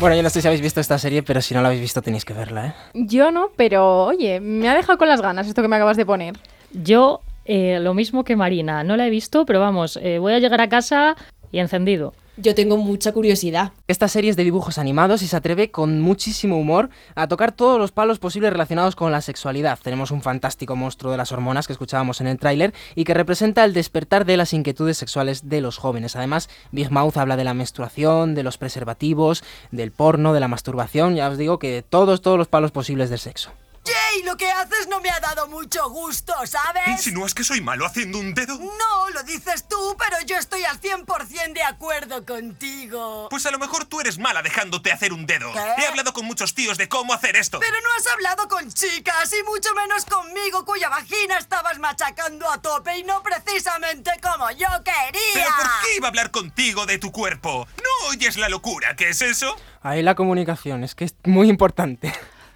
Bueno, 0.00 0.16
yo 0.16 0.24
no 0.24 0.30
sé 0.30 0.42
si 0.42 0.48
habéis 0.48 0.60
visto 0.60 0.80
esta 0.80 0.98
serie, 0.98 1.22
pero 1.22 1.40
si 1.40 1.54
no 1.54 1.62
la 1.62 1.68
habéis 1.68 1.80
visto 1.80 2.02
tenéis 2.02 2.24
que 2.24 2.32
verla, 2.32 2.66
¿eh? 2.66 2.74
Yo 2.94 3.30
no, 3.30 3.50
pero 3.54 4.06
oye, 4.06 4.40
me 4.40 4.68
ha 4.68 4.74
dejado 4.74 4.98
con 4.98 5.06
las 5.06 5.22
ganas 5.22 5.46
esto 5.46 5.62
que 5.62 5.68
me 5.68 5.76
acabas 5.76 5.96
de 5.96 6.04
poner. 6.04 6.34
Yo, 6.72 7.20
eh, 7.44 7.78
lo 7.80 7.94
mismo 7.94 8.24
que 8.24 8.34
Marina, 8.34 8.82
no 8.82 8.96
la 8.96 9.06
he 9.06 9.10
visto, 9.10 9.46
pero 9.46 9.60
vamos, 9.60 9.96
eh, 10.02 10.18
voy 10.18 10.32
a 10.32 10.40
llegar 10.40 10.60
a 10.60 10.68
casa 10.68 11.14
y 11.52 11.60
encendido. 11.60 12.12
Yo 12.42 12.54
tengo 12.54 12.78
mucha 12.78 13.12
curiosidad. 13.12 13.72
Esta 13.86 14.08
serie 14.08 14.30
es 14.30 14.36
de 14.36 14.44
dibujos 14.44 14.78
animados 14.78 15.20
y 15.20 15.26
se 15.26 15.36
atreve 15.36 15.70
con 15.70 16.00
muchísimo 16.00 16.58
humor 16.58 16.88
a 17.14 17.28
tocar 17.28 17.52
todos 17.52 17.78
los 17.78 17.92
palos 17.92 18.18
posibles 18.18 18.50
relacionados 18.50 18.96
con 18.96 19.12
la 19.12 19.20
sexualidad. 19.20 19.78
Tenemos 19.82 20.10
un 20.10 20.22
fantástico 20.22 20.74
monstruo 20.74 21.12
de 21.12 21.18
las 21.18 21.32
hormonas 21.32 21.66
que 21.66 21.74
escuchábamos 21.74 22.22
en 22.22 22.28
el 22.28 22.38
tráiler 22.38 22.72
y 22.94 23.04
que 23.04 23.12
representa 23.12 23.62
el 23.66 23.74
despertar 23.74 24.24
de 24.24 24.38
las 24.38 24.54
inquietudes 24.54 24.96
sexuales 24.96 25.50
de 25.50 25.60
los 25.60 25.76
jóvenes. 25.76 26.16
Además, 26.16 26.48
Big 26.72 26.90
Mouth 26.90 27.18
habla 27.18 27.36
de 27.36 27.44
la 27.44 27.52
menstruación, 27.52 28.34
de 28.34 28.42
los 28.42 28.56
preservativos, 28.56 29.44
del 29.70 29.92
porno, 29.92 30.32
de 30.32 30.40
la 30.40 30.48
masturbación, 30.48 31.16
ya 31.16 31.28
os 31.28 31.36
digo 31.36 31.58
que 31.58 31.84
todos, 31.86 32.22
todos 32.22 32.38
los 32.38 32.48
palos 32.48 32.70
posibles 32.70 33.10
del 33.10 33.18
sexo. 33.18 33.50
Jay, 33.84 34.22
lo 34.24 34.36
que 34.36 34.50
haces 34.50 34.88
no 34.88 35.00
me 35.00 35.08
ha 35.08 35.20
dado 35.20 35.48
mucho 35.48 35.88
gusto, 35.88 36.34
¿sabes? 36.46 36.86
¿Insinúas 36.86 37.32
que 37.32 37.44
soy 37.44 37.60
malo 37.60 37.86
haciendo 37.86 38.18
un 38.18 38.34
dedo? 38.34 38.58
No, 38.58 39.08
lo 39.14 39.22
dices 39.22 39.66
tú, 39.68 39.96
pero 39.98 40.16
yo 40.26 40.36
estoy 40.36 40.64
al 40.64 40.80
100% 40.80 41.54
de 41.54 41.62
acuerdo 41.62 42.24
contigo. 42.26 43.28
Pues 43.30 43.46
a 43.46 43.50
lo 43.50 43.58
mejor 43.58 43.86
tú 43.86 44.00
eres 44.00 44.18
mala 44.18 44.42
dejándote 44.42 44.92
hacer 44.92 45.12
un 45.12 45.26
dedo. 45.26 45.50
¿Qué? 45.52 45.82
He 45.82 45.86
hablado 45.86 46.12
con 46.12 46.26
muchos 46.26 46.54
tíos 46.54 46.76
de 46.76 46.88
cómo 46.88 47.14
hacer 47.14 47.36
esto. 47.36 47.58
Pero 47.58 47.74
no 47.82 47.88
has 47.98 48.06
hablado 48.12 48.48
con 48.48 48.70
chicas 48.70 49.32
y 49.32 49.42
mucho 49.44 49.74
menos 49.74 50.04
conmigo, 50.04 50.64
cuya 50.64 50.90
vagina 50.90 51.38
estabas 51.38 51.78
machacando 51.78 52.50
a 52.50 52.60
tope 52.60 52.98
y 52.98 53.02
no 53.02 53.22
precisamente 53.22 54.10
como 54.22 54.50
yo 54.50 54.68
quería. 54.84 55.34
¿Pero 55.34 55.50
por 55.56 55.66
qué 55.82 55.96
iba 55.96 56.08
a 56.08 56.10
hablar 56.10 56.30
contigo 56.30 56.84
de 56.84 56.98
tu 56.98 57.12
cuerpo? 57.12 57.66
¿No 57.78 58.08
oyes 58.10 58.36
la 58.36 58.50
locura 58.50 58.94
que 58.94 59.08
es 59.08 59.22
eso? 59.22 59.56
Ahí 59.82 60.02
la 60.02 60.14
comunicación, 60.14 60.84
es 60.84 60.94
que 60.94 61.06
es 61.06 61.14
muy 61.24 61.48
importante. 61.48 62.12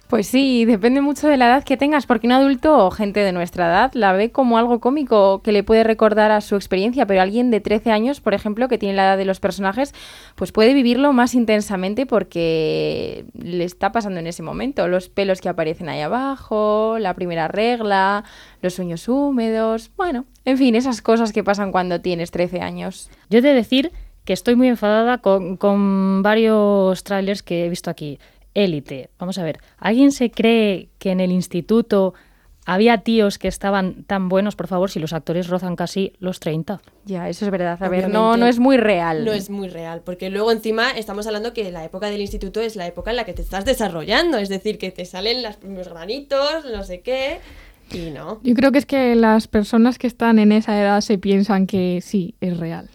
Pues 0.07 0.27
sí, 0.27 0.65
depende 0.65 1.01
mucho 1.01 1.27
de 1.27 1.35
la 1.35 1.47
edad 1.47 1.63
que 1.63 1.77
tengas, 1.77 2.05
porque 2.05 2.27
un 2.27 2.33
adulto 2.33 2.85
o 2.85 2.91
gente 2.91 3.21
de 3.21 3.31
nuestra 3.31 3.65
edad 3.65 3.91
la 3.95 4.13
ve 4.13 4.31
como 4.31 4.59
algo 4.59 4.79
cómico 4.79 5.41
que 5.41 5.51
le 5.51 5.63
puede 5.63 5.83
recordar 5.83 6.31
a 6.31 6.41
su 6.41 6.55
experiencia, 6.55 7.07
pero 7.07 7.23
alguien 7.23 7.49
de 7.49 7.59
13 7.59 7.89
años, 7.89 8.21
por 8.21 8.35
ejemplo, 8.35 8.67
que 8.67 8.77
tiene 8.77 8.93
la 8.93 9.05
edad 9.05 9.17
de 9.17 9.25
los 9.25 9.39
personajes, 9.39 9.95
pues 10.35 10.51
puede 10.51 10.75
vivirlo 10.75 11.11
más 11.11 11.33
intensamente 11.33 12.05
porque 12.05 13.25
le 13.33 13.63
está 13.63 13.91
pasando 13.91 14.19
en 14.19 14.27
ese 14.27 14.43
momento. 14.43 14.87
Los 14.87 15.09
pelos 15.09 15.41
que 15.41 15.49
aparecen 15.49 15.89
ahí 15.89 16.01
abajo, 16.01 16.97
la 16.99 17.15
primera 17.15 17.47
regla, 17.47 18.25
los 18.61 18.75
sueños 18.75 19.09
húmedos, 19.09 19.89
bueno, 19.97 20.25
en 20.45 20.59
fin, 20.59 20.75
esas 20.75 21.01
cosas 21.01 21.33
que 21.33 21.43
pasan 21.43 21.71
cuando 21.71 21.99
tienes 21.99 22.29
13 22.29 22.61
años. 22.61 23.09
Yo 23.31 23.39
he 23.39 23.41
de 23.41 23.55
decir 23.55 23.91
que 24.23 24.33
estoy 24.33 24.55
muy 24.55 24.67
enfadada 24.67 25.19
con, 25.19 25.55
con 25.55 26.21
varios 26.23 27.03
trailers 27.03 27.43
que 27.43 27.65
he 27.65 27.69
visto 27.69 27.89
aquí. 27.89 28.19
Élite, 28.55 29.09
vamos 29.19 29.37
a 29.37 29.43
ver, 29.43 29.59
¿alguien 29.77 30.11
se 30.11 30.31
cree 30.31 30.89
que 30.97 31.11
en 31.11 31.19
el 31.19 31.31
instituto 31.31 32.13
había 32.65 32.99
tíos 32.99 33.37
que 33.37 33.47
estaban 33.47 34.05
tan 34.05 34.27
buenos, 34.27 34.55
por 34.55 34.67
favor, 34.67 34.89
si 34.89 34.99
los 34.99 35.13
actores 35.13 35.49
rozan 35.49 35.75
casi 35.75 36.13
los 36.19 36.39
30? 36.39 36.81
Ya, 37.05 37.29
eso 37.29 37.45
es 37.45 37.51
verdad. 37.51 37.77
A 37.81 37.89
ver, 37.89 38.09
no, 38.09 38.37
no 38.37 38.47
es 38.47 38.57
muy 38.57 38.77
real. 38.77 39.23
No 39.23 39.33
es 39.33 39.49
muy 39.51 39.67
real, 39.67 40.01
porque 40.03 40.31
luego 40.31 40.51
encima 40.51 40.91
estamos 40.91 41.27
hablando 41.27 41.53
que 41.53 41.69
la 41.71 41.85
época 41.85 42.09
del 42.09 42.21
instituto 42.21 42.61
es 42.61 42.75
la 42.75 42.87
época 42.87 43.11
en 43.11 43.17
la 43.17 43.25
que 43.25 43.33
te 43.33 43.43
estás 43.43 43.65
desarrollando, 43.65 44.37
es 44.39 44.49
decir, 44.49 44.79
que 44.79 44.89
te 44.89 45.05
salen 45.05 45.43
los 45.43 45.57
primeros 45.57 45.89
granitos, 45.89 46.65
no 46.65 46.83
sé 46.83 47.01
qué, 47.01 47.39
y 47.91 48.09
no. 48.09 48.39
Yo 48.41 48.55
creo 48.55 48.71
que 48.71 48.79
es 48.79 48.85
que 48.85 49.15
las 49.15 49.47
personas 49.47 49.99
que 49.99 50.07
están 50.07 50.39
en 50.39 50.51
esa 50.51 50.79
edad 50.81 51.01
se 51.01 51.17
piensan 51.17 51.67
que 51.67 51.99
sí, 52.01 52.35
es 52.41 52.57
real. 52.57 52.89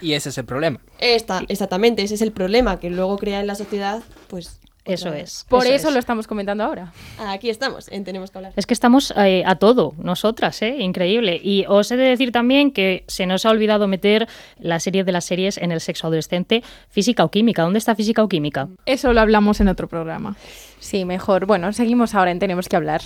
Y 0.00 0.12
ese 0.12 0.28
es 0.28 0.38
el 0.38 0.44
problema. 0.44 0.80
Esta, 0.98 1.42
exactamente, 1.48 2.02
ese 2.02 2.14
es 2.14 2.22
el 2.22 2.32
problema 2.32 2.78
que 2.78 2.90
luego 2.90 3.16
crea 3.16 3.40
en 3.40 3.46
la 3.46 3.54
sociedad, 3.54 4.02
pues... 4.28 4.57
Eso 4.88 5.12
es. 5.12 5.44
Por 5.48 5.66
eso, 5.66 5.90
lo 5.90 5.98
estamos 5.98 6.26
comentando 6.26 6.64
ahora. 6.64 6.92
Aquí 7.18 7.50
estamos, 7.50 7.88
en 7.88 8.04
Tenemos 8.04 8.30
que 8.30 8.38
hablar. 8.38 8.52
Es 8.56 8.66
que 8.66 8.74
estamos 8.74 9.12
eh, 9.16 9.42
a 9.46 9.56
todo, 9.56 9.94
nosotras, 9.98 10.60
¿eh? 10.62 10.76
Increíble. 10.78 11.40
Y 11.42 11.64
os 11.68 11.90
he 11.90 11.96
de 11.96 12.04
decir 12.04 12.32
también 12.32 12.72
que 12.72 13.04
se 13.06 13.26
nos 13.26 13.44
ha 13.46 13.50
olvidado 13.50 13.86
meter 13.86 14.28
la 14.58 14.80
serie 14.80 15.04
de 15.04 15.12
las 15.12 15.24
series 15.24 15.58
en 15.58 15.72
el 15.72 15.80
sexo 15.80 16.06
adolescente, 16.06 16.62
física 16.88 17.24
o 17.24 17.30
química. 17.30 17.62
¿Dónde 17.62 17.78
está 17.78 17.94
física 17.94 18.22
o 18.22 18.28
química? 18.28 18.68
Eso 18.86 19.12
lo 19.12 19.20
hablamos 19.20 19.60
en 19.60 19.68
otro 19.68 19.88
programa. 19.88 20.36
Sí, 20.80 21.04
mejor. 21.04 21.46
Bueno, 21.46 21.72
seguimos 21.72 22.14
ahora 22.14 22.30
en 22.30 22.38
Tenemos 22.38 22.68
que 22.68 22.76
hablar. 22.76 23.02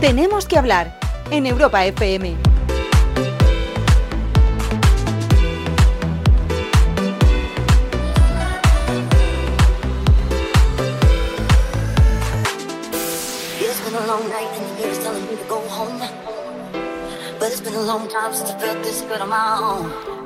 Tenemos 0.00 0.46
que 0.46 0.58
hablar 0.58 0.98
en 1.30 1.46
Europa 1.46 1.84
FM. 1.84 2.57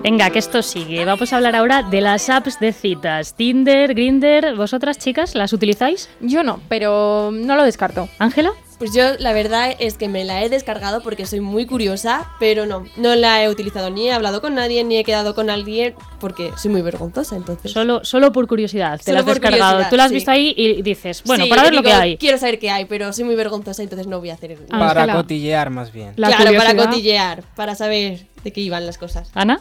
Venga, 0.02 0.30
que 0.30 0.38
esto 0.40 0.62
sigue. 0.62 1.04
Vamos 1.04 1.32
a 1.32 1.36
hablar 1.36 1.54
ahora 1.54 1.82
de 1.82 2.00
las 2.00 2.28
apps 2.28 2.58
de 2.58 2.72
citas. 2.72 3.34
Tinder, 3.34 3.94
Grinder, 3.94 4.56
¿vosotras 4.56 4.98
chicas 4.98 5.34
las 5.34 5.52
utilizáis? 5.52 6.08
Yo 6.20 6.42
no, 6.42 6.60
pero 6.68 7.30
no 7.32 7.54
lo 7.54 7.62
descarto. 7.62 8.08
¿Ángela? 8.18 8.52
Pues 8.82 8.92
yo 8.94 9.16
la 9.20 9.32
verdad 9.32 9.76
es 9.78 9.96
que 9.96 10.08
me 10.08 10.24
la 10.24 10.42
he 10.42 10.48
descargado 10.48 11.02
porque 11.02 11.24
soy 11.24 11.38
muy 11.38 11.66
curiosa, 11.66 12.28
pero 12.40 12.66
no, 12.66 12.84
no 12.96 13.14
la 13.14 13.40
he 13.40 13.48
utilizado 13.48 13.90
ni 13.90 14.08
he 14.08 14.12
hablado 14.12 14.40
con 14.40 14.56
nadie, 14.56 14.82
ni 14.82 14.96
he 14.96 15.04
quedado 15.04 15.36
con 15.36 15.50
alguien, 15.50 15.94
porque 16.18 16.50
soy 16.56 16.72
muy 16.72 16.82
vergonzosa, 16.82 17.36
entonces. 17.36 17.70
Solo, 17.70 18.04
solo 18.04 18.32
por 18.32 18.48
curiosidad, 18.48 18.98
te 18.98 19.04
Solo 19.04 19.14
la 19.14 19.20
has 19.20 19.26
descargado. 19.26 19.84
Tú 19.88 19.94
la 19.94 20.02
has 20.02 20.08
sí. 20.08 20.16
visto 20.16 20.32
ahí 20.32 20.52
y 20.56 20.82
dices, 20.82 21.22
bueno, 21.24 21.44
Sí, 21.44 21.50
para 21.50 21.62
ver 21.62 21.74
lo 21.74 21.84
que 21.84 21.92
hay. 21.92 22.16
Quiero 22.16 22.38
saber 22.38 22.58
qué 22.58 22.70
hay, 22.70 22.86
pero 22.86 23.12
soy 23.12 23.22
muy 23.22 23.36
vergonzosa, 23.36 23.84
entonces 23.84 24.08
no 24.08 24.18
voy 24.18 24.30
a 24.30 24.34
hacer 24.34 24.50
eso. 24.50 24.64
Para 24.66 25.14
cotillear 25.14 25.70
más 25.70 25.92
bien. 25.92 26.14
La 26.16 26.34
claro, 26.34 26.50
para 26.56 26.74
cotillear, 26.74 27.44
para 27.54 27.76
saber 27.76 28.26
de 28.42 28.52
qué 28.52 28.62
iban 28.62 28.84
las 28.84 28.98
cosas. 28.98 29.30
¿Ana? 29.34 29.60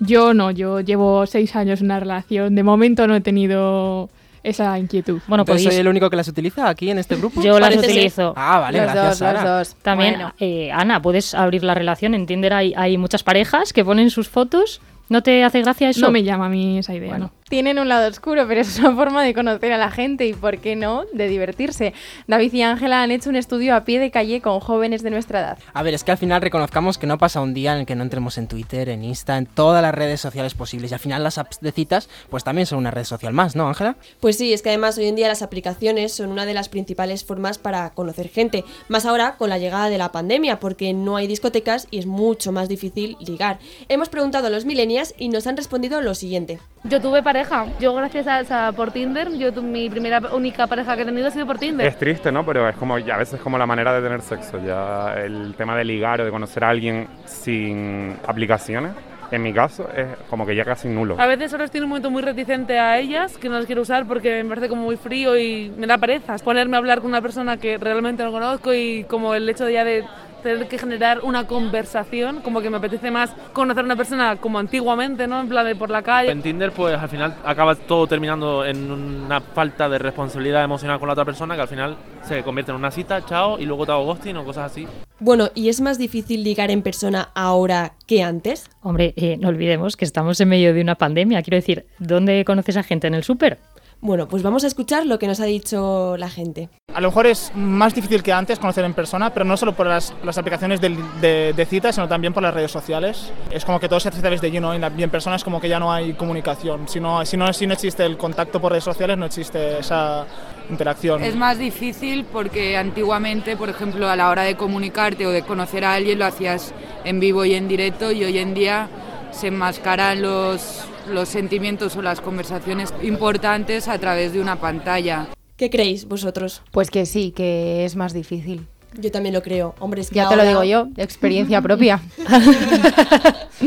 Yo 0.00 0.34
no, 0.34 0.50
yo 0.50 0.80
llevo 0.80 1.26
seis 1.26 1.54
años 1.54 1.78
en 1.78 1.86
una 1.86 2.00
relación. 2.00 2.56
De 2.56 2.64
momento 2.64 3.06
no 3.06 3.14
he 3.14 3.20
tenido 3.20 4.10
esa 4.42 4.78
inquietud. 4.78 5.20
Bueno, 5.26 5.44
podéis- 5.44 5.64
¿Soy 5.68 5.76
el 5.76 5.88
único 5.88 6.08
que 6.10 6.16
las 6.16 6.28
utiliza 6.28 6.68
aquí 6.68 6.90
en 6.90 6.98
este 6.98 7.16
grupo? 7.16 7.42
Yo 7.42 7.58
las 7.58 7.76
utilizo. 7.76 8.34
Ah, 8.36 8.60
vale, 8.60 8.78
Los 8.78 8.92
gracias, 8.92 9.18
dos, 9.18 9.32
los 9.34 9.44
dos. 9.44 9.76
También, 9.82 10.14
Bueno. 10.14 10.34
eh, 10.38 10.70
Ana, 10.72 11.00
puedes 11.02 11.34
abrir 11.34 11.64
la 11.64 11.74
relación. 11.74 12.14
En 12.14 12.26
Tinder 12.26 12.52
hay, 12.52 12.74
hay 12.76 12.96
muchas 12.98 13.22
parejas 13.22 13.72
que 13.72 13.84
ponen 13.84 14.10
sus 14.10 14.28
fotos. 14.28 14.80
¿No 15.08 15.22
te 15.22 15.42
hace 15.42 15.62
gracia 15.62 15.88
eso? 15.88 16.00
No 16.02 16.10
me 16.10 16.22
llama 16.22 16.46
a 16.46 16.48
mí 16.50 16.78
esa 16.78 16.94
idea, 16.94 17.08
Bueno. 17.08 17.30
Tienen 17.48 17.78
un 17.78 17.88
lado 17.88 18.08
oscuro, 18.08 18.46
pero 18.46 18.60
es 18.60 18.78
una 18.78 18.94
forma 18.94 19.22
de 19.24 19.32
conocer 19.32 19.72
a 19.72 19.78
la 19.78 19.90
gente 19.90 20.26
y, 20.26 20.34
¿por 20.34 20.58
qué 20.58 20.76
no?, 20.76 21.04
de 21.14 21.28
divertirse. 21.28 21.94
David 22.26 22.52
y 22.52 22.62
Ángela 22.62 23.02
han 23.02 23.10
hecho 23.10 23.30
un 23.30 23.36
estudio 23.36 23.74
a 23.74 23.84
pie 23.84 23.98
de 23.98 24.10
calle 24.10 24.42
con 24.42 24.60
jóvenes 24.60 25.02
de 25.02 25.10
nuestra 25.10 25.40
edad. 25.40 25.58
A 25.72 25.82
ver, 25.82 25.94
es 25.94 26.04
que 26.04 26.12
al 26.12 26.18
final 26.18 26.42
reconozcamos 26.42 26.98
que 26.98 27.06
no 27.06 27.16
pasa 27.16 27.40
un 27.40 27.54
día 27.54 27.72
en 27.72 27.80
el 27.80 27.86
que 27.86 27.94
no 27.94 28.02
entremos 28.02 28.36
en 28.36 28.48
Twitter, 28.48 28.90
en 28.90 29.02
Insta, 29.02 29.38
en 29.38 29.46
todas 29.46 29.80
las 29.80 29.94
redes 29.94 30.20
sociales 30.20 30.52
posibles. 30.54 30.90
Y 30.90 30.94
al 30.94 31.00
final 31.00 31.24
las 31.24 31.38
apps 31.38 31.60
de 31.60 31.72
citas, 31.72 32.10
pues 32.28 32.44
también 32.44 32.66
son 32.66 32.78
una 32.78 32.90
red 32.90 33.04
social 33.04 33.32
más, 33.32 33.56
¿no, 33.56 33.68
Ángela? 33.68 33.96
Pues 34.20 34.36
sí, 34.36 34.52
es 34.52 34.60
que 34.60 34.68
además 34.68 34.98
hoy 34.98 35.06
en 35.06 35.16
día 35.16 35.28
las 35.28 35.42
aplicaciones 35.42 36.12
son 36.12 36.30
una 36.30 36.44
de 36.44 36.54
las 36.54 36.68
principales 36.68 37.24
formas 37.24 37.56
para 37.56 37.90
conocer 37.90 38.28
gente, 38.28 38.64
más 38.88 39.06
ahora 39.06 39.36
con 39.36 39.48
la 39.48 39.58
llegada 39.58 39.88
de 39.88 39.96
la 39.96 40.12
pandemia, 40.12 40.60
porque 40.60 40.92
no 40.92 41.16
hay 41.16 41.26
discotecas 41.26 41.88
y 41.90 41.98
es 41.98 42.06
mucho 42.06 42.52
más 42.52 42.68
difícil 42.68 43.16
ligar. 43.20 43.58
Hemos 43.88 44.10
preguntado 44.10 44.48
a 44.48 44.50
los 44.50 44.66
millennials 44.66 45.14
y 45.16 45.30
nos 45.30 45.46
han 45.46 45.56
respondido 45.56 46.02
lo 46.02 46.14
siguiente. 46.14 46.58
Yo 46.84 47.00
tuve 47.00 47.22
pareja. 47.44 47.66
Yo 47.78 47.94
gracias 47.94 48.26
a, 48.26 48.40
esa- 48.40 48.72
por 48.72 48.90
Tinder, 48.90 49.32
yo 49.36 49.52
tu- 49.52 49.62
mi 49.62 49.88
primera 49.88 50.20
única 50.32 50.66
pareja 50.66 50.96
que 50.96 51.02
he 51.02 51.04
tenido 51.04 51.28
ha 51.28 51.30
sido 51.30 51.46
por 51.46 51.58
Tinder. 51.58 51.86
Es 51.86 51.96
triste, 51.98 52.32
¿no? 52.32 52.44
Pero 52.44 52.68
es 52.68 52.76
como, 52.76 52.98
ya 52.98 53.14
a 53.14 53.18
veces 53.18 53.34
es 53.34 53.40
como 53.40 53.58
la 53.58 53.66
manera 53.66 53.92
de 53.92 54.02
tener 54.02 54.20
sexo. 54.22 54.58
Ya 54.64 55.14
el 55.22 55.54
tema 55.56 55.76
de 55.76 55.84
ligar 55.84 56.20
o 56.20 56.24
de 56.24 56.30
conocer 56.30 56.64
a 56.64 56.70
alguien 56.70 57.06
sin 57.24 58.16
aplicaciones, 58.26 58.92
en 59.30 59.42
mi 59.42 59.52
caso, 59.52 59.88
es 59.94 60.06
como 60.30 60.46
que 60.46 60.56
ya 60.56 60.64
casi 60.64 60.88
nulo. 60.88 61.16
A 61.20 61.26
veces 61.26 61.52
ahora 61.52 61.66
estoy 61.66 61.78
en 61.78 61.84
un 61.84 61.90
momento 61.90 62.10
muy 62.10 62.22
reticente 62.22 62.78
a 62.78 62.98
ellas, 62.98 63.36
que 63.36 63.48
no 63.48 63.56
las 63.56 63.66
quiero 63.66 63.82
usar 63.82 64.06
porque 64.06 64.42
me 64.42 64.48
parece 64.48 64.68
como 64.68 64.82
muy 64.82 64.96
frío 64.96 65.36
y 65.38 65.70
me 65.76 65.86
da 65.86 65.98
pereza 65.98 66.36
ponerme 66.38 66.76
a 66.76 66.78
hablar 66.78 67.00
con 67.00 67.10
una 67.10 67.20
persona 67.20 67.56
que 67.58 67.76
realmente 67.78 68.24
no 68.24 68.32
conozco 68.32 68.72
y 68.72 69.04
como 69.04 69.34
el 69.34 69.46
hecho 69.48 69.64
de 69.66 69.72
ya 69.74 69.84
de 69.84 70.04
tener 70.42 70.68
que 70.68 70.78
generar 70.78 71.20
una 71.22 71.46
conversación, 71.46 72.40
como 72.42 72.60
que 72.60 72.70
me 72.70 72.76
apetece 72.76 73.10
más 73.10 73.34
conocer 73.52 73.82
a 73.82 73.84
una 73.84 73.96
persona 73.96 74.36
como 74.36 74.58
antiguamente, 74.58 75.26
¿no? 75.26 75.40
En 75.40 75.48
plan 75.48 75.66
de 75.66 75.76
por 75.76 75.90
la 75.90 76.02
calle. 76.02 76.30
En 76.30 76.42
Tinder, 76.42 76.72
pues 76.72 76.96
al 76.96 77.08
final 77.08 77.36
acaba 77.44 77.74
todo 77.74 78.06
terminando 78.06 78.64
en 78.64 78.90
una 78.90 79.40
falta 79.40 79.88
de 79.88 79.98
responsabilidad 79.98 80.64
emocional 80.64 80.98
con 80.98 81.08
la 81.08 81.12
otra 81.12 81.24
persona 81.24 81.54
que 81.54 81.62
al 81.62 81.68
final 81.68 81.96
se 82.22 82.42
convierte 82.42 82.72
en 82.72 82.76
una 82.76 82.90
cita, 82.90 83.24
chao, 83.24 83.58
y 83.58 83.64
luego 83.64 83.86
te 83.86 83.92
hago 83.92 84.04
ghosting 84.04 84.36
o 84.36 84.44
cosas 84.44 84.70
así. 84.70 84.86
Bueno, 85.20 85.50
¿y 85.54 85.68
es 85.68 85.80
más 85.80 85.98
difícil 85.98 86.44
ligar 86.44 86.70
en 86.70 86.82
persona 86.82 87.30
ahora 87.34 87.94
que 88.06 88.22
antes? 88.22 88.70
Hombre, 88.82 89.14
eh, 89.16 89.36
no 89.38 89.48
olvidemos 89.48 89.96
que 89.96 90.04
estamos 90.04 90.40
en 90.40 90.48
medio 90.48 90.72
de 90.72 90.80
una 90.80 90.94
pandemia. 90.94 91.42
Quiero 91.42 91.56
decir, 91.56 91.86
¿dónde 91.98 92.44
conoces 92.44 92.76
a 92.76 92.82
gente? 92.82 93.08
¿En 93.08 93.14
el 93.14 93.24
súper? 93.24 93.58
Bueno, 94.00 94.28
pues 94.28 94.44
vamos 94.44 94.62
a 94.62 94.68
escuchar 94.68 95.06
lo 95.06 95.18
que 95.18 95.26
nos 95.26 95.40
ha 95.40 95.44
dicho 95.44 96.16
la 96.18 96.30
gente. 96.30 96.68
A 96.94 97.00
lo 97.00 97.08
mejor 97.08 97.26
es 97.26 97.50
más 97.56 97.94
difícil 97.94 98.22
que 98.22 98.32
antes 98.32 98.58
conocer 98.60 98.84
en 98.84 98.94
persona, 98.94 99.30
pero 99.34 99.44
no 99.44 99.56
solo 99.56 99.74
por 99.74 99.88
las, 99.88 100.14
las 100.22 100.38
aplicaciones 100.38 100.80
del- 100.80 100.96
de, 101.20 101.52
de 101.52 101.66
citas, 101.66 101.96
sino 101.96 102.06
también 102.06 102.32
por 102.32 102.42
las 102.42 102.54
redes 102.54 102.70
sociales. 102.70 103.32
Es 103.50 103.64
como 103.64 103.80
que 103.80 103.88
todo 103.88 103.98
se 103.98 104.08
hace 104.08 104.18
a 104.18 104.20
través 104.20 104.40
de 104.40 104.52
lleno 104.52 104.72
y 104.74 104.78
la- 104.78 104.92
y 104.96 105.02
en 105.02 105.10
persona 105.10 105.34
es 105.34 105.42
como 105.42 105.60
que 105.60 105.68
ya 105.68 105.80
no 105.80 105.92
hay 105.92 106.12
comunicación. 106.12 106.86
Si 106.88 107.00
no, 107.00 107.24
si, 107.26 107.36
no, 107.36 107.52
si 107.52 107.66
no 107.66 107.74
existe 107.74 108.04
el 108.06 108.16
contacto 108.16 108.60
por 108.60 108.70
redes 108.70 108.84
sociales, 108.84 109.18
no 109.18 109.26
existe 109.26 109.80
esa 109.80 110.24
interacción. 110.70 111.22
Es 111.24 111.34
más 111.34 111.58
difícil 111.58 112.24
porque 112.24 112.76
antiguamente, 112.76 113.56
por 113.56 113.68
ejemplo, 113.68 114.08
a 114.08 114.14
la 114.14 114.28
hora 114.30 114.42
de 114.42 114.56
comunicarte 114.56 115.26
o 115.26 115.30
de 115.30 115.42
conocer 115.42 115.84
a 115.84 115.94
alguien 115.94 116.20
lo 116.20 116.24
hacías 116.26 116.72
en 117.04 117.18
vivo 117.18 117.44
y 117.44 117.54
en 117.54 117.66
directo 117.66 118.12
y 118.12 118.22
hoy 118.22 118.38
en 118.38 118.54
día 118.54 118.88
se 119.32 119.48
enmascaran 119.48 120.22
los, 120.22 120.84
los 121.08 121.28
sentimientos 121.28 121.96
o 121.96 122.02
las 122.02 122.20
conversaciones 122.20 122.92
importantes 123.02 123.88
a 123.88 123.98
través 123.98 124.32
de 124.32 124.40
una 124.40 124.56
pantalla. 124.60 125.28
¿Qué 125.56 125.70
creéis 125.70 126.06
vosotros? 126.06 126.62
Pues 126.70 126.90
que 126.90 127.04
sí, 127.06 127.32
que 127.32 127.84
es 127.84 127.96
más 127.96 128.12
difícil. 128.12 128.66
Yo 128.94 129.10
también 129.10 129.34
lo 129.34 129.42
creo. 129.42 129.74
Hombre, 129.80 130.00
es 130.00 130.08
que 130.08 130.16
Ya 130.16 130.28
te 130.28 130.36
lo 130.36 130.44
digo 130.44 130.64
yo, 130.64 130.88
experiencia 130.96 131.60
propia. 131.68 132.00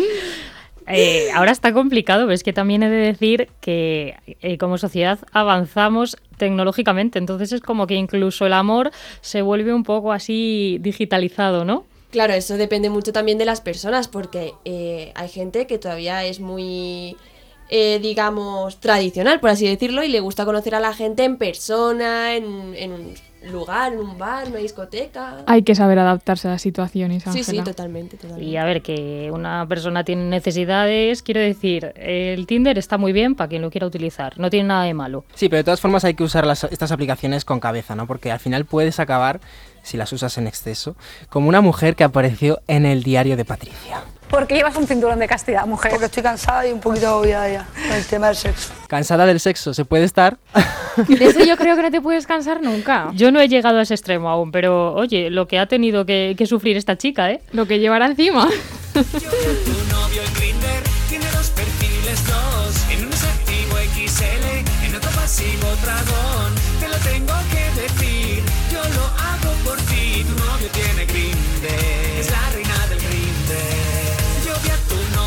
Eh, 0.93 1.29
ahora 1.33 1.51
está 1.51 1.71
complicado, 1.71 2.23
pero 2.23 2.33
es 2.33 2.43
que 2.43 2.51
también 2.51 2.83
he 2.83 2.89
de 2.89 2.97
decir 2.97 3.47
que 3.61 4.15
eh, 4.41 4.57
como 4.57 4.77
sociedad 4.77 5.19
avanzamos 5.31 6.17
tecnológicamente, 6.37 7.17
entonces 7.17 7.53
es 7.53 7.61
como 7.61 7.87
que 7.87 7.93
incluso 7.93 8.45
el 8.45 8.51
amor 8.51 8.91
se 9.21 9.41
vuelve 9.41 9.73
un 9.73 9.83
poco 9.83 10.11
así 10.11 10.79
digitalizado, 10.81 11.63
¿no? 11.63 11.85
Claro, 12.09 12.33
eso 12.33 12.57
depende 12.57 12.89
mucho 12.89 13.13
también 13.13 13.37
de 13.37 13.45
las 13.45 13.61
personas, 13.61 14.09
porque 14.09 14.53
eh, 14.65 15.13
hay 15.15 15.29
gente 15.29 15.65
que 15.65 15.77
todavía 15.77 16.25
es 16.25 16.41
muy, 16.41 17.15
eh, 17.71 17.99
digamos, 18.01 18.79
tradicional, 18.79 19.39
por 19.39 19.49
así 19.49 19.65
decirlo, 19.65 20.03
y 20.03 20.09
le 20.09 20.19
gusta 20.19 20.45
conocer 20.45 20.75
a 20.75 20.79
la 20.81 20.93
gente 20.93 21.23
en 21.23 21.37
persona, 21.37 22.35
en, 22.35 22.75
en 22.75 22.91
un 22.91 23.13
lugar, 23.51 23.93
en 23.93 23.99
un 23.99 24.17
bar, 24.19 24.43
en 24.45 24.51
una 24.51 24.59
discoteca. 24.59 25.37
Hay 25.47 25.63
que 25.63 25.73
saber 25.73 25.97
adaptarse 25.97 26.47
a 26.47 26.51
las 26.51 26.61
situaciones. 26.61 27.23
Sí, 27.31 27.43
sí, 27.43 27.59
totalmente. 27.61 28.17
Y 28.39 28.57
a 28.57 28.65
ver, 28.65 28.81
que 28.83 29.31
una 29.33 29.65
persona 29.67 30.03
tiene 30.03 30.25
necesidades, 30.25 31.23
quiero 31.23 31.39
decir, 31.39 31.93
el 31.95 32.45
Tinder 32.45 32.77
está 32.77 32.97
muy 32.99 33.13
bien 33.13 33.33
para 33.35 33.47
quien 33.47 33.61
lo 33.63 33.71
quiera 33.71 33.87
utilizar, 33.87 34.37
no 34.37 34.49
tiene 34.49 34.67
nada 34.67 34.83
de 34.83 34.93
malo. 34.93 35.23
Sí, 35.33 35.49
pero 35.49 35.57
de 35.57 35.63
todas 35.63 35.81
formas 35.81 36.03
hay 36.05 36.13
que 36.13 36.23
usar 36.23 36.45
las- 36.45 36.65
estas 36.65 36.91
aplicaciones 36.91 37.45
con 37.45 37.59
cabeza, 37.59 37.95
¿no? 37.95 38.05
Porque 38.05 38.31
al 38.31 38.39
final 38.39 38.65
puedes 38.65 38.99
acabar, 38.99 39.39
si 39.81 39.97
las 39.97 40.11
usas 40.13 40.37
en 40.37 40.45
exceso, 40.45 40.95
como 41.29 41.47
una 41.49 41.61
mujer 41.61 41.95
que 41.95 42.03
apareció 42.03 42.59
en 42.67 42.85
el 42.85 43.01
diario 43.01 43.37
de 43.37 43.45
Patricia. 43.45 44.03
¿Por 44.31 44.47
qué 44.47 44.55
llevas 44.55 44.77
un 44.77 44.87
cinturón 44.87 45.19
de 45.19 45.27
castidad, 45.27 45.65
mujer? 45.67 45.91
Porque 45.91 46.05
estoy 46.05 46.23
cansada 46.23 46.65
y 46.65 46.71
un 46.71 46.79
poquito 46.79 47.05
agobiada 47.07 47.49
ya 47.49 47.67
con 47.73 47.91
el 47.91 48.05
tema 48.05 48.27
del 48.27 48.37
sexo. 48.37 48.71
Cansada 48.87 49.25
del 49.25 49.41
sexo, 49.41 49.73
se 49.73 49.83
puede 49.83 50.05
estar. 50.05 50.37
De 51.07 51.25
eso 51.25 51.43
yo 51.43 51.57
creo 51.57 51.75
que 51.75 51.81
no 51.81 51.91
te 51.91 51.99
puedes 51.99 52.25
cansar 52.25 52.61
nunca. 52.61 53.11
Yo 53.13 53.31
no 53.31 53.41
he 53.41 53.49
llegado 53.49 53.77
a 53.79 53.81
ese 53.81 53.93
extremo 53.93 54.29
aún, 54.29 54.51
pero 54.51 54.93
oye, 54.93 55.29
lo 55.29 55.47
que 55.47 55.59
ha 55.59 55.65
tenido 55.65 56.05
que, 56.05 56.35
que 56.37 56.45
sufrir 56.45 56.77
esta 56.77 56.97
chica, 56.97 57.29
¿eh? 57.29 57.41
Lo 57.51 57.65
que 57.65 57.79
llevará 57.79 58.07
encima. 58.07 58.49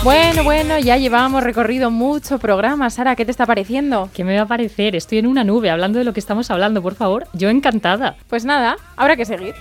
Bueno, 0.05 0.45
bueno, 0.45 0.79
ya 0.79 0.99
llevamos 0.99 1.43
recorrido 1.43 1.91
mucho 1.91 2.39
programa. 2.39 2.91
Sara, 2.91 3.17
¿qué 3.17 3.25
te 3.25 3.31
está 3.31 3.47
pareciendo? 3.47 4.11
¿Qué 4.13 4.23
me 4.23 4.37
va 4.37 4.43
a 4.43 4.47
parecer? 4.47 4.95
Estoy 4.95 5.17
en 5.17 5.27
una 5.27 5.45
nube 5.45 5.71
hablando 5.71 5.99
de 5.99 6.05
lo 6.05 6.13
que 6.13 6.21
estamos 6.21 6.51
hablando, 6.51 6.83
por 6.83 6.95
favor. 6.95 7.27
Yo 7.33 7.49
encantada. 7.49 8.15
Pues 8.29 8.45
nada, 8.45 8.77
habrá 8.97 9.17
que 9.17 9.25
seguir. 9.25 9.55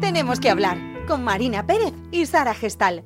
Tenemos 0.00 0.40
que 0.40 0.50
hablar 0.50 0.76
con 1.06 1.22
Marina 1.22 1.64
Pérez 1.64 1.92
y 2.10 2.26
Sara 2.26 2.54
Gestal. 2.54 3.04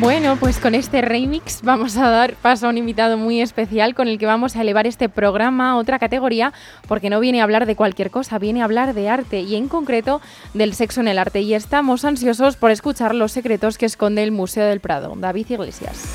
Bueno, 0.00 0.36
pues 0.36 0.58
con 0.58 0.74
este 0.74 1.02
remix 1.02 1.60
vamos 1.60 1.98
a 1.98 2.08
dar 2.08 2.32
paso 2.36 2.66
a 2.66 2.70
un 2.70 2.78
invitado 2.78 3.18
muy 3.18 3.42
especial 3.42 3.94
con 3.94 4.08
el 4.08 4.16
que 4.16 4.24
vamos 4.24 4.56
a 4.56 4.62
elevar 4.62 4.86
este 4.86 5.10
programa 5.10 5.72
a 5.72 5.76
otra 5.76 5.98
categoría, 5.98 6.54
porque 6.88 7.10
no 7.10 7.20
viene 7.20 7.42
a 7.42 7.44
hablar 7.44 7.66
de 7.66 7.76
cualquier 7.76 8.10
cosa, 8.10 8.38
viene 8.38 8.62
a 8.62 8.64
hablar 8.64 8.94
de 8.94 9.10
arte 9.10 9.40
y 9.40 9.56
en 9.56 9.68
concreto 9.68 10.22
del 10.54 10.72
sexo 10.72 11.02
en 11.02 11.08
el 11.08 11.18
arte. 11.18 11.42
Y 11.42 11.52
estamos 11.52 12.06
ansiosos 12.06 12.56
por 12.56 12.70
escuchar 12.70 13.14
los 13.14 13.32
secretos 13.32 13.76
que 13.76 13.84
esconde 13.84 14.22
el 14.22 14.32
Museo 14.32 14.64
del 14.64 14.80
Prado. 14.80 15.12
David 15.18 15.50
Iglesias. 15.50 16.06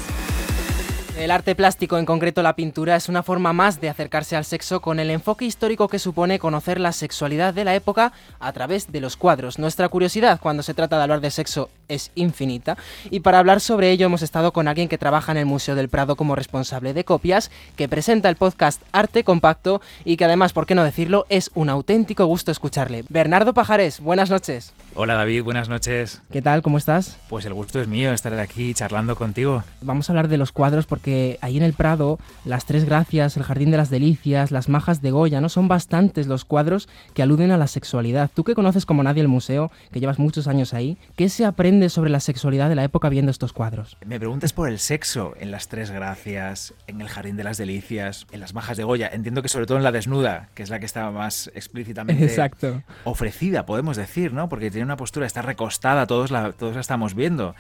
El 1.18 1.32
arte 1.32 1.56
plástico, 1.56 1.98
en 1.98 2.06
concreto 2.06 2.44
la 2.44 2.58
pintura, 2.58 2.98
es 2.98 3.08
una 3.08 3.24
forma 3.24 3.54
más 3.54 3.80
de 3.80 3.88
acercarse 3.88 4.36
al 4.36 4.44
sexo 4.44 4.82
con 4.82 5.00
el 5.00 5.10
enfoque 5.10 5.46
histórico 5.46 5.88
que 5.88 5.98
supone 5.98 6.40
conocer 6.40 6.78
la 6.78 6.92
sexualidad 6.92 7.54
de 7.54 7.64
la 7.64 7.74
época 7.74 8.12
a 8.42 8.52
través 8.52 8.92
de 8.92 9.00
los 9.00 9.16
cuadros. 9.16 9.58
Nuestra 9.58 9.88
curiosidad 9.88 10.42
cuando 10.42 10.62
se 10.62 10.74
trata 10.74 10.98
de 10.98 11.04
hablar 11.04 11.22
de 11.22 11.32
sexo 11.32 11.70
es 11.88 12.12
infinita 12.16 12.78
y 13.10 13.22
para 13.22 13.40
hablar 13.40 13.62
sobre 13.62 13.92
ello 13.92 14.06
hemos 14.06 14.22
estado 14.22 14.54
con 14.54 14.68
alguien 14.68 14.88
que 14.88 14.98
trabaja 14.98 15.32
en 15.32 15.38
el 15.38 15.46
Museo 15.46 15.76
del 15.76 15.90
Prado 15.90 16.16
como 16.16 16.36
responsable 16.36 16.94
de 16.94 17.04
copias, 17.06 17.52
que 17.76 17.88
presenta 17.88 18.30
el 18.30 18.36
podcast 18.36 18.82
Arte 18.92 19.24
Compacto 19.24 19.82
y 20.04 20.18
que 20.18 20.26
además, 20.26 20.54
por 20.54 20.66
qué 20.66 20.76
no 20.76 20.84
decirlo, 20.84 21.26
es 21.30 21.52
un 21.54 21.70
auténtico 21.70 22.26
gusto 22.26 22.52
escucharle. 22.52 23.04
Bernardo 23.10 23.54
Pajares, 23.54 24.00
buenas 24.00 24.30
noches. 24.30 24.74
Hola 24.96 25.16
David, 25.16 25.44
buenas 25.44 25.68
noches. 25.68 26.22
¿Qué 26.32 26.42
tal? 26.42 26.62
¿Cómo 26.62 26.78
estás? 26.78 27.18
Pues 27.30 27.46
el 27.46 27.54
gusto 27.54 27.82
es 27.82 27.88
mío 27.88 28.14
estar 28.14 28.34
aquí 28.40 28.74
charlando 28.74 29.16
contigo. 29.16 29.64
Vamos 29.82 30.10
a 30.10 30.14
hablar 30.14 30.30
de 30.30 30.38
los 30.38 30.52
cuadros 30.52 30.86
porque 30.86 31.38
ahí 31.42 31.58
en 31.58 31.64
el 31.64 31.74
Prado, 31.74 32.18
las 32.46 32.66
Tres 32.66 32.86
Gracias, 32.86 33.36
el 33.36 33.44
Jardín 33.44 33.72
de 33.72 33.78
las 33.78 33.90
Delicias, 33.90 34.52
las 34.52 34.70
Majas 34.70 35.02
de 35.02 35.12
Goya, 35.12 35.42
¿no? 35.42 35.50
Son 35.50 35.68
bastantes 35.68 36.28
los 36.28 36.46
cuadros 36.46 36.88
que 37.14 37.22
aluden 37.22 37.52
a 37.52 37.58
la 37.58 37.68
sexualidad. 37.68 38.32
Tú 38.34 38.44
que 38.44 38.56
conoces 38.56 38.86
como 38.86 39.04
nadie 39.04 39.22
el 39.22 39.28
museo, 39.28 39.72
que 39.92 40.00
llevas 40.00 40.20
muchos 40.20 40.48
años 40.48 40.74
ahí, 40.74 40.98
¿qué 41.18 41.28
se 41.28 41.44
aprende 41.44 41.75
sobre 41.90 42.10
la 42.10 42.20
sexualidad 42.20 42.70
de 42.70 42.76
la 42.76 42.84
época 42.84 43.10
viendo 43.10 43.32
estos 43.32 43.54
cuadros? 43.54 43.98
Me 44.06 44.20
preguntas 44.20 44.54
por 44.54 44.70
el 44.70 44.80
sexo 44.80 45.34
en 45.40 45.52
las 45.52 45.68
Tres 45.68 45.92
Gracias, 45.92 46.74
en 46.88 47.02
el 47.02 47.08
Jardín 47.08 47.38
de 47.38 47.44
las 47.44 47.58
Delicias, 47.58 48.26
en 48.32 48.40
las 48.40 48.54
Majas 48.54 48.78
de 48.78 48.84
Goya. 48.84 49.10
Entiendo 49.12 49.42
que 49.42 49.50
sobre 49.50 49.66
todo 49.66 49.78
en 49.78 49.84
la 49.84 49.92
desnuda, 49.92 50.50
que 50.54 50.64
es 50.64 50.70
la 50.70 50.80
que 50.80 50.86
está 50.86 51.12
más 51.12 51.52
explícitamente 51.54 52.24
Exacto. 52.24 52.82
ofrecida, 53.04 53.66
podemos 53.66 53.98
decir, 53.98 54.34
¿no? 54.34 54.50
Porque 54.50 54.72
tiene 54.72 54.86
una 54.86 54.98
postura, 54.98 55.26
está 55.26 55.42
recostada, 55.42 56.08
todos 56.08 56.32
la, 56.32 56.52
todos 56.54 56.76
la 56.76 56.82
estamos 56.82 57.14
viendo. 57.14 57.56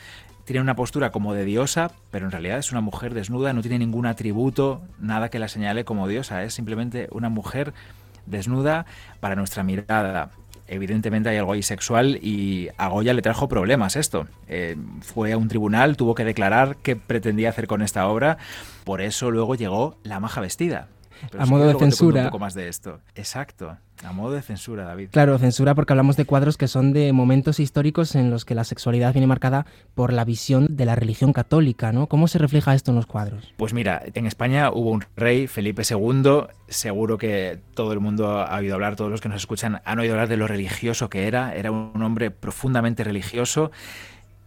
Tiene 0.45 0.61
una 0.61 0.75
postura 0.75 1.11
como 1.11 1.33
de 1.33 1.43
diosa, 1.43 1.91
pero 2.11 2.25
en 2.25 2.31
realidad 2.31 2.59
es 2.59 2.71
una 2.71 2.81
mujer 2.81 3.13
desnuda, 3.13 3.53
no 3.53 3.61
tiene 3.61 3.79
ningún 3.79 4.05
atributo, 4.05 4.81
nada 4.99 5.29
que 5.29 5.39
la 5.39 5.47
señale 5.47 5.85
como 5.85 6.07
diosa, 6.07 6.43
es 6.43 6.53
simplemente 6.53 7.07
una 7.11 7.29
mujer 7.29 7.73
desnuda 8.25 8.85
para 9.19 9.35
nuestra 9.35 9.63
mirada. 9.63 10.31
Evidentemente 10.67 11.29
hay 11.29 11.37
algo 11.37 11.53
ahí 11.53 11.61
sexual 11.61 12.19
y 12.21 12.69
a 12.77 12.87
Goya 12.87 13.13
le 13.13 13.21
trajo 13.21 13.47
problemas 13.47 13.95
esto. 13.95 14.27
Eh, 14.47 14.75
fue 15.01 15.31
a 15.31 15.37
un 15.37 15.47
tribunal, 15.47 15.95
tuvo 15.95 16.15
que 16.15 16.25
declarar 16.25 16.77
qué 16.81 16.95
pretendía 16.95 17.49
hacer 17.49 17.67
con 17.67 17.81
esta 17.81 18.07
obra, 18.07 18.37
por 18.83 19.01
eso 19.01 19.31
luego 19.31 19.55
llegó 19.55 19.97
La 20.03 20.19
maja 20.19 20.41
vestida. 20.41 20.87
Pero 21.31 21.43
A 21.43 21.45
modo 21.45 21.67
de 21.67 21.75
censura. 21.75 22.21
Un 22.21 22.27
poco 22.27 22.39
más 22.39 22.53
de 22.53 22.67
esto. 22.67 22.99
Exacto, 23.15 23.77
a 24.03 24.11
modo 24.11 24.33
de 24.33 24.41
censura, 24.41 24.83
David. 24.83 25.09
Claro, 25.11 25.37
censura 25.37 25.73
porque 25.73 25.93
hablamos 25.93 26.17
de 26.17 26.25
cuadros 26.25 26.57
que 26.57 26.67
son 26.67 26.93
de 26.93 27.13
momentos 27.13 27.59
históricos 27.59 28.15
en 28.15 28.29
los 28.29 28.45
que 28.45 28.55
la 28.55 28.63
sexualidad 28.63 29.13
viene 29.13 29.27
marcada 29.27 29.65
por 29.93 30.11
la 30.11 30.25
visión 30.25 30.67
de 30.69 30.85
la 30.85 30.95
religión 30.95 31.33
católica, 31.33 31.91
¿no? 31.91 32.07
¿Cómo 32.07 32.27
se 32.27 32.37
refleja 32.37 32.75
esto 32.75 32.91
en 32.91 32.97
los 32.97 33.05
cuadros? 33.05 33.53
Pues 33.57 33.73
mira, 33.73 34.01
en 34.13 34.25
España 34.25 34.69
hubo 34.71 34.91
un 34.91 35.05
rey, 35.15 35.47
Felipe 35.47 35.83
II, 35.89 36.47
seguro 36.67 37.17
que 37.17 37.59
todo 37.73 37.93
el 37.93 37.99
mundo 37.99 38.39
ha 38.41 38.57
oído 38.57 38.75
hablar, 38.75 38.95
todos 38.95 39.11
los 39.11 39.21
que 39.21 39.29
nos 39.29 39.37
escuchan 39.37 39.81
han 39.85 39.99
oído 39.99 40.13
hablar 40.13 40.27
de 40.27 40.37
lo 40.37 40.47
religioso 40.47 41.09
que 41.09 41.27
era, 41.27 41.55
era 41.55 41.71
un 41.71 42.01
hombre 42.03 42.31
profundamente 42.31 43.03
religioso 43.03 43.71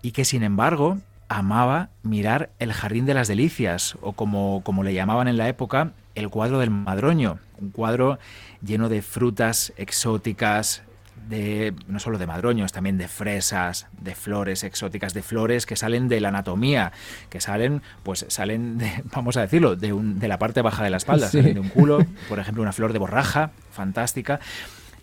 y 0.03 0.13
que 0.13 0.25
sin 0.25 0.43
embargo 0.43 0.99
amaba 1.29 1.91
mirar 2.03 2.51
el 2.59 2.73
Jardín 2.73 3.07
de 3.07 3.15
las 3.15 3.29
Delicias, 3.29 3.97
o 4.01 4.13
como, 4.13 4.63
como 4.65 4.83
le 4.83 4.95
llamaban 4.95 5.29
en 5.29 5.37
la 5.37 5.49
época, 5.49 5.93
el 6.15 6.31
cuadro 6.31 6.59
del 6.59 6.71
Madroño, 6.71 7.39
un 7.61 7.71
cuadro 7.71 8.19
lleno 8.63 8.89
de 8.89 9.03
frutas 9.03 9.73
exóticas, 9.77 10.83
de 11.29 11.75
no 11.89 11.99
solo 11.99 12.17
de 12.17 12.27
madroños, 12.27 12.73
también 12.73 12.97
de 12.97 13.07
fresas, 13.07 13.87
de 14.01 14.15
flores 14.15 14.65
exóticas, 14.65 15.13
de 15.13 15.23
flores 15.23 15.67
que 15.67 15.77
salen 15.77 16.09
de 16.09 16.21
la 16.23 16.29
anatomía, 16.31 16.93
que 17.29 17.41
salen, 17.43 17.83
pues 18.03 18.25
salen, 18.29 18.79
de, 18.79 19.03
vamos 19.15 19.37
a 19.37 19.43
decirlo, 19.43 19.77
de, 19.77 19.93
un- 19.93 20.19
de 20.19 20.27
la 20.29 20.39
parte 20.39 20.63
baja 20.63 20.83
de 20.85 20.89
la 20.91 20.97
espalda, 20.97 21.29
Sí. 21.29 21.39
salen 21.39 21.55
de 21.55 21.61
un 21.61 21.69
culo, 21.69 21.99
por 22.31 22.39
ejemplo, 22.39 22.63
una 22.63 22.73
flor 22.73 22.95
de 22.95 22.99
borraja, 22.99 23.51
fantástica. 23.73 24.41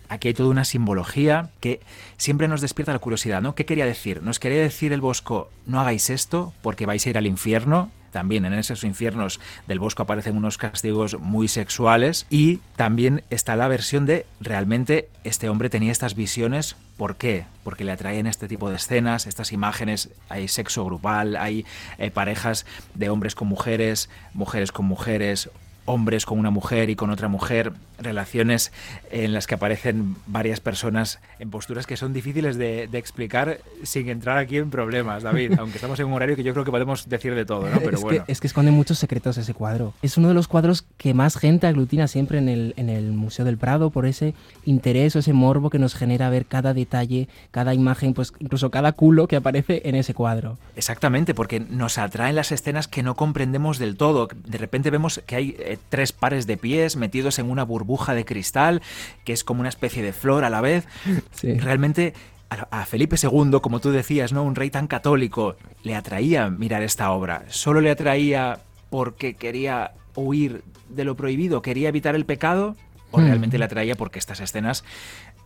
Aquí 0.10 0.28
hay 0.28 0.34
toda 0.34 0.50
una 0.50 0.66
simbología 0.66 1.50
que 1.60 1.82
siempre 2.18 2.48
nos 2.48 2.62
despierta 2.62 2.94
la 2.94 3.00
curiosidad, 3.00 3.42
¿no? 3.42 3.56
¿Qué 3.56 3.66
quería 3.66 3.86
decir? 3.86 4.22
¿Nos 4.22 4.40
quería 4.40 4.62
decir 4.62 4.94
el 4.94 5.02
Bosco, 5.02 5.50
no 5.66 5.80
hagáis 5.80 6.10
esto 6.10 6.54
porque 6.62 6.86
vais 6.86 7.06
a 7.06 7.10
ir 7.10 7.18
al 7.18 7.28
infierno? 7.28 7.92
También 8.16 8.46
en 8.46 8.54
esos 8.54 8.86
infiernos 8.86 9.42
del 9.68 9.80
Bosco 9.80 10.04
aparecen 10.04 10.38
unos 10.38 10.58
castigos 10.58 11.20
muy 11.20 11.50
sexuales 11.50 12.28
y 12.30 12.60
también 12.78 13.26
está 13.30 13.58
la 13.58 13.68
versión 13.68 14.06
de 14.06 14.26
realmente 14.40 15.10
este 15.26 15.50
hombre 15.50 15.70
tenía 15.70 15.92
estas 15.92 16.16
visiones. 16.16 16.78
¿Por 16.96 17.18
qué? 17.18 17.46
Porque 17.66 17.84
le 17.84 17.92
atraían 17.92 18.26
este 18.26 18.48
tipo 18.48 18.70
de 18.70 18.78
escenas, 18.78 19.28
estas 19.28 19.52
imágenes, 19.52 20.12
hay 20.30 20.48
sexo 20.48 20.86
grupal, 20.86 21.36
hay 21.36 21.66
eh, 21.98 22.10
parejas 22.10 22.66
de 22.94 23.10
hombres 23.10 23.36
con 23.36 23.50
mujeres, 23.50 24.10
mujeres 24.34 24.72
con 24.72 24.86
mujeres, 24.86 25.50
hombres 25.86 26.26
con 26.26 26.40
una 26.40 26.50
mujer 26.50 26.90
y 26.90 26.96
con 26.96 27.10
otra 27.10 27.28
mujer, 27.28 27.74
relaciones 28.00 28.72
en 29.12 29.34
las 29.34 29.48
que 29.48 29.56
aparecen 29.56 30.16
varias 30.28 30.60
personas 30.60 31.20
en 31.40 31.50
posturas 31.50 31.86
que 31.88 31.98
son 31.98 32.14
difíciles 32.14 32.58
de, 32.58 32.88
de 32.88 32.98
explicar 32.98 33.60
sin 33.84 34.10
entrar 34.10 34.38
aquí 34.38 34.58
en 34.58 34.70
problemas, 34.70 35.24
David, 35.24 35.54
aunque 35.60 35.78
estamos 35.78 36.00
en 36.00 36.08
un 36.08 36.14
horario 36.14 36.36
que 36.36 36.44
yo 36.44 36.54
creo 36.54 36.66
que 36.66 36.72
podemos 36.72 37.08
decir 37.08 37.36
de 37.36 37.46
todo, 37.46 37.70
¿no? 37.70 37.80
Pero 37.80 37.98
es, 37.98 38.02
bueno. 38.02 38.26
que, 38.26 38.32
es 38.32 38.40
que 38.40 38.48
esconde 38.48 38.72
muchos 38.72 39.00
secretos 39.00 39.38
ese 39.38 39.54
cuadro. 39.54 39.94
Es 40.02 40.18
uno 40.18 40.28
de 40.28 40.34
los 40.34 40.48
cuadros 40.48 40.84
que 40.98 41.14
más 41.14 41.38
gente 41.38 41.68
aglutina 41.68 42.08
siempre 42.08 42.38
en 42.40 42.50
el, 42.50 42.74
en 42.78 42.90
el 42.90 43.12
Museo 43.12 43.46
del 43.46 43.58
Prado 43.58 43.90
por 43.90 44.06
ese 44.06 44.34
interés 44.66 45.16
o 45.16 45.20
ese 45.20 45.34
morbo 45.34 45.70
que 45.70 45.80
nos 45.80 45.96
genera 45.96 46.30
ver 46.30 46.46
cada 46.46 46.74
detalle, 46.74 47.30
cada 47.52 47.74
imagen, 47.74 48.14
pues 48.14 48.34
incluso 48.40 48.72
cada 48.72 48.92
culo 48.92 49.28
que 49.28 49.36
aparece 49.36 49.84
en 49.86 49.96
ese 49.96 50.14
cuadro. 50.14 50.58
Exactamente, 50.76 51.34
porque 51.34 51.60
nos 51.60 51.98
atraen 51.98 52.36
las 52.36 52.52
escenas 52.52 52.88
que 52.88 53.04
no 53.04 53.16
comprendemos 53.16 53.78
del 53.78 53.98
todo. 53.98 54.28
De 54.34 54.58
repente 54.58 54.90
vemos 54.90 55.22
que 55.26 55.36
hay 55.36 55.56
eh, 55.76 55.80
tres 55.90 56.12
pares 56.12 56.48
de 56.48 56.58
pies 56.58 56.96
metidos 56.96 57.40
en 57.40 57.50
una 57.50 57.64
burbuja 57.64 58.14
de 58.14 58.26
cristal, 58.26 58.82
que 59.24 59.34
es 59.34 59.44
como 59.44 59.60
una 59.60 59.70
especie 59.70 60.02
de 60.04 60.14
flor 60.14 60.44
a 60.44 60.50
la 60.50 60.62
vez. 60.62 60.86
Realmente 61.44 62.14
a, 62.50 62.82
a 62.82 62.86
Felipe 62.86 63.16
II, 63.22 63.60
como 63.62 63.80
tú 63.80 63.92
decías, 63.92 64.34
¿no? 64.34 64.44
Un 64.44 64.56
rey 64.56 64.70
tan 64.70 64.88
católico, 64.88 65.56
le 65.84 65.96
atraía 65.96 66.50
mirar 66.50 66.84
esta 66.84 67.12
obra. 67.12 67.44
Solo 67.48 67.82
le 67.82 67.92
atraía 67.92 68.60
porque 68.90 69.36
quería 69.36 69.92
huir 70.16 70.64
de 70.90 71.04
lo 71.04 71.16
prohibido, 71.16 71.62
quería 71.62 71.90
evitar 71.90 72.16
el 72.16 72.26
pecado, 72.26 72.76
o 73.12 73.20
Hmm. 73.20 73.26
realmente 73.26 73.58
le 73.58 73.66
atraía 73.66 73.96
porque 73.96 74.20
estas 74.20 74.40
escenas 74.40 74.84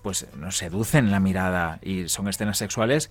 pues 0.01 0.27
nos 0.37 0.57
seducen 0.57 1.11
la 1.11 1.19
mirada 1.19 1.79
y 1.81 2.07
son 2.07 2.27
escenas 2.27 2.57
sexuales 2.57 3.09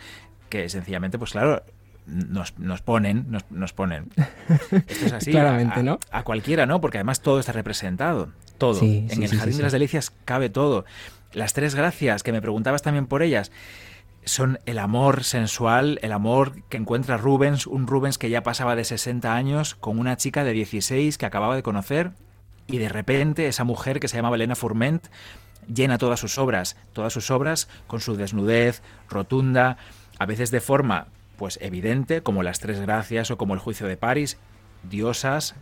que 0.48 0.68
sencillamente 0.68 1.18
pues 1.18 1.32
claro 1.32 1.62
nos, 2.08 2.58
nos 2.58 2.82
ponen 2.82 3.26
nos, 3.28 3.50
nos 3.50 3.72
ponen. 3.72 4.10
Esto 4.86 5.06
es 5.06 5.12
así 5.12 5.30
Claramente, 5.30 5.80
a, 5.80 5.82
¿no? 5.82 5.98
a 6.10 6.22
cualquiera 6.24 6.66
no 6.66 6.80
porque 6.80 6.98
además 6.98 7.20
todo 7.20 7.38
está 7.38 7.52
representado 7.52 8.30
todo. 8.58 8.74
Sí, 8.74 9.06
en 9.08 9.16
sí, 9.16 9.24
el 9.24 9.30
jardín 9.30 9.52
sí, 9.52 9.58
de 9.58 9.62
las 9.62 9.72
delicias 9.72 10.12
cabe 10.24 10.50
todo. 10.50 10.84
Las 11.32 11.52
tres 11.52 11.74
gracias 11.74 12.22
que 12.22 12.32
me 12.32 12.42
preguntabas 12.42 12.82
también 12.82 13.06
por 13.06 13.22
ellas 13.22 13.52
son 14.24 14.58
el 14.66 14.78
amor 14.78 15.24
sensual, 15.24 15.98
el 16.02 16.12
amor 16.12 16.62
que 16.68 16.76
encuentra 16.76 17.16
Rubens, 17.16 17.66
un 17.66 17.86
Rubens 17.86 18.18
que 18.18 18.28
ya 18.30 18.42
pasaba 18.42 18.76
de 18.76 18.84
60 18.84 19.34
años 19.34 19.74
con 19.74 19.98
una 19.98 20.16
chica 20.16 20.44
de 20.44 20.52
16 20.52 21.16
que 21.16 21.26
acababa 21.26 21.56
de 21.56 21.62
conocer 21.62 22.12
y 22.66 22.78
de 22.78 22.88
repente 22.88 23.46
esa 23.46 23.64
mujer 23.64 24.00
que 24.00 24.08
se 24.08 24.16
llamaba 24.16 24.36
Elena 24.36 24.54
Fourment 24.54 25.06
llena 25.72 25.98
todas 25.98 26.20
sus 26.20 26.38
obras, 26.38 26.76
todas 26.92 27.12
sus 27.12 27.30
obras 27.30 27.68
con 27.86 28.00
su 28.00 28.16
desnudez 28.16 28.82
rotunda, 29.08 29.78
a 30.18 30.26
veces 30.26 30.50
de 30.50 30.60
forma 30.60 31.08
pues 31.38 31.58
evidente, 31.62 32.22
como 32.22 32.42
las 32.42 32.58
Tres 32.58 32.80
Gracias 32.80 33.30
o 33.30 33.38
como 33.38 33.54
el 33.54 33.60
Juicio 33.60 33.86
de 33.86 33.96
París, 33.96 34.36
diosas, 34.82 35.54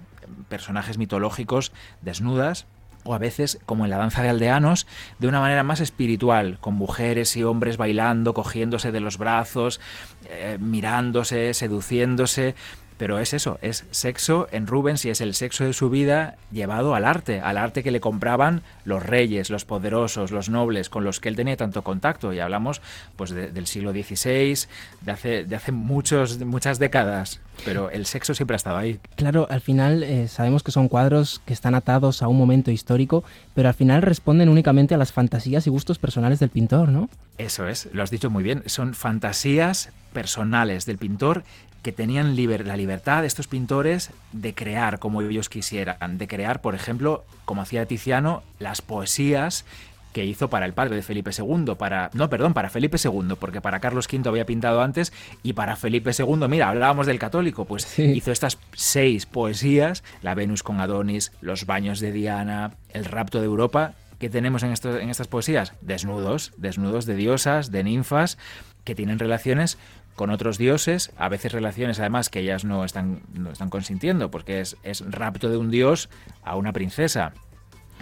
personajes 0.48 0.98
mitológicos 0.98 1.72
desnudas, 2.00 2.66
o 3.04 3.14
a 3.14 3.18
veces, 3.18 3.60
como 3.66 3.84
en 3.84 3.90
la 3.90 3.98
danza 3.98 4.22
de 4.22 4.30
aldeanos, 4.30 4.86
de 5.20 5.28
una 5.28 5.40
manera 5.40 5.62
más 5.62 5.80
espiritual, 5.80 6.58
con 6.60 6.74
mujeres 6.74 7.36
y 7.36 7.44
hombres 7.44 7.76
bailando, 7.76 8.34
cogiéndose 8.34 8.90
de 8.90 9.00
los 9.00 9.16
brazos, 9.16 9.80
eh, 10.28 10.58
mirándose, 10.60 11.54
seduciéndose. 11.54 12.56
Pero 12.98 13.18
es 13.18 13.34
eso, 13.34 13.58
es 13.60 13.84
sexo 13.90 14.48
en 14.52 14.66
Rubens 14.66 15.04
y 15.04 15.10
es 15.10 15.20
el 15.20 15.34
sexo 15.34 15.64
de 15.64 15.74
su 15.74 15.90
vida 15.90 16.36
llevado 16.50 16.94
al 16.94 17.04
arte, 17.04 17.40
al 17.40 17.58
arte 17.58 17.82
que 17.82 17.90
le 17.90 18.00
compraban 18.00 18.62
los 18.86 19.02
reyes, 19.04 19.50
los 19.50 19.66
poderosos, 19.66 20.30
los 20.30 20.48
nobles, 20.48 20.88
con 20.88 21.04
los 21.04 21.20
que 21.20 21.28
él 21.28 21.36
tenía 21.36 21.56
tanto 21.58 21.82
contacto. 21.82 22.32
Y 22.32 22.40
hablamos 22.40 22.80
pues 23.16 23.30
de- 23.30 23.52
del 23.52 23.66
siglo 23.66 23.92
XVI, 23.92 24.66
de 25.02 25.12
hace, 25.12 25.44
de 25.44 25.56
hace 25.56 25.72
muchos, 25.72 26.38
muchas 26.44 26.78
décadas. 26.78 27.40
Pero 27.64 27.90
el 27.90 28.04
sexo 28.06 28.34
siempre 28.34 28.54
ha 28.54 28.58
estado 28.58 28.76
ahí. 28.76 28.98
Claro, 29.16 29.46
al 29.50 29.60
final 29.62 30.02
eh, 30.02 30.28
sabemos 30.28 30.62
que 30.62 30.72
son 30.72 30.88
cuadros 30.88 31.40
que 31.46 31.52
están 31.54 31.74
atados 31.74 32.22
a 32.22 32.28
un 32.28 32.36
momento 32.36 32.70
histórico, 32.70 33.24
pero 33.54 33.68
al 33.68 33.74
final 33.74 34.02
responden 34.02 34.48
únicamente 34.50 34.94
a 34.94 34.98
las 34.98 35.12
fantasías 35.12 35.66
y 35.66 35.70
gustos 35.70 35.98
personales 35.98 36.38
del 36.38 36.50
pintor, 36.50 36.88
¿no? 36.90 37.08
Eso 37.38 37.66
es, 37.68 37.88
lo 37.92 38.02
has 38.02 38.10
dicho 38.10 38.28
muy 38.30 38.42
bien. 38.42 38.62
Son 38.66 38.94
fantasías 38.94 39.90
personales 40.12 40.86
del 40.86 40.98
pintor 40.98 41.44
que 41.86 41.92
tenían 41.92 42.34
liber- 42.34 42.64
la 42.66 42.76
libertad 42.76 43.20
de 43.20 43.28
estos 43.28 43.46
pintores 43.46 44.10
de 44.32 44.54
crear 44.56 44.98
como 44.98 45.22
ellos 45.22 45.48
quisieran, 45.48 46.18
de 46.18 46.26
crear, 46.26 46.60
por 46.60 46.74
ejemplo, 46.74 47.24
como 47.44 47.62
hacía 47.62 47.86
Tiziano, 47.86 48.42
las 48.58 48.82
poesías 48.82 49.64
que 50.12 50.24
hizo 50.24 50.50
para 50.50 50.66
el 50.66 50.72
padre 50.72 50.96
de 50.96 51.02
Felipe 51.02 51.30
II, 51.30 51.76
para 51.78 52.10
no, 52.12 52.28
perdón, 52.28 52.54
para 52.54 52.70
Felipe 52.70 52.96
II, 52.98 53.36
porque 53.38 53.60
para 53.60 53.78
Carlos 53.78 54.08
V 54.12 54.28
había 54.28 54.44
pintado 54.46 54.82
antes 54.82 55.12
y 55.44 55.52
para 55.52 55.76
Felipe 55.76 56.10
II, 56.10 56.48
mira, 56.48 56.70
hablábamos 56.70 57.06
del 57.06 57.20
católico, 57.20 57.66
pues 57.66 57.96
hizo 58.00 58.32
estas 58.32 58.58
seis 58.74 59.24
poesías, 59.24 60.02
la 60.22 60.34
Venus 60.34 60.64
con 60.64 60.80
Adonis, 60.80 61.30
los 61.40 61.66
baños 61.66 62.00
de 62.00 62.10
Diana, 62.10 62.72
el 62.94 63.04
rapto 63.04 63.38
de 63.38 63.44
Europa, 63.46 63.92
que 64.18 64.28
tenemos 64.28 64.64
en, 64.64 64.70
en 64.72 65.08
estas 65.08 65.28
poesías? 65.28 65.72
Desnudos, 65.82 66.52
desnudos 66.56 67.06
de 67.06 67.14
diosas, 67.14 67.70
de 67.70 67.84
ninfas, 67.84 68.38
que 68.82 68.96
tienen 68.96 69.20
relaciones 69.20 69.78
con 70.16 70.30
otros 70.30 70.58
dioses, 70.58 71.12
a 71.16 71.28
veces 71.28 71.52
relaciones 71.52 72.00
además 72.00 72.30
que 72.30 72.40
ellas 72.40 72.64
no 72.64 72.84
están, 72.84 73.20
no 73.34 73.52
están 73.52 73.70
consintiendo, 73.70 74.30
porque 74.30 74.60
es, 74.60 74.76
es 74.82 75.02
rapto 75.08 75.48
de 75.48 75.58
un 75.58 75.70
dios 75.70 76.08
a 76.42 76.56
una 76.56 76.72
princesa 76.72 77.34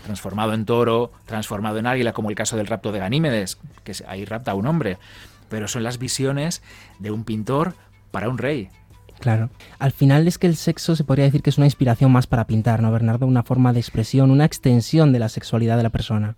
transformado 0.05 0.55
en 0.55 0.65
toro, 0.65 1.13
transformado 1.27 1.79
en 1.79 1.87
águila, 1.87 2.13
como 2.13 2.31
el 2.31 2.37
caso 2.37 2.57
del 2.57 2.67
rapto 2.67 2.93
de 2.93 3.01
Ganímedes, 3.01 3.59
que 3.83 3.93
ahí 4.07 4.25
rapta 4.25 4.53
a 4.53 4.55
un 4.55 4.67
hombre. 4.67 4.99
Pero 5.49 5.67
son 5.67 5.83
las 5.83 5.99
visiones 5.99 6.63
de 6.99 7.11
un 7.11 7.25
pintor 7.25 7.75
para 8.11 8.29
un 8.29 8.39
rey. 8.39 8.69
Claro. 9.19 9.51
Al 9.79 9.93
final 9.93 10.29
es 10.29 10.39
que 10.39 10.47
el 10.47 10.57
sexo 10.57 10.97
se 10.97 11.05
podría 11.05 11.25
decir 11.25 11.43
que 11.43 11.51
es 11.51 11.59
una 11.59 11.67
inspiración 11.67 12.13
más 12.13 12.27
para 12.27 12.47
pintar, 12.47 12.83
¿no, 12.83 12.93
Bernardo? 12.93 13.27
Una 13.27 13.43
forma 13.43 13.73
de 13.73 13.81
expresión, 13.81 14.31
una 14.31 14.45
extensión 14.45 15.13
de 15.13 15.19
la 15.19 15.29
sexualidad 15.29 15.77
de 15.77 15.83
la 15.83 15.91
persona. 15.91 16.37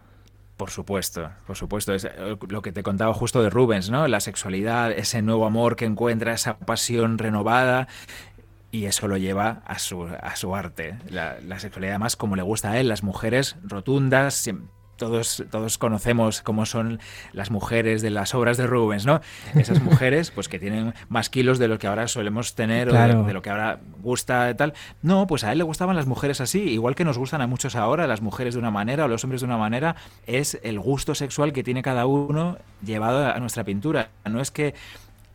Por 0.56 0.70
supuesto, 0.70 1.30
por 1.46 1.56
supuesto. 1.56 1.92
Es 1.92 2.04
eh, 2.04 2.36
lo 2.48 2.62
que 2.62 2.72
te 2.72 2.82
contaba 2.82 3.12
justo 3.12 3.42
de 3.42 3.50
Rubens, 3.50 3.90
¿no? 3.90 4.08
La 4.08 4.20
sexualidad, 4.20 4.90
ese 4.90 5.20
nuevo 5.20 5.46
amor 5.46 5.76
que 5.76 5.84
encuentra, 5.84 6.32
esa 6.32 6.58
pasión 6.58 7.18
renovada. 7.18 7.88
Y 8.70 8.86
eso 8.86 9.06
lo 9.08 9.16
lleva 9.16 9.62
a 9.66 9.78
su, 9.78 10.04
a 10.04 10.36
su 10.36 10.54
arte. 10.54 10.98
La, 11.08 11.38
la 11.40 11.58
sexualidad, 11.60 11.94
además, 11.94 12.16
como 12.16 12.36
le 12.36 12.42
gusta 12.42 12.72
a 12.72 12.80
él, 12.80 12.88
las 12.88 13.02
mujeres 13.02 13.56
rotundas. 13.62 14.34
Todos, 14.96 15.44
todos 15.50 15.78
conocemos 15.78 16.42
cómo 16.42 16.66
son 16.66 17.00
las 17.32 17.50
mujeres 17.50 18.02
de 18.02 18.10
las 18.10 18.34
obras 18.34 18.56
de 18.56 18.66
Rubens, 18.66 19.06
¿no? 19.06 19.20
Esas 19.54 19.82
mujeres, 19.82 20.30
pues 20.30 20.48
que 20.48 20.58
tienen 20.58 20.94
más 21.08 21.28
kilos 21.30 21.58
de 21.58 21.68
lo 21.68 21.78
que 21.78 21.86
ahora 21.86 22.08
solemos 22.08 22.54
tener 22.54 22.88
o 22.88 22.92
de, 22.92 23.22
de 23.24 23.32
lo 23.32 23.42
que 23.42 23.50
ahora 23.50 23.80
gusta 24.00 24.50
y 24.50 24.54
tal. 24.54 24.72
No, 25.02 25.26
pues 25.26 25.44
a 25.44 25.52
él 25.52 25.58
le 25.58 25.64
gustaban 25.64 25.96
las 25.96 26.06
mujeres 26.06 26.40
así, 26.40 26.60
igual 26.60 26.94
que 26.94 27.04
nos 27.04 27.18
gustan 27.18 27.40
a 27.40 27.46
muchos 27.46 27.76
ahora, 27.76 28.06
las 28.06 28.22
mujeres 28.22 28.54
de 28.54 28.60
una 28.60 28.70
manera 28.70 29.04
o 29.04 29.08
los 29.08 29.22
hombres 29.24 29.40
de 29.42 29.46
una 29.46 29.58
manera, 29.58 29.96
es 30.26 30.58
el 30.62 30.80
gusto 30.80 31.14
sexual 31.14 31.52
que 31.52 31.62
tiene 31.62 31.82
cada 31.82 32.06
uno 32.06 32.58
llevado 32.84 33.26
a 33.26 33.38
nuestra 33.38 33.64
pintura. 33.64 34.10
No 34.24 34.40
es 34.40 34.50
que 34.50 34.74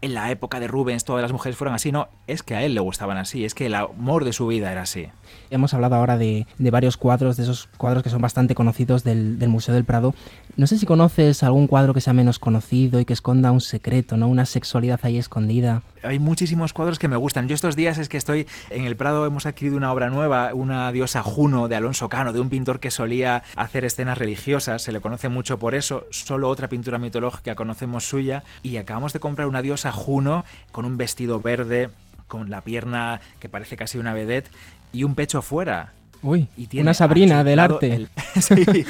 en 0.02 0.14
la 0.14 0.32
época 0.32 0.60
de 0.60 0.68
Rubens 0.68 1.06
todas 1.06 1.22
las 1.22 1.32
mujeres 1.32 1.58
fueran 1.58 1.76
así, 1.76 1.92
no, 1.92 2.10
es 2.28 2.44
que 2.44 2.56
a 2.56 2.64
él 2.64 2.74
le 2.74 2.80
gustaban 2.80 3.18
así, 3.18 3.46
es 3.46 3.54
que 3.54 3.68
el 3.68 3.76
amor 3.76 4.26
de 4.26 4.34
su 4.34 4.48
vida 4.48 4.72
era 4.72 4.82
así. 4.82 5.08
Hemos 5.50 5.74
hablado 5.74 5.96
ahora 5.96 6.18
de, 6.18 6.48
de 6.58 6.72
varios 6.72 6.98
cuadros, 6.98 7.38
de 7.38 7.44
esos 7.44 7.68
cuadros 7.78 8.04
que 8.04 8.10
son 8.10 8.22
bastante 8.22 8.56
conocidos 8.56 9.04
del, 9.04 9.40
del 9.40 9.50
Museo 9.50 9.74
del 9.74 9.86
Prado. 9.86 10.14
No 10.58 10.68
sé 10.68 10.78
si 10.78 10.86
conoces 10.86 11.44
algún 11.44 11.68
cuadro 11.68 11.94
que 11.94 12.02
sea 12.02 12.14
menos 12.14 12.40
conocido 12.40 13.00
y 13.00 13.06
que 13.06 13.14
esconda 13.14 13.52
un 13.52 13.62
secreto, 13.62 14.18
¿no? 14.18 14.28
Una 14.28 14.46
sexualidad 14.46 15.00
ahí 15.04 15.18
escondida. 15.18 15.82
Hay 16.04 16.20
muchísimos 16.20 16.74
cuadros 16.74 17.00
que 17.00 17.08
me 17.08 17.16
gustan. 17.16 17.48
Yo 17.48 17.56
estos 17.56 17.76
días 17.76 17.98
es 18.00 18.10
que 18.10 18.18
estoy 18.18 18.48
en 18.70 18.86
el 18.86 18.96
Prado, 18.96 19.26
hemos 19.26 19.46
adquirido 19.46 19.78
una 19.78 19.94
obra 19.94 20.10
nueva, 20.10 20.54
una 20.54 20.92
diosa 20.92 21.22
Juno 21.22 21.68
de 21.68 21.76
Alonso 21.76 22.10
Cano, 22.10 22.34
de 22.34 22.40
un 22.40 22.50
pintor 22.50 22.80
que 22.80 22.92
solía 22.92 23.44
hacer 23.56 23.86
escenas 23.86 24.18
religiosas, 24.18 24.82
se 24.82 24.92
le 24.92 25.00
conoce 25.00 25.30
mucho 25.30 25.60
por 25.60 25.76
eso, 25.76 26.06
solo 26.10 26.50
otra 26.50 26.70
pintura 26.70 26.98
mitológica 26.98 27.56
conocemos 27.56 28.10
suya, 28.10 28.44
y 28.64 28.78
acabamos 28.78 29.14
de 29.14 29.20
comprar 29.20 29.48
una 29.48 29.62
diosa 29.62 29.91
Juno 29.92 30.46
con 30.72 30.86
un 30.86 30.98
vestido 30.98 31.40
verde, 31.42 31.90
con 32.28 32.50
la 32.50 32.62
pierna 32.62 33.20
que 33.40 33.50
parece 33.50 33.76
casi 33.78 33.98
una 33.98 34.14
vedette 34.14 34.50
y 34.94 35.04
un 35.04 35.16
pecho 35.16 35.42
fuera. 35.42 35.94
Uy, 36.24 36.48
Y 36.56 36.68
tiene 36.68 36.84
una 36.84 36.94
Sabrina 36.94 37.44
del 37.44 37.58
arte. 37.60 37.96
el- 37.96 38.10
Sí. 38.42 38.86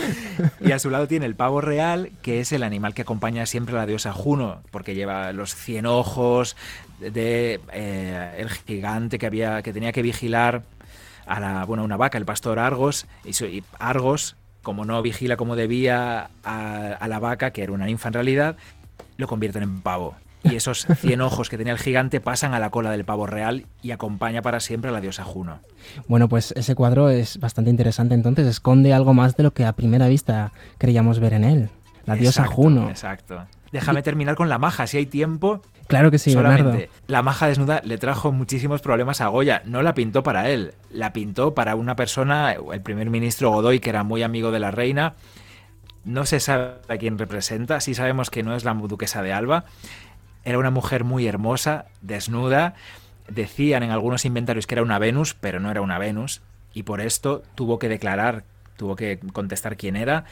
Y 0.59 0.71
a 0.73 0.79
su 0.79 0.89
lado 0.89 1.07
tiene 1.07 1.25
el 1.25 1.35
pavo 1.35 1.61
real, 1.61 2.11
que 2.21 2.41
es 2.41 2.51
el 2.51 2.61
animal 2.61 2.93
que 2.93 3.03
acompaña 3.03 3.45
siempre 3.45 3.73
a 3.75 3.79
la 3.79 3.85
diosa 3.85 4.11
Juno, 4.11 4.61
porque 4.69 4.95
lleva 4.95 5.31
los 5.31 5.55
cien 5.55 5.85
ojos 5.85 6.57
de 6.99 7.61
eh, 7.71 8.35
el 8.37 8.49
gigante 8.49 9.17
que 9.17 9.25
había 9.27 9.61
que 9.61 9.71
tenía 9.73 9.91
que 9.93 10.01
vigilar 10.01 10.63
a 11.25 11.39
la 11.39 11.63
bueno 11.65 11.83
una 11.85 11.95
vaca, 11.97 12.17
el 12.17 12.25
pastor 12.25 12.59
Argos 12.59 13.05
y, 13.23 13.31
su- 13.33 13.45
y 13.45 13.63
Argos 13.79 14.35
como 14.61 14.83
no 14.85 15.01
vigila 15.01 15.37
como 15.37 15.55
debía 15.55 16.29
a, 16.43 16.87
a 16.99 17.07
la 17.07 17.19
vaca, 17.19 17.51
que 17.51 17.63
era 17.63 17.71
una 17.71 17.85
ninfa 17.85 18.09
en 18.09 18.13
realidad, 18.13 18.57
lo 19.17 19.27
convierten 19.27 19.63
en 19.63 19.81
pavo. 19.81 20.15
Y 20.43 20.55
esos 20.55 20.87
cien 20.97 21.21
ojos 21.21 21.49
que 21.49 21.57
tenía 21.57 21.73
el 21.73 21.79
gigante 21.79 22.19
pasan 22.19 22.53
a 22.53 22.59
la 22.59 22.69
cola 22.69 22.91
del 22.91 23.05
pavo 23.05 23.27
real 23.27 23.67
y 23.81 23.91
acompaña 23.91 24.41
para 24.41 24.59
siempre 24.59 24.89
a 24.89 24.93
la 24.93 25.01
diosa 25.01 25.23
Juno. 25.23 25.59
Bueno, 26.07 26.27
pues 26.29 26.51
ese 26.57 26.75
cuadro 26.75 27.09
es 27.09 27.39
bastante 27.39 27.69
interesante, 27.69 28.15
entonces 28.15 28.47
esconde 28.47 28.93
algo 28.93 29.13
más 29.13 29.37
de 29.37 29.43
lo 29.43 29.53
que 29.53 29.65
a 29.65 29.73
primera 29.73 30.07
vista 30.07 30.51
creíamos 30.77 31.19
ver 31.19 31.33
en 31.33 31.43
él. 31.43 31.69
La 32.05 32.15
diosa 32.15 32.45
Juno. 32.45 32.89
Exacto. 32.89 33.45
Déjame 33.71 34.01
terminar 34.01 34.35
con 34.35 34.49
la 34.49 34.57
maja, 34.57 34.85
si 34.87 34.97
hay 34.97 35.05
tiempo. 35.05 35.61
Claro 35.87 36.11
que 36.11 36.17
sí, 36.17 36.31
Solamente, 36.31 36.63
Bernardo. 36.63 36.93
la 37.07 37.21
maja 37.21 37.47
desnuda 37.47 37.81
le 37.83 37.97
trajo 37.97 38.31
muchísimos 38.31 38.81
problemas 38.81 39.21
a 39.21 39.27
Goya. 39.27 39.61
No 39.65 39.81
la 39.81 39.93
pintó 39.93 40.23
para 40.23 40.49
él, 40.49 40.73
la 40.89 41.13
pintó 41.13 41.53
para 41.53 41.75
una 41.75 41.95
persona, 41.95 42.53
el 42.53 42.81
primer 42.81 43.09
ministro 43.09 43.51
Godoy, 43.51 43.79
que 43.79 43.89
era 43.89 44.03
muy 44.03 44.23
amigo 44.23 44.51
de 44.51 44.59
la 44.59 44.71
reina. 44.71 45.15
No 46.03 46.25
se 46.25 46.39
sabe 46.39 46.75
a 46.87 46.97
quién 46.97 47.17
representa, 47.17 47.79
sí 47.79 47.93
sabemos 47.93 48.29
que 48.29 48.41
no 48.41 48.55
es 48.55 48.63
la 48.63 48.73
duquesa 48.73 49.21
de 49.21 49.33
Alba. 49.33 49.65
Era 50.43 50.57
una 50.57 50.71
mujer 50.71 51.03
muy 51.03 51.27
hermosa, 51.27 51.85
desnuda. 52.01 52.75
Decían 53.27 53.83
en 53.83 53.91
algunos 53.91 54.25
inventarios 54.25 54.67
que 54.67 54.75
era 54.75 54.83
una 54.83 54.99
Venus, 54.99 55.35
pero 55.35 55.59
no 55.59 55.71
era 55.71 55.81
una 55.81 55.99
Venus. 55.99 56.41
Y 56.73 56.83
por 56.83 57.01
esto 57.01 57.43
tuvo 57.55 57.79
que 57.79 57.89
declarar, 57.89 58.43
tuvo 58.77 58.95
que 58.95 59.19
contestar 59.33 59.77
quién 59.77 59.95
era. 59.95 60.25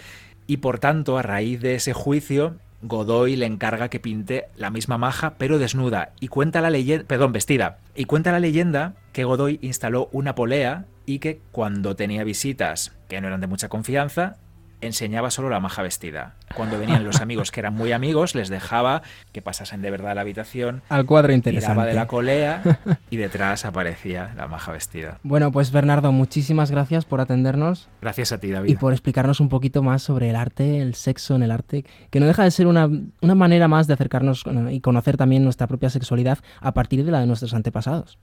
Y 0.48 0.58
por 0.58 0.80
tanto, 0.80 1.18
a 1.18 1.22
raíz 1.22 1.62
de 1.62 1.76
ese 1.76 1.94
juicio, 1.94 2.56
Godoy 2.82 3.36
le 3.36 3.46
encarga 3.46 3.90
que 3.90 4.00
pinte 4.00 4.48
la 4.56 4.70
misma 4.70 4.98
maja, 4.98 5.36
pero 5.38 5.60
desnuda. 5.60 6.14
Y 6.20 6.30
cuenta 6.30 6.62
la 6.62 6.70
leyenda, 6.70 7.06
perdón, 7.06 7.34
vestida. 7.34 7.78
Y 7.96 8.06
cuenta 8.06 8.32
la 8.32 8.40
leyenda 8.40 8.96
que 9.12 9.26
Godoy 9.26 9.60
instaló 9.62 10.10
una 10.12 10.36
polea 10.36 10.86
y 11.06 11.20
que 11.20 11.42
cuando 11.52 11.96
tenía 11.96 12.24
visitas 12.24 12.96
que 13.08 13.20
no 13.20 13.28
eran 13.28 13.42
de 13.42 13.48
mucha 13.48 13.70
confianza, 13.70 14.38
enseñaba 14.82 15.32
solo 15.32 15.50
la 15.50 15.60
maja 15.60 15.82
vestida. 15.82 16.36
Cuando 16.56 16.80
venían 16.80 17.04
los 17.04 17.22
amigos 17.22 17.52
que 17.52 17.60
eran 17.60 17.74
muy 17.74 17.92
amigos, 17.92 18.36
les 18.36 18.50
dejaba 18.50 19.02
que 19.32 19.42
pasasen 19.42 19.82
de 19.82 19.92
verdad 19.92 20.12
a 20.12 20.16
la 20.16 20.22
habitación. 20.22 20.82
Al 20.90 21.06
cuadro 21.06 21.28
Tiraba 21.28 21.36
interesante. 21.36 21.86
de 21.88 21.94
la 21.94 22.08
colea 22.08 22.62
y 23.10 23.18
detrás 23.18 23.66
aparecía 23.66 24.34
la 24.38 24.48
maja 24.48 24.72
vestida. 24.72 25.20
Bueno, 25.24 25.52
pues 25.52 25.72
Bernardo, 25.72 26.12
muchísimas 26.12 26.72
gracias 26.72 27.06
por 27.06 27.22
atendernos 27.22 27.90
Gracias 28.02 28.32
a 28.32 28.40
ti, 28.40 28.50
David. 28.52 28.70
y 28.72 28.76
por 28.76 28.94
explicarnos 28.94 29.40
un 29.40 29.50
poquito 29.50 29.84
más 29.84 30.02
sobre 30.04 30.30
el 30.30 30.36
arte, 30.36 30.82
el 30.82 30.96
sexo 30.96 31.36
en 31.36 31.44
el 31.44 31.52
arte, 31.52 31.86
que 32.10 32.20
no 32.20 32.26
deja 32.26 32.44
de 32.44 32.52
ser 32.52 32.68
una, 32.68 32.90
una 33.22 33.36
manera 33.36 33.68
más 33.68 33.88
de 33.88 33.94
acercarnos 33.94 34.44
y 34.72 34.82
conocer 34.82 35.18
también 35.18 35.44
nuestra 35.44 35.68
propia 35.68 35.90
sexualidad 35.90 36.40
a 36.62 36.74
partir 36.74 37.04
de 37.04 37.12
la 37.12 37.20
de 37.20 37.28
nuestros 37.28 37.54
antepasados. 37.54 38.18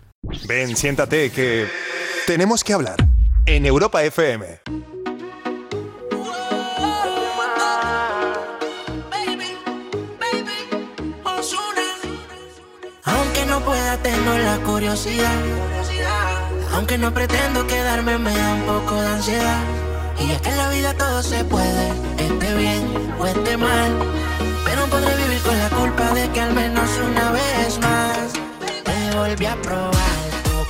Ven, 0.49 0.75
siéntate, 0.77 1.31
que 1.31 1.67
tenemos 2.27 2.65
que 2.65 2.73
hablar 2.73 2.97
en 3.47 3.67
Europa 3.67 4.03
FM. 4.03 4.47
Pueda, 13.67 13.97
tengo 13.99 14.33
la 14.39 14.57
curiosidad. 14.59 15.39
Aunque 16.73 16.97
no 16.97 17.13
pretendo 17.13 17.67
quedarme, 17.67 18.17
me 18.19 18.35
da 18.35 18.55
un 18.55 18.63
poco 18.63 18.95
de 18.95 19.09
ansiedad. 19.09 19.61
Y 20.21 20.31
es 20.31 20.41
que 20.41 20.51
en 20.51 20.57
la 20.57 20.69
vida 20.71 20.95
todo 20.95 21.23
se 21.23 21.45
puede, 21.45 21.89
esté 22.17 22.55
bien 22.55 22.83
o 23.19 23.27
esté 23.27 23.57
mal. 23.57 23.91
Pero 24.65 24.87
podré 24.87 25.15
vivir 25.17 25.41
con 25.43 25.59
la 25.59 25.69
culpa 25.71 26.15
de 26.15 26.31
que 26.31 26.41
al 26.41 26.55
menos 26.55 26.89
una 27.11 27.33
vez 27.33 27.79
más 27.81 28.33
te 28.85 29.17
volví 29.17 29.47
a 29.47 29.57
probar. 29.63 29.96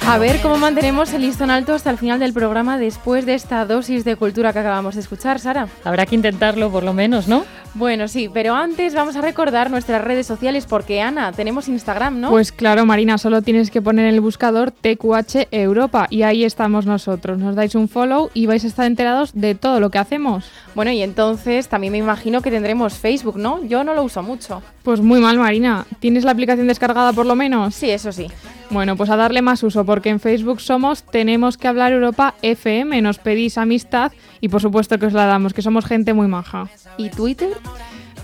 A 0.09 0.19
ver 0.19 0.41
cómo 0.41 0.57
mantenemos 0.57 1.13
el 1.15 1.23
listón 1.23 1.51
alto 1.51 1.75
hasta 1.75 1.91
el 1.91 1.99
final 1.99 2.21
del 2.21 2.33
programa 2.33 2.79
después 2.79 3.27
de 3.27 3.35
esta 3.35 3.67
dosis 3.67 4.05
de 4.05 4.15
cultura 4.15 4.53
que 4.53 4.61
acabamos 4.61 4.95
de 4.95 5.01
escuchar, 5.01 5.41
Sara. 5.41 5.67
Habrá 5.83 6.07
que 6.07 6.15
intentarlo 6.15 6.71
por 6.71 6.85
lo 6.85 6.93
menos, 6.93 7.27
¿no? 7.27 7.45
Bueno, 7.75 8.07
sí, 8.07 8.31
pero 8.33 8.55
antes 8.55 8.95
vamos 8.95 9.17
a 9.17 9.21
recordar 9.21 9.69
nuestras 9.69 10.03
redes 10.03 10.25
sociales 10.27 10.65
porque, 10.65 11.03
Ana, 11.03 11.33
tenemos 11.33 11.67
Instagram, 11.67 12.21
¿no? 12.21 12.31
Pues 12.31 12.53
claro, 12.53 12.87
Marina, 12.87 13.19
solo 13.19 13.43
tienes 13.43 13.73
que 13.73 13.83
poner 13.83 14.07
en 14.07 14.15
el 14.15 14.21
buscador 14.21 14.71
TQH 14.71 15.49
Europa 15.51 16.07
y 16.09 16.23
ahí 16.23 16.45
estamos 16.45 16.87
nosotros. 16.87 17.39
Nos 17.39 17.57
dais 17.57 17.75
un 17.75 17.89
follow 17.89 18.31
y 18.33 18.47
vais 18.47 18.63
a 18.63 18.69
estar 18.69 18.87
enterados 18.87 19.33
de 19.35 19.57
todo 19.57 19.81
lo 19.81 19.91
que 19.91 19.99
hacemos. 19.99 20.49
Bueno, 20.77 20.93
y 20.93 21.03
entonces 21.03 21.67
también 21.69 21.93
me 21.93 21.99
imagino 21.99 22.43
que 22.43 22.53
tendremos 22.53 22.95
Facebook, 22.95 23.39
¿no? 23.39 23.63
Yo 23.65 23.83
no 23.83 23.93
lo 23.93 24.05
uso 24.05 24.23
mucho. 24.23 24.63
Pues 24.85 25.01
muy 25.01 25.21
mal, 25.21 25.37
Marina. 25.37 25.85
¿Tienes 25.99 26.23
la 26.25 26.31
aplicación 26.31 26.69
descargada 26.69 27.13
por 27.13 27.27
lo 27.27 27.35
menos? 27.35 27.75
Sí, 27.75 27.91
eso 27.91 28.13
sí. 28.13 28.29
Bueno, 28.71 28.97
pues 28.97 29.11
a 29.11 29.17
darle 29.17 29.43
más 29.43 29.63
uso 29.63 29.85
porque 29.85 30.11
en 30.11 30.21
Facebook 30.21 30.61
somos 30.61 31.05
Tenemos 31.05 31.57
que 31.57 31.69
hablar 31.69 31.93
Europa 31.93 32.35
FM. 32.43 33.01
Nos 33.03 33.19
pedís 33.19 33.59
amistad 33.59 34.13
y 34.41 34.49
por 34.49 34.61
supuesto 34.61 34.99
que 34.99 35.07
os 35.07 35.13
la 35.13 35.27
damos, 35.27 35.55
que 35.55 35.63
somos 35.63 35.87
gente 35.87 36.13
muy 36.15 36.27
maja. 36.27 36.69
¿Y 36.97 37.11
Twitter? 37.11 37.51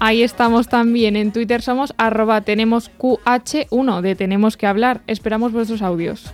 Ahí 0.00 0.22
estamos 0.22 0.68
también. 0.68 1.14
En 1.16 1.32
Twitter 1.32 1.62
somos 1.62 1.94
arroba 1.96 2.40
tenemos 2.40 2.90
QH1 2.98 4.00
de 4.00 4.16
Tenemos 4.16 4.56
que 4.56 4.66
hablar. 4.66 5.00
Esperamos 5.06 5.52
vuestros 5.52 5.80
audios. 5.80 6.32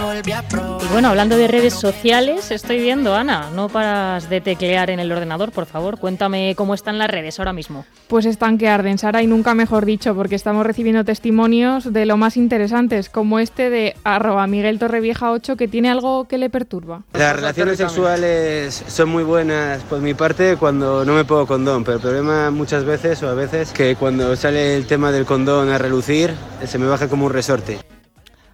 Y 0.00 0.92
bueno, 0.92 1.08
hablando 1.08 1.36
de 1.36 1.46
redes 1.46 1.74
sociales, 1.74 2.50
estoy 2.50 2.78
viendo, 2.78 3.14
Ana, 3.14 3.50
no 3.54 3.68
paras 3.68 4.30
de 4.30 4.40
teclear 4.40 4.88
en 4.88 4.98
el 4.98 5.12
ordenador, 5.12 5.52
por 5.52 5.66
favor. 5.66 5.98
Cuéntame 5.98 6.54
cómo 6.56 6.72
están 6.72 6.96
las 6.96 7.10
redes 7.10 7.38
ahora 7.38 7.52
mismo. 7.52 7.84
Pues 8.08 8.24
están 8.24 8.56
que 8.56 8.68
arden, 8.68 8.96
Sara, 8.96 9.22
y 9.22 9.26
nunca 9.26 9.54
mejor 9.54 9.84
dicho, 9.84 10.14
porque 10.14 10.36
estamos 10.36 10.64
recibiendo 10.64 11.04
testimonios 11.04 11.92
de 11.92 12.06
lo 12.06 12.16
más 12.16 12.38
interesantes, 12.38 13.10
como 13.10 13.40
este 13.40 13.68
de 13.68 13.94
arroba 14.02 14.46
Miguel 14.46 14.78
Torrevieja 14.78 15.32
8, 15.32 15.56
que 15.56 15.68
tiene 15.68 15.90
algo 15.90 16.26
que 16.26 16.38
le 16.38 16.48
perturba. 16.48 17.02
Las 17.12 17.36
relaciones 17.36 17.76
sexuales 17.76 18.82
son 18.88 19.10
muy 19.10 19.22
buenas 19.22 19.82
por 19.82 20.00
mi 20.00 20.14
parte 20.14 20.56
cuando 20.56 21.04
no 21.04 21.12
me 21.12 21.26
pongo 21.26 21.46
condón, 21.46 21.84
pero 21.84 21.96
el 21.96 22.02
problema 22.02 22.50
muchas 22.50 22.84
veces 22.84 23.22
o 23.22 23.28
a 23.28 23.34
veces 23.34 23.70
que 23.72 23.96
cuando 23.96 24.34
sale 24.34 24.76
el 24.76 24.86
tema 24.86 25.12
del 25.12 25.26
condón 25.26 25.68
a 25.68 25.76
relucir 25.76 26.32
se 26.64 26.78
me 26.78 26.86
baja 26.86 27.08
como 27.08 27.26
un 27.26 27.32
resorte. 27.32 27.78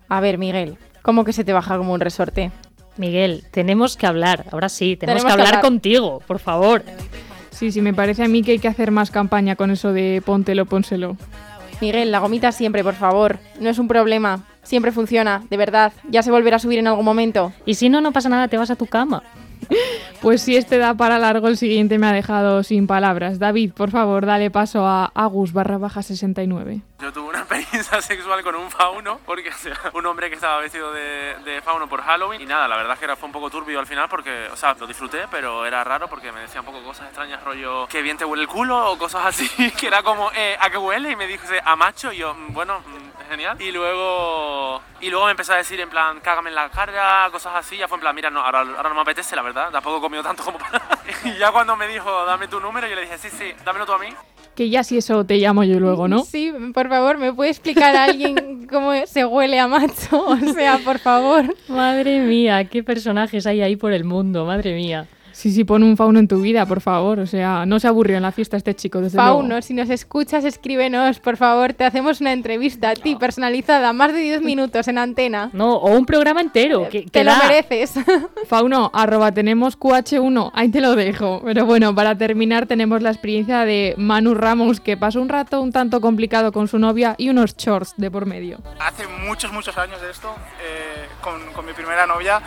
A 0.08 0.20
ver, 0.20 0.38
Miguel, 0.38 0.78
¿cómo 1.06 1.24
que 1.24 1.32
se 1.32 1.44
te 1.44 1.52
baja 1.52 1.78
como 1.78 1.94
un 1.94 2.00
resorte? 2.00 2.50
Miguel, 2.96 3.44
tenemos 3.52 3.96
que 3.96 4.06
hablar. 4.08 4.46
Ahora 4.50 4.68
sí, 4.68 4.96
tenemos, 4.96 5.22
Tenemos 5.22 5.22
que 5.22 5.26
que 5.28 5.32
hablar 5.32 5.46
hablar. 5.58 5.62
contigo, 5.62 6.20
por 6.26 6.40
favor. 6.40 6.82
Sí, 7.50 7.70
sí, 7.70 7.80
me 7.80 7.94
parece 7.94 8.24
a 8.24 8.28
mí 8.28 8.42
que 8.42 8.52
hay 8.52 8.58
que 8.58 8.66
hacer 8.66 8.90
más 8.90 9.12
campaña 9.12 9.54
con 9.54 9.70
eso 9.70 9.92
de 9.92 10.20
póntelo, 10.26 10.66
pónselo. 10.66 11.16
Miguel, 11.80 12.10
la 12.10 12.18
gomita 12.18 12.50
siempre, 12.50 12.82
por 12.82 12.94
favor. 12.94 13.38
No 13.60 13.70
es 13.70 13.78
un 13.78 13.86
problema. 13.86 14.44
Siempre 14.64 14.90
funciona, 14.90 15.44
de 15.48 15.56
verdad. 15.56 15.92
Ya 16.10 16.24
se 16.24 16.32
volverá 16.32 16.56
a 16.56 16.58
subir 16.58 16.80
en 16.80 16.88
algún 16.88 17.04
momento. 17.04 17.52
Y 17.66 17.74
si 17.74 17.88
no, 17.88 18.00
no 18.00 18.10
pasa 18.12 18.28
nada, 18.28 18.48
te 18.48 18.58
vas 18.58 18.70
a 18.70 18.76
tu 18.76 18.86
cama. 18.86 19.22
Pues 20.22 20.42
si 20.42 20.56
este 20.56 20.78
da 20.78 20.94
para 20.94 21.18
largo, 21.18 21.48
el 21.48 21.56
siguiente 21.56 21.98
me 21.98 22.06
ha 22.06 22.12
dejado 22.12 22.62
sin 22.62 22.86
palabras. 22.86 23.38
David, 23.38 23.72
por 23.72 23.90
favor, 23.90 24.26
dale 24.26 24.50
paso 24.50 24.86
a 24.86 25.06
Agus 25.14 25.52
barra 25.52 25.78
baja 25.78 26.02
69. 26.02 26.80
Yo 27.00 27.12
tuve 27.12 27.28
una 27.28 27.40
experiencia 27.40 28.00
sexual 28.02 28.42
con 28.42 28.54
un 28.54 28.70
fauno, 28.70 29.20
porque 29.26 29.50
un 29.94 30.06
hombre 30.06 30.28
que 30.28 30.36
estaba 30.36 30.60
vestido 30.60 30.92
de, 30.92 31.36
de 31.44 31.60
fauno 31.62 31.88
por 31.88 32.00
Halloween. 32.02 32.40
Y 32.40 32.46
nada, 32.46 32.66
la 32.68 32.76
verdad 32.76 32.94
es 32.94 32.98
que 32.98 33.04
era, 33.04 33.16
fue 33.16 33.26
un 33.26 33.32
poco 33.32 33.50
turbio 33.50 33.78
al 33.78 33.86
final, 33.86 34.08
porque, 34.08 34.48
o 34.52 34.56
sea, 34.56 34.74
lo 34.78 34.86
disfruté, 34.86 35.18
pero 35.30 35.66
era 35.66 35.84
raro 35.84 36.08
porque 36.08 36.32
me 36.32 36.40
decía 36.40 36.60
un 36.60 36.66
poco 36.66 36.82
cosas 36.82 37.06
extrañas, 37.06 37.42
rollo, 37.44 37.86
que 37.88 38.02
bien 38.02 38.16
te 38.16 38.24
huele 38.24 38.42
el 38.44 38.48
culo 38.48 38.92
o 38.92 38.98
cosas 38.98 39.26
así, 39.26 39.48
que 39.78 39.86
era 39.86 40.02
como, 40.02 40.30
eh, 40.34 40.56
¿a 40.60 40.70
qué 40.70 40.78
huele? 40.78 41.10
Y 41.10 41.16
me 41.16 41.26
dijo, 41.26 41.44
a 41.64 41.76
macho, 41.76 42.12
y 42.12 42.18
yo, 42.18 42.34
"Mm, 42.34 42.52
bueno, 42.54 42.80
mm, 42.80 43.05
genial. 43.26 43.60
Y 43.60 43.72
luego, 43.72 44.80
y 45.00 45.10
luego 45.10 45.26
me 45.26 45.32
empezó 45.32 45.52
a 45.52 45.56
decir, 45.56 45.80
en 45.80 45.90
plan, 45.90 46.20
cágame 46.20 46.50
en 46.50 46.54
la 46.54 46.68
cara, 46.68 47.28
cosas 47.30 47.54
así. 47.56 47.76
Ya 47.76 47.88
fue 47.88 47.96
en 47.96 48.00
plan, 48.00 48.14
mira, 48.14 48.30
no, 48.30 48.40
ahora, 48.40 48.60
ahora 48.60 48.88
no 48.88 48.94
me 48.94 49.00
apetece, 49.02 49.36
la 49.36 49.42
verdad, 49.42 49.70
tampoco 49.70 49.98
he 49.98 50.00
comido 50.00 50.22
tanto 50.22 50.42
como 50.44 50.58
para. 50.58 50.80
y 51.24 51.38
ya 51.38 51.52
cuando 51.52 51.76
me 51.76 51.86
dijo, 51.88 52.24
dame 52.24 52.48
tu 52.48 52.60
número, 52.60 52.86
yo 52.86 52.94
le 52.94 53.02
dije, 53.02 53.18
sí, 53.18 53.28
sí, 53.30 53.52
dámelo 53.64 53.86
tú 53.86 53.92
a 53.92 53.98
mí. 53.98 54.08
Que 54.54 54.70
ya 54.70 54.82
si 54.82 54.96
eso 54.96 55.24
te 55.24 55.36
llamo 55.36 55.64
yo 55.64 55.78
luego, 55.78 56.08
¿no? 56.08 56.20
Sí, 56.20 56.50
por 56.72 56.88
favor, 56.88 57.18
¿me 57.18 57.32
puede 57.32 57.50
explicar 57.50 57.94
a 57.94 58.04
alguien 58.04 58.66
cómo 58.70 58.92
se 59.06 59.24
huele 59.24 59.60
a 59.60 59.68
macho? 59.68 60.26
O 60.26 60.52
sea, 60.54 60.78
por 60.78 60.98
favor. 60.98 61.54
Madre 61.68 62.20
mía, 62.20 62.64
qué 62.64 62.82
personajes 62.82 63.46
hay 63.46 63.60
ahí 63.60 63.76
por 63.76 63.92
el 63.92 64.04
mundo, 64.04 64.46
madre 64.46 64.74
mía. 64.74 65.06
Sí, 65.36 65.52
sí, 65.52 65.64
pon 65.64 65.82
un 65.82 65.98
fauno 65.98 66.18
en 66.18 66.28
tu 66.28 66.40
vida, 66.40 66.64
por 66.64 66.80
favor. 66.80 67.18
O 67.18 67.26
sea, 67.26 67.66
no 67.66 67.78
se 67.78 67.86
aburrió 67.86 68.16
en 68.16 68.22
la 68.22 68.32
fiesta 68.32 68.56
este 68.56 68.74
chico, 68.74 69.02
desde 69.02 69.18
luego. 69.18 69.40
Fauno, 69.40 69.60
si 69.60 69.74
nos 69.74 69.90
escuchas, 69.90 70.46
escríbenos, 70.46 71.20
por 71.20 71.36
favor. 71.36 71.74
Te 71.74 71.84
hacemos 71.84 72.22
una 72.22 72.32
entrevista 72.32 72.88
a 72.88 72.94
ti, 72.94 73.16
personalizada, 73.16 73.92
más 73.92 74.14
de 74.14 74.20
10 74.20 74.40
minutos 74.40 74.88
en 74.88 74.96
antena. 74.96 75.50
No, 75.52 75.76
o 75.76 75.94
un 75.94 76.06
programa 76.06 76.40
entero. 76.40 76.88
Que, 76.88 77.02
Te 77.02 77.22
lo 77.22 77.36
mereces. 77.36 77.92
Fauno, 78.48 78.90
arroba 78.94 79.30
tenemos 79.30 79.78
QH1, 79.78 80.52
ahí 80.54 80.70
te 80.70 80.80
lo 80.80 80.96
dejo. 80.96 81.42
Pero 81.44 81.66
bueno, 81.66 81.94
para 81.94 82.16
terminar 82.16 82.64
tenemos 82.64 83.02
la 83.02 83.10
experiencia 83.10 83.66
de 83.66 83.94
Manu 83.98 84.32
Ramos, 84.32 84.80
que 84.80 84.96
pasó 84.96 85.20
un 85.20 85.28
rato 85.28 85.60
un 85.60 85.70
tanto 85.70 86.00
complicado 86.00 86.50
con 86.50 86.66
su 86.66 86.78
novia 86.78 87.14
y 87.18 87.28
unos 87.28 87.54
shorts 87.58 87.92
de 87.98 88.10
por 88.10 88.24
medio. 88.24 88.60
Hace 88.80 89.06
muchos, 89.06 89.52
muchos 89.52 89.76
años 89.76 90.00
de 90.00 90.10
esto, 90.10 90.34
eh, 90.62 91.08
con, 91.20 91.52
con 91.52 91.66
mi 91.66 91.74
primera 91.74 92.06
novia, 92.06 92.40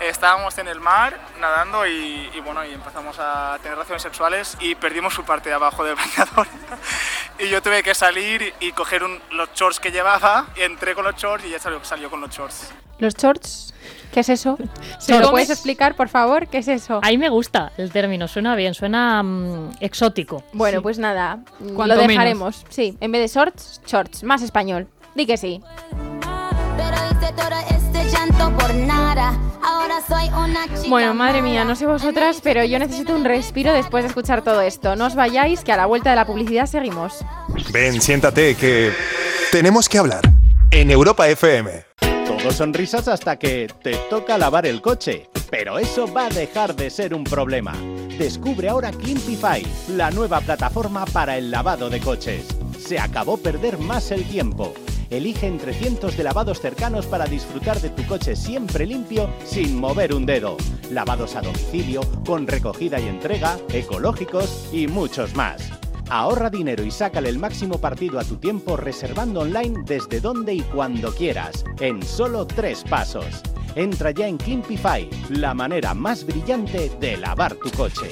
estábamos 0.00 0.56
en 0.58 0.68
el 0.68 0.80
mar 0.80 1.18
nadando 1.40 1.86
y, 1.86 2.30
y 2.34 2.40
bueno, 2.40 2.64
y 2.64 2.72
empezamos 2.72 3.16
a 3.18 3.56
tener 3.62 3.72
relaciones 3.76 4.02
sexuales 4.02 4.56
y 4.60 4.74
perdimos 4.74 5.14
su 5.14 5.24
parte 5.24 5.48
de 5.48 5.54
abajo 5.54 5.84
del 5.84 5.94
bañador. 6.16 6.46
y 7.38 7.48
yo 7.48 7.62
tuve 7.62 7.82
que 7.82 7.94
salir 7.94 8.52
y, 8.60 8.72
coger 8.72 9.04
un- 9.04 9.20
los 9.32 9.52
shorts 9.54 9.80
que 9.80 9.90
llevaba, 9.90 10.46
y 10.56 10.62
entré 10.62 10.94
con 10.94 11.04
los 11.04 11.16
shorts 11.16 11.44
y 11.44 11.48
ella 11.48 11.58
salió, 11.58 11.82
salió 11.84 12.10
con 12.10 12.20
los 12.20 12.30
shorts. 12.30 12.72
¿Los 12.98 13.14
shorts? 13.14 13.74
¿Qué 14.12 14.20
es 14.20 14.28
eso? 14.28 14.58
¿Se 14.98 15.18
lo 15.18 15.30
puedes 15.30 15.48
explicar, 15.50 15.94
por 15.94 16.08
favor? 16.08 16.48
¿Qué 16.48 16.58
es 16.58 16.68
eso? 16.68 17.00
Ahí 17.02 17.16
me 17.16 17.28
gusta 17.30 17.72
el 17.78 17.90
término, 17.92 18.28
suena 18.28 18.54
bien, 18.56 18.74
suena 18.74 19.22
mm, 19.22 19.76
exótico. 19.80 20.42
Bueno, 20.52 20.78
Sí. 20.78 20.82
pues 20.82 20.98
nada, 20.98 21.38
Cuanto 21.74 21.94
lo 21.94 22.00
menos. 22.02 22.08
dejaremos. 22.08 22.66
Sí, 22.68 22.96
en 23.00 23.12
vez 23.12 23.22
de 23.32 23.38
shorts, 23.40 23.80
shorts. 23.86 24.22
Más 24.24 24.42
español. 24.42 24.88
Di 25.14 25.26
que 25.26 25.36
sí. 25.36 25.62
Pero 26.76 26.96
llanto 28.20 28.56
por 28.58 28.74
nada. 28.74 29.38
Ahora 29.62 30.00
soy 30.06 30.28
una 30.28 30.64
chica. 30.66 30.88
Bueno, 30.88 31.14
madre 31.14 31.42
mía, 31.42 31.64
no 31.64 31.74
sé 31.74 31.86
vosotras, 31.86 32.40
pero 32.42 32.64
yo 32.64 32.78
necesito 32.78 33.14
un 33.14 33.24
respiro 33.24 33.72
después 33.72 34.04
de 34.04 34.08
escuchar 34.08 34.42
todo 34.42 34.60
esto. 34.60 34.96
No 34.96 35.06
os 35.06 35.14
vayáis, 35.14 35.62
que 35.64 35.72
a 35.72 35.76
la 35.76 35.86
vuelta 35.86 36.10
de 36.10 36.16
la 36.16 36.26
publicidad 36.26 36.66
seguimos. 36.66 37.24
Ven, 37.72 38.00
siéntate, 38.00 38.54
que 38.54 38.92
tenemos 39.50 39.88
que 39.88 39.98
hablar 39.98 40.22
en 40.70 40.90
Europa 40.90 41.28
FM. 41.28 41.84
Todo 42.26 42.50
sonrisas 42.52 43.08
hasta 43.08 43.38
que 43.38 43.68
te 43.82 43.94
toca 44.08 44.38
lavar 44.38 44.66
el 44.66 44.80
coche. 44.80 45.28
Pero 45.50 45.78
eso 45.78 46.10
va 46.12 46.26
a 46.26 46.28
dejar 46.28 46.76
de 46.76 46.90
ser 46.90 47.12
un 47.12 47.24
problema. 47.24 47.74
Descubre 48.18 48.68
ahora 48.68 48.92
Climpify, 48.92 49.66
la 49.88 50.10
nueva 50.10 50.40
plataforma 50.40 51.04
para 51.06 51.36
el 51.36 51.50
lavado 51.50 51.90
de 51.90 52.00
coches. 52.00 52.46
Se 52.78 52.98
acabó 52.98 53.36
perder 53.36 53.78
más 53.78 54.10
el 54.12 54.24
tiempo. 54.28 54.72
Elige 55.10 55.48
entre 55.48 55.74
cientos 55.74 56.16
de 56.16 56.22
lavados 56.22 56.60
cercanos 56.60 57.06
para 57.06 57.26
disfrutar 57.26 57.80
de 57.80 57.90
tu 57.90 58.06
coche 58.06 58.36
siempre 58.36 58.86
limpio 58.86 59.28
sin 59.44 59.78
mover 59.78 60.14
un 60.14 60.24
dedo. 60.24 60.56
Lavados 60.92 61.34
a 61.34 61.42
domicilio, 61.42 62.00
con 62.24 62.46
recogida 62.46 63.00
y 63.00 63.08
entrega, 63.08 63.58
ecológicos 63.72 64.68
y 64.72 64.86
muchos 64.86 65.34
más. 65.34 65.68
Ahorra 66.10 66.48
dinero 66.48 66.84
y 66.84 66.92
sácale 66.92 67.28
el 67.28 67.40
máximo 67.40 67.78
partido 67.78 68.20
a 68.20 68.24
tu 68.24 68.36
tiempo 68.36 68.76
reservando 68.76 69.40
online 69.40 69.80
desde 69.84 70.20
donde 70.20 70.54
y 70.54 70.60
cuando 70.60 71.12
quieras, 71.12 71.64
en 71.80 72.02
solo 72.04 72.46
tres 72.46 72.84
pasos. 72.88 73.42
Entra 73.74 74.12
ya 74.12 74.28
en 74.28 74.36
Climpify, 74.36 75.08
la 75.30 75.54
manera 75.54 75.92
más 75.92 76.24
brillante 76.24 76.90
de 77.00 77.16
lavar 77.16 77.54
tu 77.56 77.70
coche. 77.70 78.10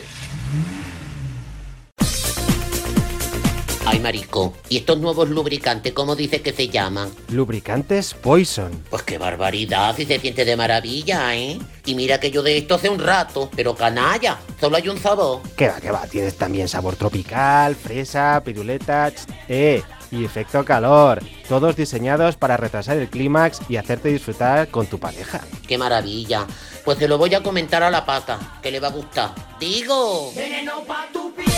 Ay, 3.90 4.00
marico, 4.00 4.52
¿y 4.68 4.76
estos 4.76 4.98
nuevos 4.98 5.30
lubricantes 5.30 5.94
cómo 5.94 6.14
dice 6.14 6.42
que 6.42 6.52
se 6.52 6.68
llaman? 6.68 7.10
Lubricantes 7.30 8.12
Poison. 8.12 8.84
Pues 8.90 9.02
qué 9.02 9.16
barbaridad, 9.16 9.96
si 9.96 10.04
se 10.04 10.20
siente 10.20 10.44
de 10.44 10.58
maravilla, 10.58 11.34
¿eh? 11.34 11.58
Y 11.86 11.94
mira 11.94 12.20
que 12.20 12.30
yo 12.30 12.42
de 12.42 12.58
esto 12.58 12.74
hace 12.74 12.90
un 12.90 12.98
rato, 12.98 13.48
pero 13.56 13.74
canalla, 13.74 14.40
solo 14.60 14.76
hay 14.76 14.90
un 14.90 14.98
sabor. 14.98 15.40
Que 15.56 15.68
va, 15.68 15.80
que 15.80 15.90
va, 15.90 16.06
tienes 16.06 16.36
también 16.36 16.68
sabor 16.68 16.96
tropical, 16.96 17.74
fresa, 17.76 18.42
piruleta, 18.44 19.10
ch, 19.10 19.20
eh, 19.48 19.82
y 20.10 20.22
efecto 20.22 20.62
calor. 20.66 21.22
Todos 21.48 21.74
diseñados 21.74 22.36
para 22.36 22.58
retrasar 22.58 22.98
el 22.98 23.08
clímax 23.08 23.62
y 23.70 23.76
hacerte 23.76 24.10
disfrutar 24.10 24.68
con 24.68 24.86
tu 24.86 24.98
pareja. 24.98 25.40
Qué 25.66 25.78
maravilla. 25.78 26.46
Pues 26.84 26.98
se 26.98 27.08
lo 27.08 27.16
voy 27.16 27.34
a 27.34 27.42
comentar 27.42 27.82
a 27.82 27.90
la 27.90 28.04
pata, 28.04 28.58
que 28.62 28.70
le 28.70 28.80
va 28.80 28.88
a 28.88 28.92
gustar. 28.92 29.34
Digo. 29.58 30.30
Veneno 30.34 30.84
pa' 30.84 31.08
tu 31.10 31.32
piel. 31.32 31.57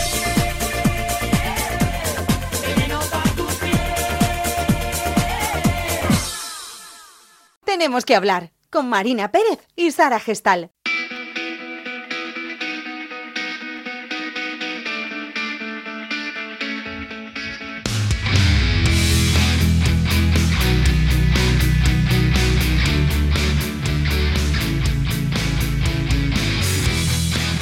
Tenemos 7.70 8.04
que 8.04 8.16
hablar 8.16 8.50
con 8.68 8.88
Marina 8.88 9.30
Pérez 9.30 9.60
y 9.76 9.92
Sara 9.92 10.18
Gestal. 10.18 10.72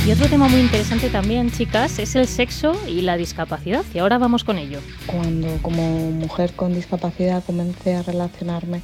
Y 0.07 0.11
otro 0.11 0.27
tema 0.29 0.49
muy 0.49 0.61
interesante 0.61 1.11
también, 1.11 1.51
chicas, 1.51 1.99
es 1.99 2.17
el 2.17 2.27
sexo 2.27 2.73
y 2.89 3.03
la 3.03 3.19
discapacidad. 3.19 3.85
Y 3.93 3.99
ahora 3.99 4.17
vamos 4.17 4.43
con 4.43 4.57
ello. 4.57 4.81
Cuando 5.05 5.49
como 5.61 6.11
mujer 6.13 6.55
con 6.55 6.73
discapacidad 6.73 7.45
comencé 7.45 7.95
a 7.95 8.03
relacionarme 8.03 8.81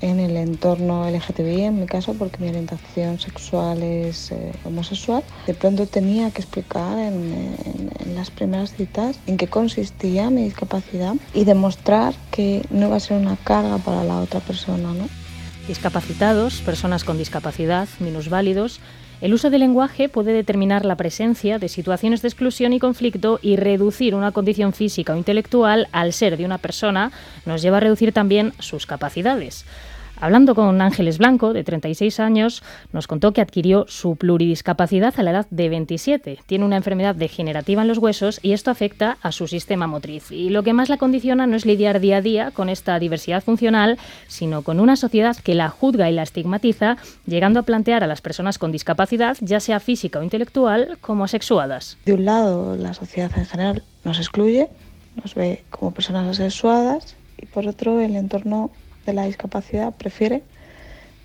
en 0.00 0.20
el 0.20 0.36
entorno 0.36 1.08
LGTBI, 1.10 1.62
en 1.62 1.80
mi 1.80 1.86
caso, 1.86 2.14
porque 2.14 2.38
mi 2.42 2.48
orientación 2.48 3.18
sexual 3.18 3.82
es 3.82 4.30
eh, 4.32 4.52
homosexual, 4.64 5.22
de 5.46 5.54
pronto 5.54 5.86
tenía 5.86 6.30
que 6.30 6.40
explicar 6.42 6.98
en, 6.98 7.14
en- 7.64 7.90
en 8.06 8.14
las 8.14 8.30
primeras 8.30 8.72
citas 8.74 9.18
en 9.26 9.36
qué 9.36 9.48
consistía 9.48 10.30
mi 10.30 10.44
discapacidad 10.44 11.14
y 11.34 11.44
demostrar 11.44 12.14
que 12.30 12.64
no 12.70 12.86
iba 12.86 12.96
a 12.96 13.00
ser 13.00 13.16
una 13.18 13.36
carga 13.36 13.78
para 13.78 14.04
la 14.04 14.18
otra 14.20 14.40
persona. 14.40 14.92
¿no? 14.94 15.08
Discapacitados, 15.68 16.60
personas 16.62 17.04
con 17.04 17.18
discapacidad, 17.18 17.86
minusválidos. 18.00 18.80
El 19.20 19.34
uso 19.34 19.50
del 19.50 19.60
lenguaje 19.60 20.08
puede 20.08 20.32
determinar 20.32 20.84
la 20.84 20.94
presencia 20.96 21.58
de 21.58 21.68
situaciones 21.68 22.22
de 22.22 22.28
exclusión 22.28 22.72
y 22.72 22.78
conflicto 22.78 23.38
y 23.42 23.56
reducir 23.56 24.14
una 24.14 24.30
condición 24.32 24.72
física 24.72 25.12
o 25.12 25.16
intelectual 25.16 25.88
al 25.92 26.12
ser 26.12 26.36
de 26.36 26.44
una 26.44 26.58
persona 26.58 27.10
nos 27.44 27.60
lleva 27.60 27.78
a 27.78 27.80
reducir 27.80 28.12
también 28.12 28.52
sus 28.60 28.86
capacidades. 28.86 29.64
Hablando 30.20 30.56
con 30.56 30.80
Ángeles 30.80 31.18
Blanco, 31.18 31.52
de 31.52 31.62
36 31.62 32.18
años, 32.18 32.64
nos 32.92 33.06
contó 33.06 33.32
que 33.32 33.40
adquirió 33.40 33.84
su 33.86 34.16
pluridiscapacidad 34.16 35.14
a 35.16 35.22
la 35.22 35.30
edad 35.30 35.46
de 35.50 35.68
27. 35.68 36.40
Tiene 36.46 36.64
una 36.64 36.76
enfermedad 36.76 37.14
degenerativa 37.14 37.82
en 37.82 37.88
los 37.88 37.98
huesos 37.98 38.40
y 38.42 38.52
esto 38.52 38.72
afecta 38.72 39.18
a 39.22 39.30
su 39.30 39.46
sistema 39.46 39.86
motriz. 39.86 40.32
Y 40.32 40.50
lo 40.50 40.64
que 40.64 40.72
más 40.72 40.88
la 40.88 40.96
condiciona 40.96 41.46
no 41.46 41.56
es 41.56 41.66
lidiar 41.66 42.00
día 42.00 42.16
a 42.16 42.20
día 42.20 42.50
con 42.50 42.68
esta 42.68 42.98
diversidad 42.98 43.44
funcional, 43.44 43.96
sino 44.26 44.62
con 44.62 44.80
una 44.80 44.96
sociedad 44.96 45.36
que 45.36 45.54
la 45.54 45.68
juzga 45.68 46.10
y 46.10 46.14
la 46.14 46.24
estigmatiza, 46.24 46.96
llegando 47.24 47.60
a 47.60 47.62
plantear 47.62 48.02
a 48.02 48.08
las 48.08 48.20
personas 48.20 48.58
con 48.58 48.72
discapacidad, 48.72 49.36
ya 49.40 49.60
sea 49.60 49.78
física 49.78 50.18
o 50.18 50.24
intelectual, 50.24 50.98
como 51.00 51.24
asexuadas. 51.24 51.96
De 52.04 52.14
un 52.14 52.24
lado, 52.24 52.76
la 52.76 52.92
sociedad 52.92 53.30
en 53.36 53.46
general 53.46 53.84
nos 54.04 54.18
excluye, 54.18 54.68
nos 55.22 55.36
ve 55.36 55.62
como 55.70 55.92
personas 55.92 56.26
asexuadas 56.26 57.14
y 57.40 57.46
por 57.46 57.68
otro, 57.68 58.00
el 58.00 58.16
entorno 58.16 58.72
de 59.08 59.14
la 59.14 59.24
discapacidad 59.24 59.94
prefiere 59.94 60.42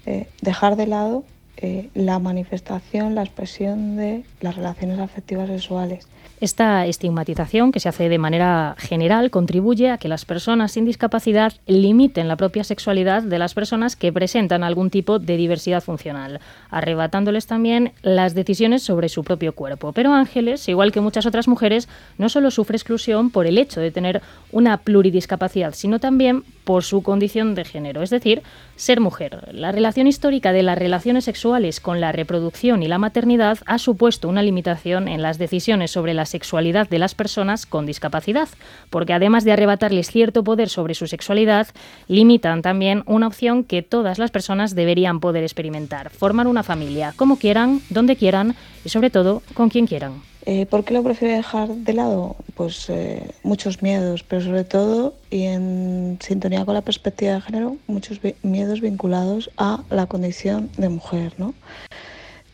eh, 0.06 0.28
dejar 0.42 0.78
de 0.78 0.88
lado 0.88 1.26
eh, 1.58 1.90
la 1.94 2.20
manifestación, 2.20 3.16
la 3.16 3.24
expresión 3.24 3.96
de 3.96 4.24
las 4.42 4.56
relaciones 4.56 5.00
afectivas 5.00 5.48
sexuales. 5.48 6.08
Esta 6.44 6.86
estigmatización, 6.88 7.72
que 7.72 7.80
se 7.80 7.88
hace 7.88 8.10
de 8.10 8.18
manera 8.18 8.76
general, 8.78 9.32
contribuye 9.32 9.90
a 9.92 9.98
que 9.98 10.10
las 10.10 10.26
personas 10.26 10.74
sin 10.74 10.84
discapacidad 10.84 11.54
limiten 11.68 12.28
la 12.28 12.36
propia 12.36 12.66
sexualidad 12.66 13.24
de 13.24 13.40
las 13.40 13.54
personas 13.54 13.96
que 13.96 14.12
presentan 14.12 14.62
algún 14.62 14.90
tipo 14.90 15.20
de 15.20 15.38
diversidad 15.38 15.82
funcional, 15.82 16.42
arrebatándoles 16.70 17.48
también 17.48 17.94
las 18.02 18.34
decisiones 18.34 18.84
sobre 18.84 19.08
su 19.08 19.24
propio 19.24 19.54
cuerpo. 19.54 19.94
Pero 19.94 20.12
Ángeles, 20.12 20.68
igual 20.68 20.92
que 20.92 21.00
muchas 21.00 21.26
otras 21.26 21.48
mujeres, 21.48 21.88
no 22.18 22.28
solo 22.28 22.52
sufre 22.52 22.76
exclusión 22.76 23.30
por 23.30 23.48
el 23.48 23.58
hecho 23.58 23.80
de 23.80 23.92
tener 23.92 24.22
una 24.52 24.76
pluridiscapacidad, 24.78 25.74
sino 25.74 26.00
también 26.00 26.44
por 26.66 26.84
su 26.84 27.04
condición 27.04 27.56
de 27.56 27.64
género, 27.64 28.02
es 28.02 28.10
decir, 28.10 28.42
ser 28.84 29.00
mujer. 29.00 29.48
La 29.54 29.72
relación 29.72 30.08
histórica 30.08 30.52
de 30.52 30.62
las 30.62 30.78
relaciones 30.78 31.24
sexuales 31.24 31.80
con 31.80 32.02
la 32.02 32.12
reproducción 32.12 32.84
y 32.84 32.88
la 32.88 32.98
maternidad 32.98 33.60
ha 33.66 33.78
supuesto 33.78 34.28
una 34.28 34.44
limitación 34.44 35.08
en 35.08 35.22
las 35.22 35.38
decisiones 35.38 35.92
sobre 35.92 36.14
la 36.14 36.26
sexualidad 36.26 36.90
de 36.90 37.00
las 37.00 37.16
personas 37.16 37.66
con 37.66 37.86
discapacidad, 37.86 38.50
porque 38.90 39.14
además 39.14 39.46
de 39.46 39.54
arrebatarles 39.54 40.12
cierto 40.12 40.44
poder 40.44 40.68
sobre 40.68 40.96
su 40.96 41.08
sexualidad, 41.08 41.68
limitan 42.10 42.62
también 42.62 43.04
una 43.06 43.28
opción 43.28 43.64
que 43.64 43.84
todas 43.84 44.20
las 44.20 44.32
personas 44.32 44.76
deberían 44.76 45.22
poder 45.22 45.44
experimentar, 45.44 46.10
formar 46.10 46.48
una 46.48 46.64
familia 46.64 47.14
como 47.16 47.38
quieran, 47.38 47.80
donde 47.90 48.18
quieran 48.18 48.54
y 48.84 48.90
sobre 48.90 49.10
todo 49.10 49.42
con 49.54 49.70
quien 49.70 49.88
quieran. 49.88 50.33
Eh, 50.46 50.66
¿Por 50.66 50.84
qué 50.84 50.94
lo 50.94 51.04
prefiero 51.04 51.36
dejar 51.36 51.70
de 51.70 51.94
lado? 51.94 52.36
Pues 52.56 52.90
eh, 52.90 53.32
muchos 53.44 53.82
miedos, 53.82 54.24
pero 54.24 54.42
sobre 54.42 54.66
todo, 54.66 55.14
y 55.30 55.44
en 55.44 56.20
sintonía 56.22 56.66
con 56.66 56.74
la 56.74 56.82
perspectiva 56.82 57.36
de 57.36 57.42
género, 57.42 57.78
muchos 57.88 58.20
miedos 58.42 58.82
vinculados 58.82 59.50
a 59.56 59.84
la 59.90 60.06
condición 60.06 60.70
de 60.78 60.90
mujer, 60.90 61.34
¿no? 61.38 61.54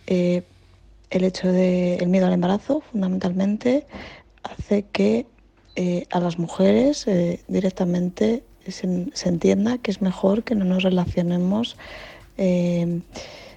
Eh, 0.05 0.43
el 1.09 1.23
hecho 1.23 1.51
de 1.51 1.95
el 1.95 2.09
miedo 2.09 2.27
al 2.27 2.33
embarazo, 2.33 2.81
fundamentalmente, 2.91 3.87
hace 4.43 4.83
que 4.83 5.25
a 6.11 6.19
las 6.19 6.37
mujeres 6.37 7.07
directamente 7.47 8.43
se, 8.67 9.07
se 9.13 9.29
entienda 9.29 9.77
que 9.77 9.91
es 9.91 10.01
mejor 10.01 10.43
que 10.43 10.53
no 10.53 10.65
nos 10.65 10.83
relacionemos 10.83 11.77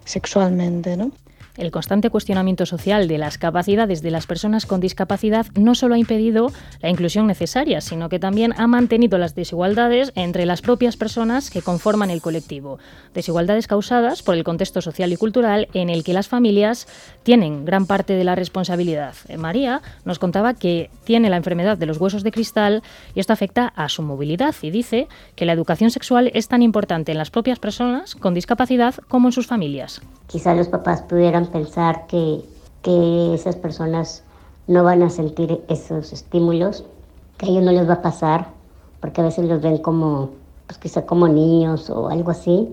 sexualmente, 0.05 0.97
¿no? 0.97 1.11
El 1.59 1.71
constante 1.71 2.09
cuestionamiento 2.09 2.65
social 2.65 3.09
de 3.09 3.19
las 3.19 3.37
capacidades 3.37 4.01
de 4.01 4.11
las 4.11 4.27
personas 4.27 4.65
con 4.65 4.81
discapacidad 4.81 5.47
no 5.55 5.75
solo 5.75 5.95
ha 5.95 5.99
impedido 5.99 6.51
la 6.81 6.89
inclusión 6.89 7.27
necesaria, 7.27 7.83
sino 7.83 8.09
que 8.09 8.19
también 8.19 8.55
ha 8.57 8.67
mantenido 8.67 9.19
las 9.19 9.35
desigualdades 9.35 10.13
entre 10.15 10.47
las 10.47 10.63
propias 10.63 10.97
personas 10.97 11.51
que 11.51 11.61
conforman 11.61 12.11
el 12.11 12.23
colectivo. 12.23 12.79
Desigualdades 13.13 13.67
causadas 13.67 14.23
por 14.23 14.35
el 14.35 14.45
contexto 14.45 14.81
social 14.81 15.13
y 15.13 15.19
cultural 15.19 15.69
en 15.75 15.91
el 15.91 16.05
que 16.05 16.15
las 16.15 16.27
familias 16.27 16.89
tienen 17.23 17.67
gran 17.67 17.85
parte 17.85 18.15
de 18.15 18.25
la 18.25 18.35
responsabilidad. 18.35 19.15
Eh, 19.29 19.37
María 19.37 19.83
nos 20.07 20.19
contaba 20.19 20.55
que 20.55 20.89
tiene 21.05 21.29
la 21.29 21.37
enfermedad 21.37 21.77
de 21.77 21.85
los 21.85 21.99
huesos 21.99 22.23
de 22.23 22.33
cristal 22.33 22.83
y 23.15 23.21
esto 23.21 23.35
afecta 23.35 23.67
a 23.77 23.91
su 23.91 24.01
movilidad 24.01 24.55
y 24.63 24.71
dice 24.71 25.07
que 25.37 25.45
la 25.45 25.53
educación 25.53 25.91
sexual 25.91 26.31
es 26.33 26.49
tan 26.49 26.63
importante 26.63 27.13
en 27.13 27.19
las 27.19 27.31
propias 27.31 27.59
personas 27.59 28.15
con 28.15 28.33
discapacidad 28.33 28.95
como 29.09 29.29
en 29.29 29.33
sus 29.33 29.47
familias. 29.47 30.01
Quizá 30.29 30.55
los 30.55 30.69
papás 30.69 31.03
pudieran 31.03 31.42
pensar 31.49 32.07
que, 32.07 32.45
que 32.83 33.35
esas 33.35 33.57
personas 33.57 34.25
no 34.67 34.85
van 34.85 35.03
a 35.03 35.11
sentir 35.11 35.63
esos 35.69 36.13
estímulos, 36.13 36.85
que 37.37 37.47
a 37.47 37.49
ellos 37.49 37.63
no 37.65 37.73
les 37.73 37.89
va 37.89 37.95
a 37.95 38.03
pasar, 38.03 38.49
porque 39.01 39.21
a 39.21 39.25
veces 39.25 39.47
los 39.47 39.61
ven 39.61 39.79
como, 39.79 40.31
pues 40.67 40.79
quizá 40.79 41.05
como 41.05 41.29
niños 41.29 41.91
o 41.91 42.09
algo 42.09 42.31
así. 42.31 42.69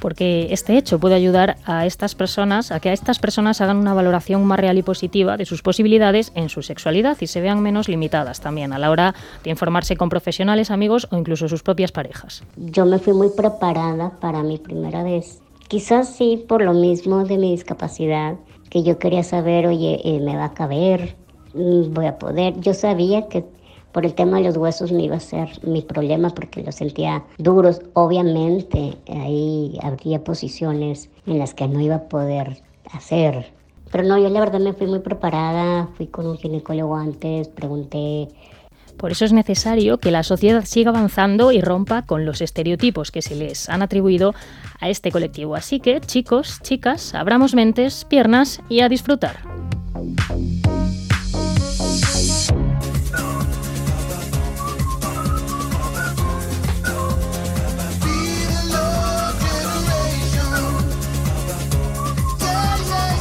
porque 0.00 0.48
este 0.50 0.76
hecho 0.76 0.98
puede 0.98 1.14
ayudar 1.14 1.58
a 1.64 1.86
estas 1.86 2.16
personas 2.16 2.72
a 2.72 2.80
que 2.80 2.88
a 2.88 2.92
estas 2.92 3.20
personas 3.20 3.60
hagan 3.60 3.76
una 3.76 3.94
valoración 3.94 4.44
más 4.44 4.58
real 4.58 4.76
y 4.76 4.82
positiva 4.82 5.36
de 5.36 5.46
sus 5.46 5.62
posibilidades 5.62 6.32
en 6.34 6.48
su 6.48 6.62
sexualidad 6.62 7.16
y 7.20 7.28
se 7.28 7.40
vean 7.40 7.62
menos 7.62 7.88
limitadas 7.88 8.40
también 8.40 8.72
a 8.72 8.80
la 8.80 8.90
hora 8.90 9.14
de 9.44 9.50
informarse 9.50 9.96
con 9.96 10.08
profesionales, 10.08 10.72
amigos 10.72 11.06
o 11.12 11.16
incluso 11.16 11.48
sus 11.48 11.62
propias 11.62 11.92
parejas. 11.92 12.42
Yo 12.56 12.84
me 12.84 12.98
fui 12.98 13.12
muy 13.12 13.28
preparada 13.30 14.10
para 14.18 14.42
mi 14.42 14.58
primera 14.58 15.04
vez. 15.04 15.40
Quizás 15.72 16.10
sí 16.16 16.44
por 16.46 16.60
lo 16.60 16.74
mismo 16.74 17.24
de 17.24 17.38
mi 17.38 17.52
discapacidad, 17.52 18.36
que 18.68 18.82
yo 18.82 18.98
quería 18.98 19.22
saber, 19.22 19.66
oye, 19.66 20.02
eh, 20.04 20.20
¿me 20.20 20.36
va 20.36 20.44
a 20.44 20.52
caber? 20.52 21.16
Mm, 21.54 21.94
¿Voy 21.94 22.04
a 22.04 22.18
poder? 22.18 22.60
Yo 22.60 22.74
sabía 22.74 23.26
que 23.28 23.46
por 23.90 24.04
el 24.04 24.12
tema 24.12 24.36
de 24.36 24.44
los 24.44 24.58
huesos 24.58 24.92
no 24.92 24.98
iba 24.98 25.16
a 25.16 25.20
ser 25.20 25.48
mi 25.66 25.80
problema 25.80 26.28
porque 26.28 26.62
los 26.62 26.74
sentía 26.74 27.24
duros. 27.38 27.80
Obviamente 27.94 28.98
ahí 29.08 29.78
habría 29.82 30.22
posiciones 30.22 31.08
en 31.24 31.38
las 31.38 31.54
que 31.54 31.66
no 31.66 31.80
iba 31.80 31.94
a 31.94 32.08
poder 32.10 32.62
hacer, 32.92 33.54
Pero 33.90 34.04
no, 34.04 34.18
yo 34.18 34.28
la 34.28 34.40
verdad 34.40 34.60
me 34.60 34.74
fui 34.74 34.86
muy 34.86 34.98
preparada, 34.98 35.88
fui 35.96 36.06
con 36.06 36.26
un 36.26 36.36
ginecólogo 36.36 36.96
antes, 36.96 37.48
pregunté 37.48 38.28
Por 38.96 39.12
eso 39.12 39.24
es 39.24 39.32
necesario 39.32 39.98
que 39.98 40.10
la 40.10 40.22
sociedad 40.22 40.64
siga 40.64 40.90
avanzando 40.90 41.52
y 41.52 41.60
rompa 41.60 42.02
con 42.02 42.24
los 42.24 42.40
estereotipos 42.40 43.10
que 43.10 43.22
se 43.22 43.34
les 43.34 43.68
han 43.68 43.82
atribuido 43.82 44.34
a 44.80 44.88
este 44.88 45.10
colectivo. 45.10 45.56
Así 45.56 45.80
que, 45.80 46.00
chicos, 46.00 46.60
chicas, 46.62 47.14
abramos 47.14 47.54
mentes, 47.54 48.04
piernas 48.04 48.60
y 48.68 48.80
a 48.80 48.88
disfrutar. 48.88 49.40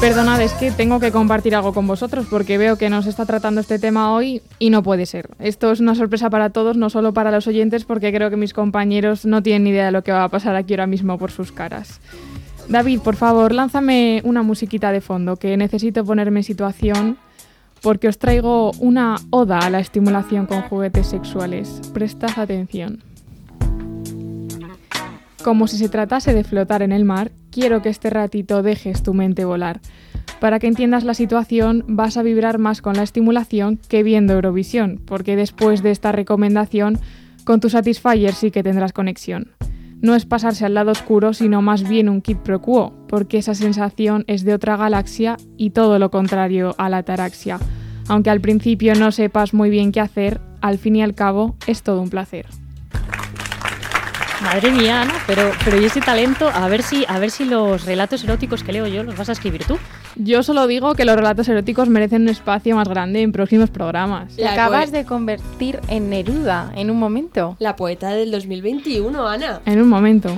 Perdonad, 0.02 0.42
es 0.42 0.54
que 0.54 0.72
tengo 0.72 1.00
que 1.00 1.12
compartir 1.12 1.54
algo 1.54 1.76
con 1.76 1.86
vosotros 1.86 2.26
porque 2.28 2.58
veo 2.58 2.76
que 2.76 2.90
nos 2.90 3.06
está 3.06 3.28
tratando 3.28 3.62
este 3.62 3.78
tema 3.78 4.12
hoy 4.12 4.42
y 4.58 4.72
no 4.72 4.82
puede 4.82 5.06
ser. 5.06 5.30
Esto 5.38 5.72
es 5.72 5.80
una 5.80 5.94
sorpresa 5.94 6.32
para 6.32 6.50
todos, 6.50 6.76
no 6.76 6.90
solo 6.90 7.14
para 7.14 7.30
los 7.30 7.46
oyentes, 7.46 7.86
porque 7.86 8.12
creo 8.12 8.32
que 8.32 8.36
mis 8.36 8.52
compañeros 8.52 9.28
no 9.28 9.44
tienen 9.44 9.66
ni 9.66 9.70
idea 9.70 9.86
de 9.86 9.92
lo 9.92 10.04
que 10.04 10.12
va 10.12 10.24
a 10.24 10.30
pasar 10.30 10.56
aquí 10.56 10.74
ahora 10.74 10.88
mismo 10.88 11.20
por 11.20 11.30
sus 11.30 11.52
caras. 11.52 12.02
David, 12.68 13.02
por 13.02 13.16
favor, 13.16 13.52
lánzame 13.52 14.22
una 14.26 14.42
musiquita 14.42 14.92
de 14.92 15.02
fondo 15.02 15.36
que 15.36 15.56
necesito 15.56 16.04
ponerme 16.04 16.40
en 16.40 16.46
situación 16.46 17.18
porque 17.84 18.08
os 18.08 18.18
traigo 18.18 18.72
una 18.80 19.18
oda 19.30 19.60
a 19.60 19.70
la 19.70 19.82
estimulación 19.82 20.48
con 20.48 20.64
juguetes 20.64 21.06
sexuales. 21.06 21.80
Prestad 21.94 22.40
atención. 22.40 23.04
Como 25.44 25.68
si 25.68 25.78
se 25.78 25.90
tratase 25.90 26.34
de 26.34 26.44
flotar 26.44 26.82
en 26.82 26.92
el 26.92 27.06
mar, 27.06 27.32
quiero 27.52 27.82
que 27.82 27.90
este 27.90 28.10
ratito 28.10 28.64
dejes 28.64 29.04
tu 29.04 29.14
mente 29.14 29.46
volar. 29.46 29.82
Para 30.40 30.58
que 30.58 30.68
entiendas 30.68 31.04
la 31.04 31.14
situación, 31.14 31.84
vas 31.88 32.18
a 32.18 32.24
vibrar 32.24 32.58
más 32.58 32.82
con 32.82 32.96
la 32.96 33.04
estimulación 33.04 33.80
que 33.88 34.02
viendo 34.02 34.34
Eurovisión, 34.34 35.00
porque 35.06 35.36
después 35.36 35.84
de 35.84 35.92
esta 35.92 36.12
recomendación, 36.12 36.98
con 37.44 37.60
tu 37.60 37.70
Satisfyer 37.70 38.34
sí 38.34 38.50
que 38.50 38.64
tendrás 38.64 38.94
conexión. 38.94 39.52
No 40.02 40.16
es 40.16 40.26
pasarse 40.26 40.66
al 40.66 40.74
lado 40.74 40.92
oscuro, 40.92 41.34
sino 41.34 41.62
más 41.62 41.88
bien 41.88 42.10
un 42.10 42.22
kit 42.22 42.40
pro 42.40 42.60
quo, 42.60 42.94
porque 43.08 43.38
esa 43.38 43.54
sensación 43.54 44.24
es 44.26 44.44
de 44.44 44.56
otra 44.56 44.76
galaxia 44.76 45.38
y 45.58 45.72
todo 45.72 46.00
lo 46.00 46.10
contrario 46.10 46.74
a 46.80 46.90
la 46.90 46.98
ataraxia. 46.98 47.60
Aunque 48.08 48.32
al 48.32 48.42
principio 48.42 48.96
no 48.96 49.12
sepas 49.12 49.54
muy 49.54 49.70
bien 49.70 49.92
qué 49.92 50.00
hacer, 50.00 50.42
al 50.60 50.80
fin 50.80 50.96
y 50.96 51.04
al 51.04 51.14
cabo 51.14 51.56
es 51.68 51.84
todo 51.84 52.02
un 52.02 52.10
placer. 52.10 52.48
Madre 54.42 54.72
mía, 54.72 55.04
Ana, 55.04 55.14
pero, 55.28 55.52
pero 55.64 55.80
¿y 55.80 55.86
ese 55.86 56.02
talento? 56.02 56.50
A 56.50 56.68
ver, 56.68 56.82
si, 56.82 57.06
a 57.08 57.20
ver 57.20 57.30
si 57.30 57.46
los 57.46 57.86
relatos 57.86 58.24
eróticos 58.24 58.64
que 58.64 58.74
leo 58.74 58.88
yo 58.88 59.04
los 59.04 59.16
vas 59.16 59.30
a 59.30 59.34
escribir 59.34 59.66
tú. 59.66 59.78
Yo 60.16 60.42
solo 60.42 60.66
digo 60.66 60.96
que 60.96 61.06
los 61.06 61.16
relatos 61.16 61.48
eróticos 61.48 61.90
merecen 61.90 62.24
un 62.24 62.30
espacio 62.30 62.76
más 62.76 62.88
grande 62.88 63.22
en 63.22 63.32
próximos 63.32 63.70
programas. 63.70 64.36
Te 64.36 64.48
acabas 64.48 64.92
de 64.92 65.06
convertir 65.06 65.80
en 65.90 66.10
Neruda 66.10 66.72
en 66.76 66.90
un 66.90 66.98
momento. 66.98 67.56
La 67.60 67.76
poeta 67.76 68.10
del 68.10 68.32
2021, 68.32 69.28
Ana. 69.28 69.62
En 69.66 69.80
un 69.80 69.88
momento. 69.88 70.36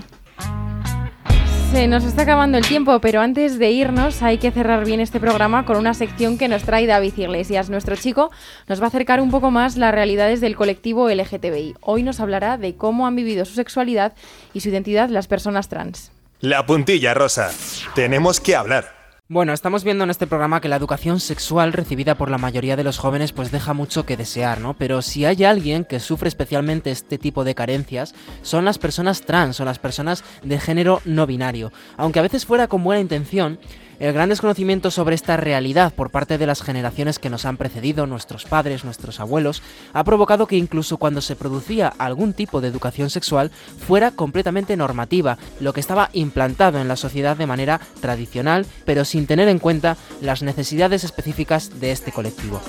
Se 1.74 1.88
nos 1.88 2.04
está 2.04 2.22
acabando 2.22 2.60
el 2.60 2.68
tiempo, 2.68 3.00
pero 3.00 3.20
antes 3.20 3.58
de 3.58 3.72
irnos 3.72 4.22
hay 4.22 4.38
que 4.38 4.52
cerrar 4.52 4.86
bien 4.86 5.00
este 5.00 5.20
programa 5.20 5.66
con 5.66 5.76
una 5.76 5.96
sección 5.96 6.38
que 6.38 6.48
nos 6.48 6.62
trae 6.62 6.86
David 6.86 7.18
Iglesias. 7.18 7.72
Nuestro 7.72 7.96
chico 7.96 8.30
nos 8.68 8.80
va 8.80 8.86
a 8.86 8.88
acercar 8.90 9.20
un 9.20 9.32
poco 9.32 9.50
más 9.50 9.76
las 9.76 9.92
realidades 9.92 10.40
del 10.40 10.56
colectivo 10.56 11.10
LGTBI. 11.10 11.74
Hoy 11.82 12.04
nos 12.04 12.20
hablará 12.20 12.60
de 12.60 12.76
cómo 12.76 13.08
han 13.08 13.16
vivido 13.16 13.44
su 13.44 13.56
sexualidad 13.56 14.14
y 14.54 14.60
su 14.60 14.70
identidad 14.70 15.10
las 15.10 15.26
personas 15.26 15.68
trans. 15.68 16.12
La 16.42 16.64
puntilla 16.68 17.16
rosa. 17.16 17.50
Tenemos 17.96 18.40
que 18.40 18.56
hablar. 18.56 19.03
Bueno, 19.30 19.54
estamos 19.54 19.86
viendo 19.86 20.04
en 20.04 20.10
este 20.10 20.28
programa 20.28 20.60
que 20.60 20.68
la 20.68 20.76
educación 20.76 21.22
sexual 21.22 21.72
recibida 21.72 22.16
por 22.16 22.30
la 22.30 22.38
mayoría 22.38 22.76
de 22.76 22.84
los 22.84 22.98
jóvenes 22.98 23.32
pues 23.32 23.52
deja 23.52 23.74
mucho 23.74 24.06
que 24.06 24.18
desear, 24.18 24.60
¿no? 24.60 24.74
Pero 24.74 25.02
si 25.02 25.24
hay 25.24 25.46
alguien 25.46 25.86
que 25.86 26.02
sufre 26.02 26.28
especialmente 26.28 26.92
este 26.92 27.18
tipo 27.18 27.46
de 27.46 27.56
carencias, 27.56 28.14
son 28.42 28.66
las 28.66 28.80
personas 28.80 29.22
trans 29.22 29.62
o 29.62 29.66
las 29.66 29.80
personas 29.80 30.26
de 30.44 30.60
género 30.60 31.02
no 31.06 31.26
binario. 31.26 31.72
Aunque 31.96 32.20
a 32.20 32.22
veces 32.22 32.46
fuera 32.46 32.68
con 32.68 32.84
buena 32.84 33.00
intención, 33.00 33.60
el 34.04 34.12
gran 34.12 34.28
desconocimiento 34.28 34.92
sobre 34.92 35.16
esta 35.16 35.38
realidad 35.38 35.94
por 35.94 36.10
parte 36.10 36.38
de 36.38 36.46
las 36.46 36.62
generaciones 36.62 37.20
que 37.20 37.30
nos 37.30 37.46
han 37.46 37.56
precedido, 37.56 38.06
nuestros 38.06 38.44
padres, 38.44 38.84
nuestros 38.84 39.22
abuelos, 39.22 39.64
ha 39.94 40.04
provocado 40.04 40.46
que 40.46 40.58
incluso 40.58 40.98
cuando 40.98 41.22
se 41.22 41.38
producía 41.38 41.88
algún 41.98 42.34
tipo 42.34 42.60
de 42.60 42.68
educación 42.68 43.10
sexual 43.10 43.50
fuera 43.88 44.12
completamente 44.12 44.76
normativa, 44.76 45.38
lo 45.62 45.72
que 45.72 45.80
estaba 45.80 46.10
implantado 46.12 46.82
en 46.82 46.90
la 46.90 46.98
sociedad 46.98 47.38
de 47.38 47.48
manera 47.48 47.80
tradicional, 48.02 48.66
pero 48.84 49.06
sin 49.06 49.26
tener 49.26 49.48
en 49.48 49.60
cuenta 49.60 49.96
las 50.20 50.44
necesidades 50.44 51.06
específicas 51.06 51.80
de 51.80 51.94
este 51.94 52.12
colectivo. 52.12 52.60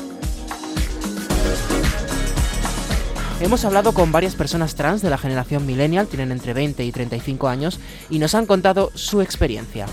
Hemos 3.41 3.65
hablado 3.65 3.93
con 3.93 4.13
varias 4.13 4.37
personas 4.37 4.77
trans 4.77 5.03
de 5.03 5.11
la 5.11 5.19
generación 5.19 5.67
millennial, 5.67 6.07
tienen 6.07 6.31
entre 6.31 6.55
20 6.55 6.85
y 6.85 6.93
35 6.93 7.49
años, 7.49 7.81
y 8.09 8.21
nos 8.21 8.37
han 8.37 8.47
contado 8.47 8.93
su 8.95 9.21
experiencia. 9.21 9.87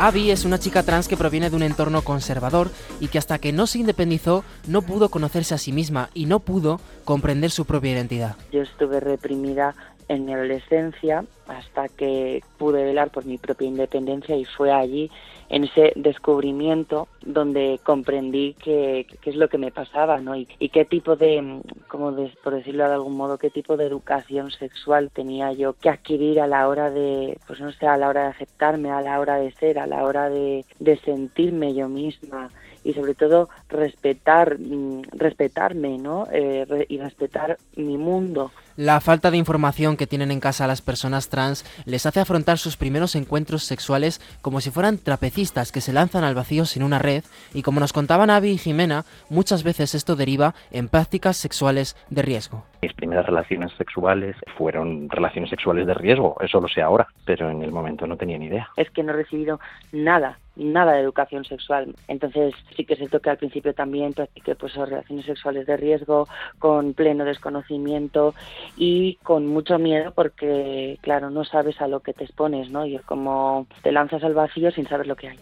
Abby 0.00 0.30
es 0.30 0.44
una 0.44 0.60
chica 0.60 0.84
trans 0.84 1.08
que 1.08 1.16
proviene 1.16 1.50
de 1.50 1.56
un 1.56 1.64
entorno 1.64 2.02
conservador 2.02 2.70
y 3.00 3.08
que 3.08 3.18
hasta 3.18 3.40
que 3.40 3.52
no 3.52 3.66
se 3.66 3.80
independizó 3.80 4.44
no 4.68 4.82
pudo 4.82 5.08
conocerse 5.08 5.56
a 5.56 5.58
sí 5.58 5.72
misma 5.72 6.08
y 6.14 6.26
no 6.26 6.38
pudo 6.38 6.80
comprender 7.04 7.50
su 7.50 7.64
propia 7.64 7.90
identidad. 7.94 8.36
Yo 8.52 8.62
estuve 8.62 9.00
reprimida 9.00 9.74
en 10.08 10.24
mi 10.24 10.32
adolescencia 10.32 11.24
hasta 11.46 11.88
que 11.88 12.42
pude 12.58 12.84
velar 12.84 13.10
por 13.10 13.24
mi 13.24 13.38
propia 13.38 13.68
independencia 13.68 14.36
y 14.36 14.44
fue 14.44 14.72
allí 14.72 15.10
en 15.50 15.64
ese 15.64 15.92
descubrimiento 15.96 17.08
donde 17.22 17.80
comprendí 17.82 18.54
qué, 18.62 19.06
es 19.24 19.36
lo 19.36 19.48
que 19.48 19.58
me 19.58 19.70
pasaba, 19.70 20.18
¿no? 20.20 20.36
Y, 20.36 20.46
qué 20.46 20.84
tipo 20.84 21.16
de, 21.16 21.62
como 21.88 22.12
de, 22.12 22.30
por 22.42 22.54
decirlo 22.54 22.86
de 22.86 22.94
algún 22.94 23.16
modo, 23.16 23.38
qué 23.38 23.50
tipo 23.50 23.76
de 23.76 23.86
educación 23.86 24.50
sexual 24.50 25.10
tenía 25.10 25.52
yo 25.52 25.74
que 25.74 25.88
adquirir 25.88 26.40
a 26.40 26.46
la 26.46 26.68
hora 26.68 26.90
de, 26.90 27.38
pues 27.46 27.60
no 27.60 27.72
sé, 27.72 27.86
a 27.86 27.96
la 27.96 28.08
hora 28.08 28.24
de 28.24 28.28
aceptarme, 28.28 28.90
a 28.90 29.00
la 29.00 29.18
hora 29.20 29.36
de 29.36 29.50
ser, 29.52 29.78
a 29.78 29.86
la 29.86 30.04
hora 30.04 30.28
de, 30.28 30.64
sentirme 31.04 31.74
yo 31.74 31.88
misma 31.88 32.50
y 32.82 32.92
sobre 32.92 33.14
todo 33.14 33.48
respetar, 33.68 34.58
mm, 34.58 35.02
respetarme, 35.12 35.98
¿no? 35.98 36.26
Eh, 36.32 36.86
y 36.88 36.98
respetar 36.98 37.56
mi 37.76 37.96
mundo. 37.96 38.50
La 38.78 39.00
falta 39.00 39.32
de 39.32 39.36
información 39.36 39.96
que 39.96 40.06
tienen 40.06 40.30
en 40.30 40.38
casa 40.38 40.68
las 40.68 40.82
personas 40.82 41.30
trans 41.30 41.64
les 41.84 42.06
hace 42.06 42.20
afrontar 42.20 42.58
sus 42.58 42.76
primeros 42.76 43.16
encuentros 43.16 43.64
sexuales 43.64 44.20
como 44.40 44.60
si 44.60 44.70
fueran 44.70 44.98
trapecistas 44.98 45.72
que 45.72 45.80
se 45.80 45.92
lanzan 45.92 46.22
al 46.22 46.36
vacío 46.36 46.64
sin 46.64 46.84
una 46.84 47.00
red 47.00 47.24
y 47.52 47.62
como 47.62 47.80
nos 47.80 47.92
contaban 47.92 48.30
Avi 48.30 48.50
y 48.50 48.58
Jimena, 48.58 49.04
muchas 49.30 49.64
veces 49.64 49.96
esto 49.96 50.14
deriva 50.14 50.54
en 50.70 50.88
prácticas 50.88 51.36
sexuales 51.36 51.96
de 52.08 52.22
riesgo. 52.22 52.66
Mis 52.80 52.92
primeras 52.92 53.26
relaciones 53.26 53.72
sexuales 53.72 54.36
fueron 54.56 55.08
relaciones 55.08 55.50
sexuales 55.50 55.86
de 55.86 55.94
riesgo, 55.94 56.36
eso 56.40 56.60
lo 56.60 56.68
sé 56.68 56.80
ahora, 56.80 57.08
pero 57.24 57.50
en 57.50 57.62
el 57.62 57.72
momento 57.72 58.06
no 58.06 58.16
tenía 58.16 58.38
ni 58.38 58.46
idea. 58.46 58.68
Es 58.76 58.88
que 58.90 59.02
no 59.02 59.12
he 59.12 59.16
recibido 59.16 59.58
nada, 59.90 60.38
nada 60.54 60.92
de 60.92 61.00
educación 61.00 61.44
sexual. 61.44 61.94
Entonces 62.06 62.54
sí 62.76 62.84
que 62.84 62.94
se 62.94 63.08
toque 63.08 63.30
al 63.30 63.36
principio 63.36 63.74
también 63.74 64.12
practiqué 64.12 64.54
pues 64.54 64.74
relaciones 64.74 65.26
sexuales 65.26 65.66
de 65.66 65.76
riesgo 65.76 66.28
con 66.58 66.94
pleno 66.94 67.24
desconocimiento 67.24 68.34
y 68.76 69.16
con 69.24 69.46
mucho 69.46 69.78
miedo 69.78 70.12
porque 70.14 70.98
claro 71.00 71.30
no 71.30 71.44
sabes 71.44 71.80
a 71.80 71.88
lo 71.88 72.00
que 72.00 72.12
te 72.12 72.24
expones, 72.24 72.70
¿no? 72.70 72.86
Y 72.86 72.96
es 72.96 73.02
como 73.02 73.66
te 73.82 73.90
lanzas 73.90 74.22
al 74.22 74.34
vacío 74.34 74.70
sin 74.70 74.86
saber 74.86 75.06
lo 75.06 75.16
que 75.16 75.30
hay. 75.30 75.38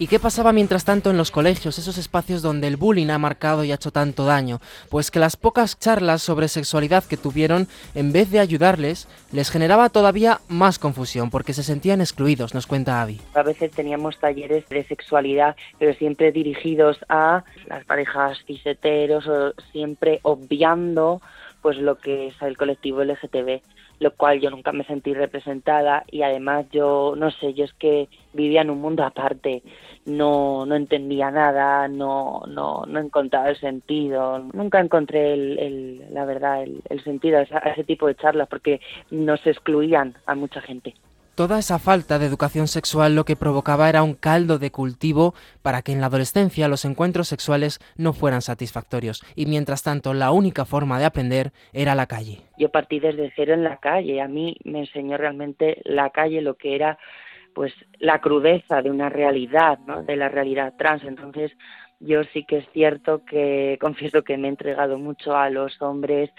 ¿Y 0.00 0.06
qué 0.06 0.18
pasaba 0.18 0.54
mientras 0.54 0.86
tanto 0.86 1.10
en 1.10 1.18
los 1.18 1.30
colegios, 1.30 1.78
esos 1.78 1.98
espacios 1.98 2.40
donde 2.40 2.66
el 2.66 2.78
bullying 2.78 3.10
ha 3.10 3.18
marcado 3.18 3.64
y 3.64 3.70
ha 3.70 3.74
hecho 3.74 3.90
tanto 3.90 4.24
daño? 4.24 4.58
Pues 4.88 5.10
que 5.10 5.18
las 5.18 5.36
pocas 5.36 5.78
charlas 5.78 6.22
sobre 6.22 6.48
sexualidad 6.48 7.04
que 7.04 7.18
tuvieron, 7.18 7.68
en 7.94 8.10
vez 8.10 8.30
de 8.30 8.38
ayudarles, 8.38 9.08
les 9.30 9.50
generaba 9.50 9.90
todavía 9.90 10.40
más 10.48 10.78
confusión 10.78 11.28
porque 11.28 11.52
se 11.52 11.62
sentían 11.62 12.00
excluidos, 12.00 12.54
nos 12.54 12.66
cuenta 12.66 13.02
Avi. 13.02 13.20
A 13.34 13.42
veces 13.42 13.72
teníamos 13.72 14.18
talleres 14.18 14.66
de 14.70 14.84
sexualidad, 14.84 15.54
pero 15.78 15.92
siempre 15.92 16.32
dirigidos 16.32 16.96
a 17.10 17.44
las 17.66 17.84
parejas 17.84 18.38
ciseteros 18.46 19.28
o 19.28 19.52
siempre 19.70 20.20
obviando 20.22 21.20
pues 21.60 21.76
lo 21.76 21.98
que 21.98 22.28
es 22.28 22.40
el 22.40 22.56
colectivo 22.56 23.04
LGTB, 23.04 23.60
lo 24.00 24.10
cual 24.16 24.40
yo 24.40 24.50
nunca 24.50 24.72
me 24.72 24.84
sentí 24.84 25.14
representada 25.14 26.04
y 26.10 26.22
además 26.22 26.66
yo 26.72 27.14
no 27.16 27.30
sé, 27.30 27.54
yo 27.54 27.64
es 27.64 27.72
que 27.74 28.08
vivía 28.32 28.62
en 28.62 28.70
un 28.70 28.80
mundo 28.80 29.04
aparte, 29.04 29.62
no 30.06 30.64
no 30.66 30.74
entendía 30.74 31.30
nada, 31.30 31.86
no 31.86 32.42
no 32.48 32.84
no 32.86 32.98
encontraba 32.98 33.50
el 33.50 33.56
sentido, 33.58 34.38
nunca 34.54 34.80
encontré 34.80 35.34
el, 35.34 35.58
el- 35.58 36.14
la 36.14 36.24
verdad 36.24 36.62
el, 36.62 36.80
el 36.88 37.04
sentido 37.04 37.38
a, 37.38 37.42
ese 37.42 37.84
tipo 37.84 38.06
de 38.06 38.14
charlas 38.16 38.48
porque 38.48 38.80
nos 39.10 39.46
excluían 39.46 40.14
a 40.26 40.34
mucha 40.34 40.60
gente. 40.62 40.94
Toda 41.34 41.58
esa 41.58 41.78
falta 41.78 42.18
de 42.18 42.26
educación 42.26 42.68
sexual 42.68 43.14
lo 43.14 43.24
que 43.24 43.36
provocaba 43.36 43.88
era 43.88 44.02
un 44.02 44.14
caldo 44.14 44.58
de 44.58 44.70
cultivo 44.70 45.34
para 45.62 45.82
que 45.82 45.92
en 45.92 46.00
la 46.00 46.06
adolescencia 46.06 46.68
los 46.68 46.84
encuentros 46.84 47.28
sexuales 47.28 47.78
no 47.96 48.12
fueran 48.12 48.42
satisfactorios 48.42 49.22
y 49.34 49.46
mientras 49.46 49.82
tanto 49.82 50.12
la 50.12 50.32
única 50.32 50.64
forma 50.64 50.98
de 50.98 51.06
aprender 51.06 51.52
era 51.72 51.94
la 51.94 52.06
calle. 52.06 52.42
yo 52.58 52.68
partí 52.70 53.00
desde 53.00 53.32
cero 53.34 53.54
en 53.54 53.64
la 53.64 53.78
calle. 53.78 54.20
A 54.20 54.28
mí 54.28 54.56
me 54.64 54.80
enseñó 54.80 55.16
realmente 55.16 55.80
la 55.84 56.10
calle 56.10 56.42
lo 56.42 56.56
que 56.56 56.74
era 56.74 56.98
pues 57.54 57.72
la 57.98 58.20
crudeza 58.20 58.82
de 58.82 58.90
una 58.90 59.08
realidad, 59.08 59.78
¿no? 59.86 60.02
de 60.02 60.16
la 60.16 60.28
realidad 60.28 60.74
trans. 60.78 61.02
Entonces, 61.04 61.52
yo 62.00 62.24
sí 62.32 62.44
que 62.44 62.58
es 62.58 62.68
cierto 62.72 63.22
que 63.24 63.78
confieso 63.80 64.22
que 64.22 64.36
me 64.36 64.48
he 64.48 64.50
entregado 64.50 64.98
mucho 64.98 65.36
a 65.36 65.50
los 65.50 65.80
hombres 65.80 66.30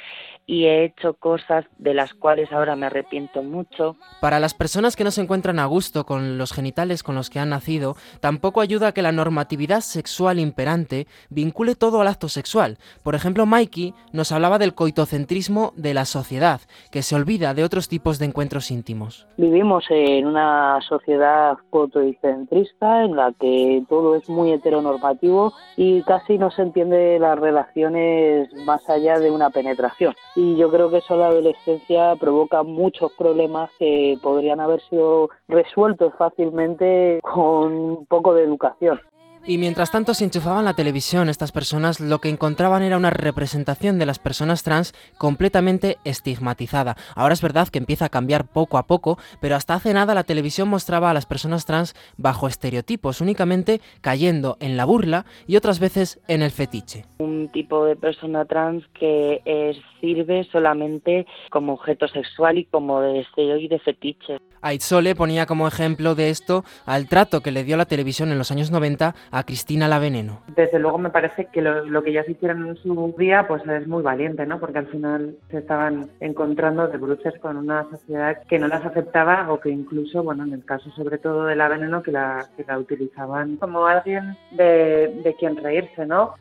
y 0.46 0.66
he 0.66 0.84
hecho 0.84 1.14
cosas 1.14 1.66
de 1.78 1.94
las 1.94 2.14
cuales 2.14 2.52
ahora 2.52 2.76
me 2.76 2.88
arrepiento 2.88 3.44
mucho. 3.44 3.96
Para 4.20 4.40
las 4.40 4.54
personas 4.54 4.96
que 4.96 5.04
no 5.04 5.12
se 5.12 5.22
encuentran 5.22 5.60
a 5.60 5.66
gusto 5.66 6.06
con 6.06 6.38
los 6.38 6.52
genitales 6.52 7.04
con 7.04 7.16
los 7.16 7.30
que 7.30 7.40
han 7.40 7.50
nacido, 7.50 7.96
tampoco 8.20 8.60
ayuda 8.60 8.92
que 8.92 9.02
la 9.02 9.12
normatividad 9.12 9.82
sexual 9.82 10.40
imperante 10.40 11.08
vincule 11.30 11.76
todo 11.76 12.02
al 12.02 12.08
acto 12.08 12.28
sexual. 12.28 12.78
Por 13.04 13.16
ejemplo, 13.16 13.46
Mikey 13.46 13.94
nos 14.12 14.32
hablaba 14.32 14.58
del 14.58 14.74
coitocentrismo 14.74 15.74
de 15.76 15.94
la 15.94 16.06
sociedad, 16.06 16.62
que 16.92 17.04
se 17.04 17.16
olvida 17.16 17.54
de 17.54 17.64
otros 17.64 17.88
tipos 17.88 18.20
de 18.20 18.26
encuentros 18.26 18.72
íntimos. 18.72 19.28
Vivimos 19.38 19.86
en 19.90 20.28
una 20.28 20.80
sociedad 20.82 21.58
coitocentrista 21.70 23.04
en 23.04 23.16
la 23.16 23.34
que 23.40 23.84
todo 23.88 24.16
es 24.16 24.28
muy 24.28 24.52
heteronormativo 24.52 25.51
y 25.78 26.04
casi 26.04 26.38
no 26.38 26.52
se 26.52 26.62
entiende 26.62 27.18
las 27.20 27.40
relaciones 27.40 28.52
más 28.66 28.88
allá 28.90 29.20
de 29.20 29.32
una 29.32 29.50
penetración. 29.50 30.14
Y 30.36 30.56
yo 30.58 30.70
creo 30.72 30.90
que 30.90 30.98
eso 30.98 31.14
en 31.16 31.20
la 31.22 31.28
adolescencia 31.28 32.16
provoca 32.16 32.64
muchos 32.64 33.12
problemas 33.14 33.70
que 33.80 34.18
podrían 34.22 34.60
haber 34.60 34.82
sido 34.82 35.30
resueltos 35.48 36.14
fácilmente 36.18 37.20
con 37.22 37.74
un 37.74 38.06
poco 38.06 38.34
de 38.34 38.44
educación. 38.44 39.00
Y 39.44 39.58
mientras 39.58 39.92
tanto 39.92 40.14
se 40.14 40.24
enchufaban 40.24 40.66
la 40.66 40.76
televisión, 40.76 41.28
estas 41.28 41.52
personas 41.52 42.00
lo 42.00 42.20
que 42.20 42.30
encontraban 42.30 42.84
era 42.84 42.98
una 42.98 43.10
representación 43.10 43.98
de 43.98 44.06
las 44.06 44.20
personas 44.20 44.62
trans 44.62 44.94
completamente 45.18 45.98
estigmatizada. 46.04 46.96
Ahora 47.16 47.34
es 47.34 47.42
verdad 47.42 47.68
que 47.68 47.80
empieza 47.80 48.06
a 48.06 48.10
cambiar 48.10 48.46
poco 48.46 48.78
a 48.78 48.86
poco, 48.86 49.18
pero 49.40 49.56
hasta 49.56 49.74
hace 49.74 49.94
nada 49.94 50.14
la 50.14 50.26
televisión 50.26 50.70
mostraba 50.70 51.10
a 51.10 51.14
las 51.16 51.26
personas 51.26 51.66
trans 51.66 51.96
bajo 52.18 52.48
estereotipos, 52.48 53.20
únicamente 53.20 53.82
cayendo 54.02 54.58
en 54.60 54.78
la 54.78 54.86
burla 54.86 55.26
y 55.48 55.56
otras 55.56 55.80
veces 55.80 56.20
en 56.28 56.44
el 56.44 56.52
fetiche. 56.52 57.06
Un 57.18 57.50
tipo 57.50 57.86
de 57.86 57.96
persona 57.96 58.46
trans 58.46 58.86
que 58.94 59.42
eh, 59.46 59.76
sirve 60.02 60.44
solamente 60.52 61.26
como 61.50 61.74
objeto 61.74 62.08
sexual 62.08 62.58
y 62.58 62.66
como 62.66 63.02
deseo 63.02 63.58
y 63.58 63.68
de 63.68 63.80
fetiche. 63.80 64.40
Aitzole 64.62 65.16
ponía 65.16 65.46
como 65.46 65.68
ejemplo 65.68 66.14
de 66.14 66.30
esto 66.30 66.64
al 66.86 67.08
trato 67.08 67.42
que 67.42 67.52
le 67.52 67.64
dio 67.64 67.78
la 67.78 67.86
televisión 67.86 68.32
en 68.32 68.38
los 68.38 68.52
años 68.52 68.72
90 68.72 69.16
a 69.32 69.44
Cristina 69.44 69.88
La 69.88 70.00
Veneno. 70.00 70.42
Desde 70.56 70.80
luego 70.80 70.98
me 70.98 71.10
parece 71.10 71.46
que 71.52 71.62
lo, 71.62 71.86
lo 71.86 72.04
que 72.04 72.12
ellas 72.12 72.30
hicieron 72.30 72.68
en 72.68 72.78
su 72.78 73.16
día 73.18 73.48
pues 73.48 73.66
es 73.66 73.88
muy 73.88 74.04
valiente, 74.04 74.46
¿no? 74.46 74.60
Porque 74.60 74.80
al 74.80 74.88
final 74.88 75.36
se 75.50 75.60
estaban 75.60 76.10
encontrando 76.20 76.88
de 76.88 76.98
bruces 76.98 77.34
con 77.42 77.58
una 77.58 77.90
sociedad 77.90 78.44
que 78.48 78.60
no 78.60 78.68
las 78.68 78.86
aceptaba 78.86 79.52
o 79.52 79.60
que 79.60 79.70
incluso, 79.70 80.24
bueno, 80.24 80.44
en 80.44 80.54
el 80.54 80.66
caso 80.66 80.92
sobre 80.92 81.18
todo 81.18 81.46
de 81.46 81.56
La 81.56 81.68
Veneno, 81.68 82.04
que 82.04 82.12
la, 82.12 82.48
que 82.56 82.64
la 82.64 82.78
utilizaban 82.78 83.58
como 83.58 83.86
alguien 83.86 84.38
de, 84.52 85.22
de 85.24 85.36
quien 85.40 85.58
reírse, 85.58 86.06
¿no? 86.06 86.36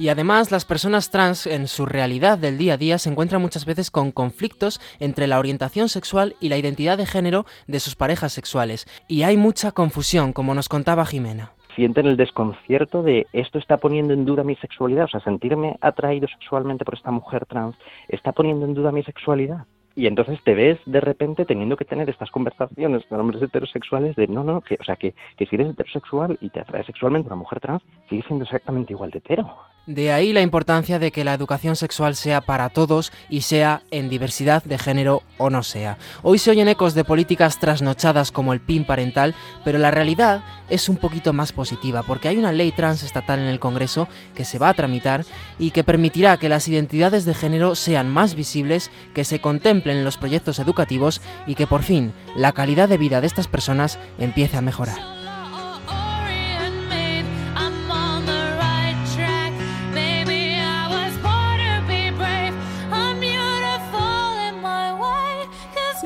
Y 0.00 0.08
además 0.08 0.50
las 0.50 0.64
personas 0.64 1.10
trans 1.10 1.46
en 1.46 1.68
su 1.68 1.84
realidad 1.84 2.38
del 2.38 2.56
día 2.56 2.72
a 2.72 2.76
día 2.78 2.96
se 2.96 3.10
encuentran 3.10 3.42
muchas 3.42 3.66
veces 3.66 3.90
con 3.90 4.12
conflictos 4.12 4.80
entre 4.98 5.26
la 5.26 5.38
orientación 5.38 5.90
sexual 5.90 6.36
y 6.40 6.48
la 6.48 6.56
identidad 6.56 6.96
de 6.96 7.04
género 7.04 7.44
de 7.66 7.80
sus 7.80 7.96
parejas 7.96 8.32
sexuales. 8.32 8.86
Y 9.08 9.24
hay 9.24 9.36
mucha 9.36 9.72
confusión, 9.72 10.32
como 10.32 10.54
nos 10.54 10.70
contaba 10.70 11.04
Jimena 11.04 11.52
sienten 11.76 12.06
el 12.06 12.16
desconcierto 12.16 13.02
de 13.02 13.26
esto 13.32 13.58
está 13.58 13.76
poniendo 13.76 14.12
en 14.12 14.24
duda 14.24 14.42
mi 14.42 14.56
sexualidad, 14.56 15.04
o 15.04 15.08
sea, 15.08 15.20
sentirme 15.20 15.76
atraído 15.80 16.26
sexualmente 16.28 16.84
por 16.84 16.94
esta 16.94 17.12
mujer 17.12 17.46
trans 17.46 17.76
está 18.08 18.32
poniendo 18.32 18.66
en 18.66 18.74
duda 18.74 18.90
mi 18.92 19.02
sexualidad. 19.04 19.66
Y 19.94 20.06
entonces 20.06 20.42
te 20.44 20.54
ves 20.54 20.78
de 20.86 21.00
repente 21.00 21.44
teniendo 21.44 21.76
que 21.76 21.84
tener 21.84 22.08
estas 22.10 22.30
conversaciones 22.30 23.04
con 23.06 23.20
hombres 23.20 23.42
heterosexuales 23.42 24.16
de 24.16 24.26
no, 24.26 24.44
no, 24.44 24.60
que, 24.62 24.76
o 24.80 24.84
sea, 24.84 24.96
que, 24.96 25.14
si 25.38 25.54
eres 25.54 25.70
heterosexual 25.70 26.38
y 26.40 26.50
te 26.50 26.60
atrae 26.60 26.84
sexualmente 26.84 27.28
a 27.28 27.32
una 27.34 27.42
mujer 27.42 27.60
trans, 27.60 27.82
sigues 28.08 28.24
siendo 28.26 28.44
exactamente 28.44 28.92
igual 28.92 29.10
de 29.10 29.18
hetero. 29.18 29.56
De 29.86 30.12
ahí 30.12 30.32
la 30.32 30.42
importancia 30.42 30.98
de 30.98 31.10
que 31.10 31.24
la 31.24 31.34
educación 31.34 31.74
sexual 31.74 32.14
sea 32.14 32.42
para 32.42 32.68
todos 32.68 33.12
y 33.28 33.40
sea 33.40 33.82
en 33.90 34.08
diversidad 34.08 34.62
de 34.62 34.78
género 34.78 35.22
o 35.38 35.50
no 35.50 35.62
sea. 35.62 35.96
Hoy 36.22 36.38
se 36.38 36.50
oyen 36.50 36.68
ecos 36.68 36.94
de 36.94 37.02
políticas 37.02 37.58
trasnochadas 37.58 38.30
como 38.30 38.52
el 38.52 38.60
PIN 38.60 38.84
parental, 38.84 39.34
pero 39.64 39.78
la 39.78 39.90
realidad 39.90 40.44
es 40.68 40.88
un 40.88 40.96
poquito 40.96 41.32
más 41.32 41.52
positiva 41.52 42.02
porque 42.02 42.28
hay 42.28 42.36
una 42.36 42.52
ley 42.52 42.72
trans 42.72 43.02
estatal 43.02 43.40
en 43.40 43.46
el 43.46 43.58
Congreso 43.58 44.06
que 44.34 44.44
se 44.44 44.58
va 44.58 44.68
a 44.68 44.74
tramitar 44.74 45.24
y 45.58 45.70
que 45.70 45.82
permitirá 45.82 46.36
que 46.36 46.48
las 46.48 46.68
identidades 46.68 47.24
de 47.24 47.34
género 47.34 47.74
sean 47.74 48.08
más 48.08 48.34
visibles, 48.34 48.90
que 49.14 49.24
se 49.24 49.40
contemplen 49.40 49.96
en 49.96 50.04
los 50.04 50.18
proyectos 50.18 50.58
educativos 50.58 51.20
y 51.46 51.54
que 51.54 51.66
por 51.66 51.82
fin 51.82 52.12
la 52.36 52.52
calidad 52.52 52.88
de 52.88 52.98
vida 52.98 53.20
de 53.20 53.26
estas 53.26 53.48
personas 53.48 53.98
empiece 54.18 54.56
a 54.56 54.62
mejorar. 54.62 55.09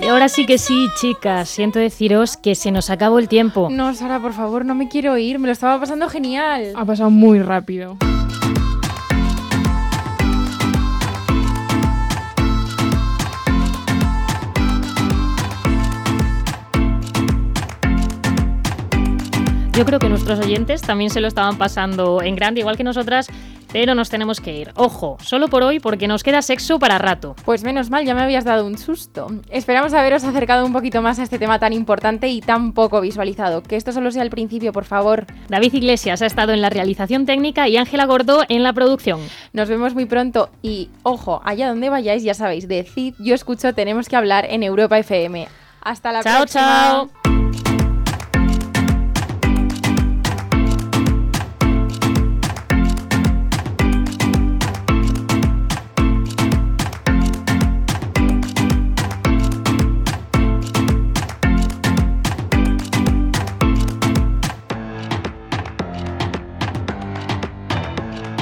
Ahora 0.09 0.29
sí 0.29 0.47
que 0.47 0.59
sí, 0.59 0.89
chicas, 0.97 1.49
siento 1.49 1.79
deciros 1.79 2.37
que 2.37 2.55
se 2.55 2.71
nos 2.71 2.91
acabó 2.91 3.19
el 3.19 3.29
tiempo. 3.29 3.69
No, 3.71 3.95
Sara, 3.95 4.21
por 4.21 4.33
favor, 4.33 4.65
no 4.65 4.75
me 4.75 4.89
quiero 4.89 5.17
ir, 5.17 5.39
me 5.39 5.47
lo 5.47 5.53
estaba 5.53 5.79
pasando 5.81 6.09
genial. 6.09 6.73
Ha 6.77 6.85
pasado 6.85 7.11
muy 7.11 7.41
rápido. 7.41 7.97
Yo 19.77 19.85
creo 19.85 19.99
que 19.99 20.09
nuestros 20.09 20.39
oyentes 20.39 20.83
también 20.83 21.11
se 21.11 21.21
lo 21.21 21.27
estaban 21.27 21.59
pasando 21.59 22.23
en 22.23 22.37
grande, 22.37 22.61
igual 22.61 22.77
que 22.77 22.85
nosotras, 22.85 23.27
pero 23.75 23.97
nos 23.97 24.09
tenemos 24.09 24.41
que 24.41 24.57
ir. 24.57 24.71
Ojo, 24.77 25.19
solo 25.21 25.49
por 25.49 25.65
hoy 25.65 25.81
porque 25.81 26.07
nos 26.07 26.23
queda 26.23 26.43
sexo 26.43 26.79
para 26.79 26.97
rato. 26.97 27.35
Pues 27.45 27.65
menos 27.65 27.91
mal, 27.91 28.05
ya 28.05 28.15
me 28.15 28.23
habías 28.23 28.45
dado 28.45 28.65
un 28.65 28.79
susto. 28.79 29.27
Esperamos 29.51 29.93
haberos 29.95 30.23
acercado 30.23 30.65
un 30.65 30.73
poquito 30.73 31.03
más 31.03 31.19
a 31.19 31.25
este 31.25 31.41
tema 31.41 31.59
tan 31.59 31.73
importante 31.73 32.29
y 32.29 32.41
tan 32.41 32.73
poco 32.73 33.01
visualizado. 33.01 33.65
Que 33.65 33.75
esto 33.75 33.91
solo 33.91 34.13
sea 34.13 34.23
el 34.23 34.31
principio, 34.31 34.73
por 34.73 34.85
favor. 34.85 35.27
David 35.49 35.75
Iglesias 35.75 36.23
ha 36.23 36.27
estado 36.27 36.53
en 36.53 36.63
la 36.63 36.71
realización 36.71 37.27
técnica 37.27 37.67
y 37.67 37.77
Ángela 37.77 38.07
Gordó 38.07 38.45
en 38.49 38.63
la 38.63 38.73
producción. 38.73 39.19
Nos 39.53 39.69
vemos 39.69 39.93
muy 39.93 40.05
pronto 40.05 40.51
y, 40.63 40.91
ojo, 41.03 41.43
allá 41.45 41.69
donde 41.69 41.91
vayáis, 41.91 42.23
ya 42.23 42.35
sabéis, 42.35 42.69
decid, 42.69 43.15
yo 43.19 43.35
escucho, 43.35 43.75
tenemos 43.75 44.09
que 44.09 44.15
hablar 44.15 44.47
en 44.49 44.63
Europa 44.63 45.01
FM. 45.01 45.49
Hasta 45.81 46.13
la 46.13 46.23
chao, 46.23 46.43
próxima. 46.43 46.63
Chao, 46.63 47.07
chao. 47.09 47.24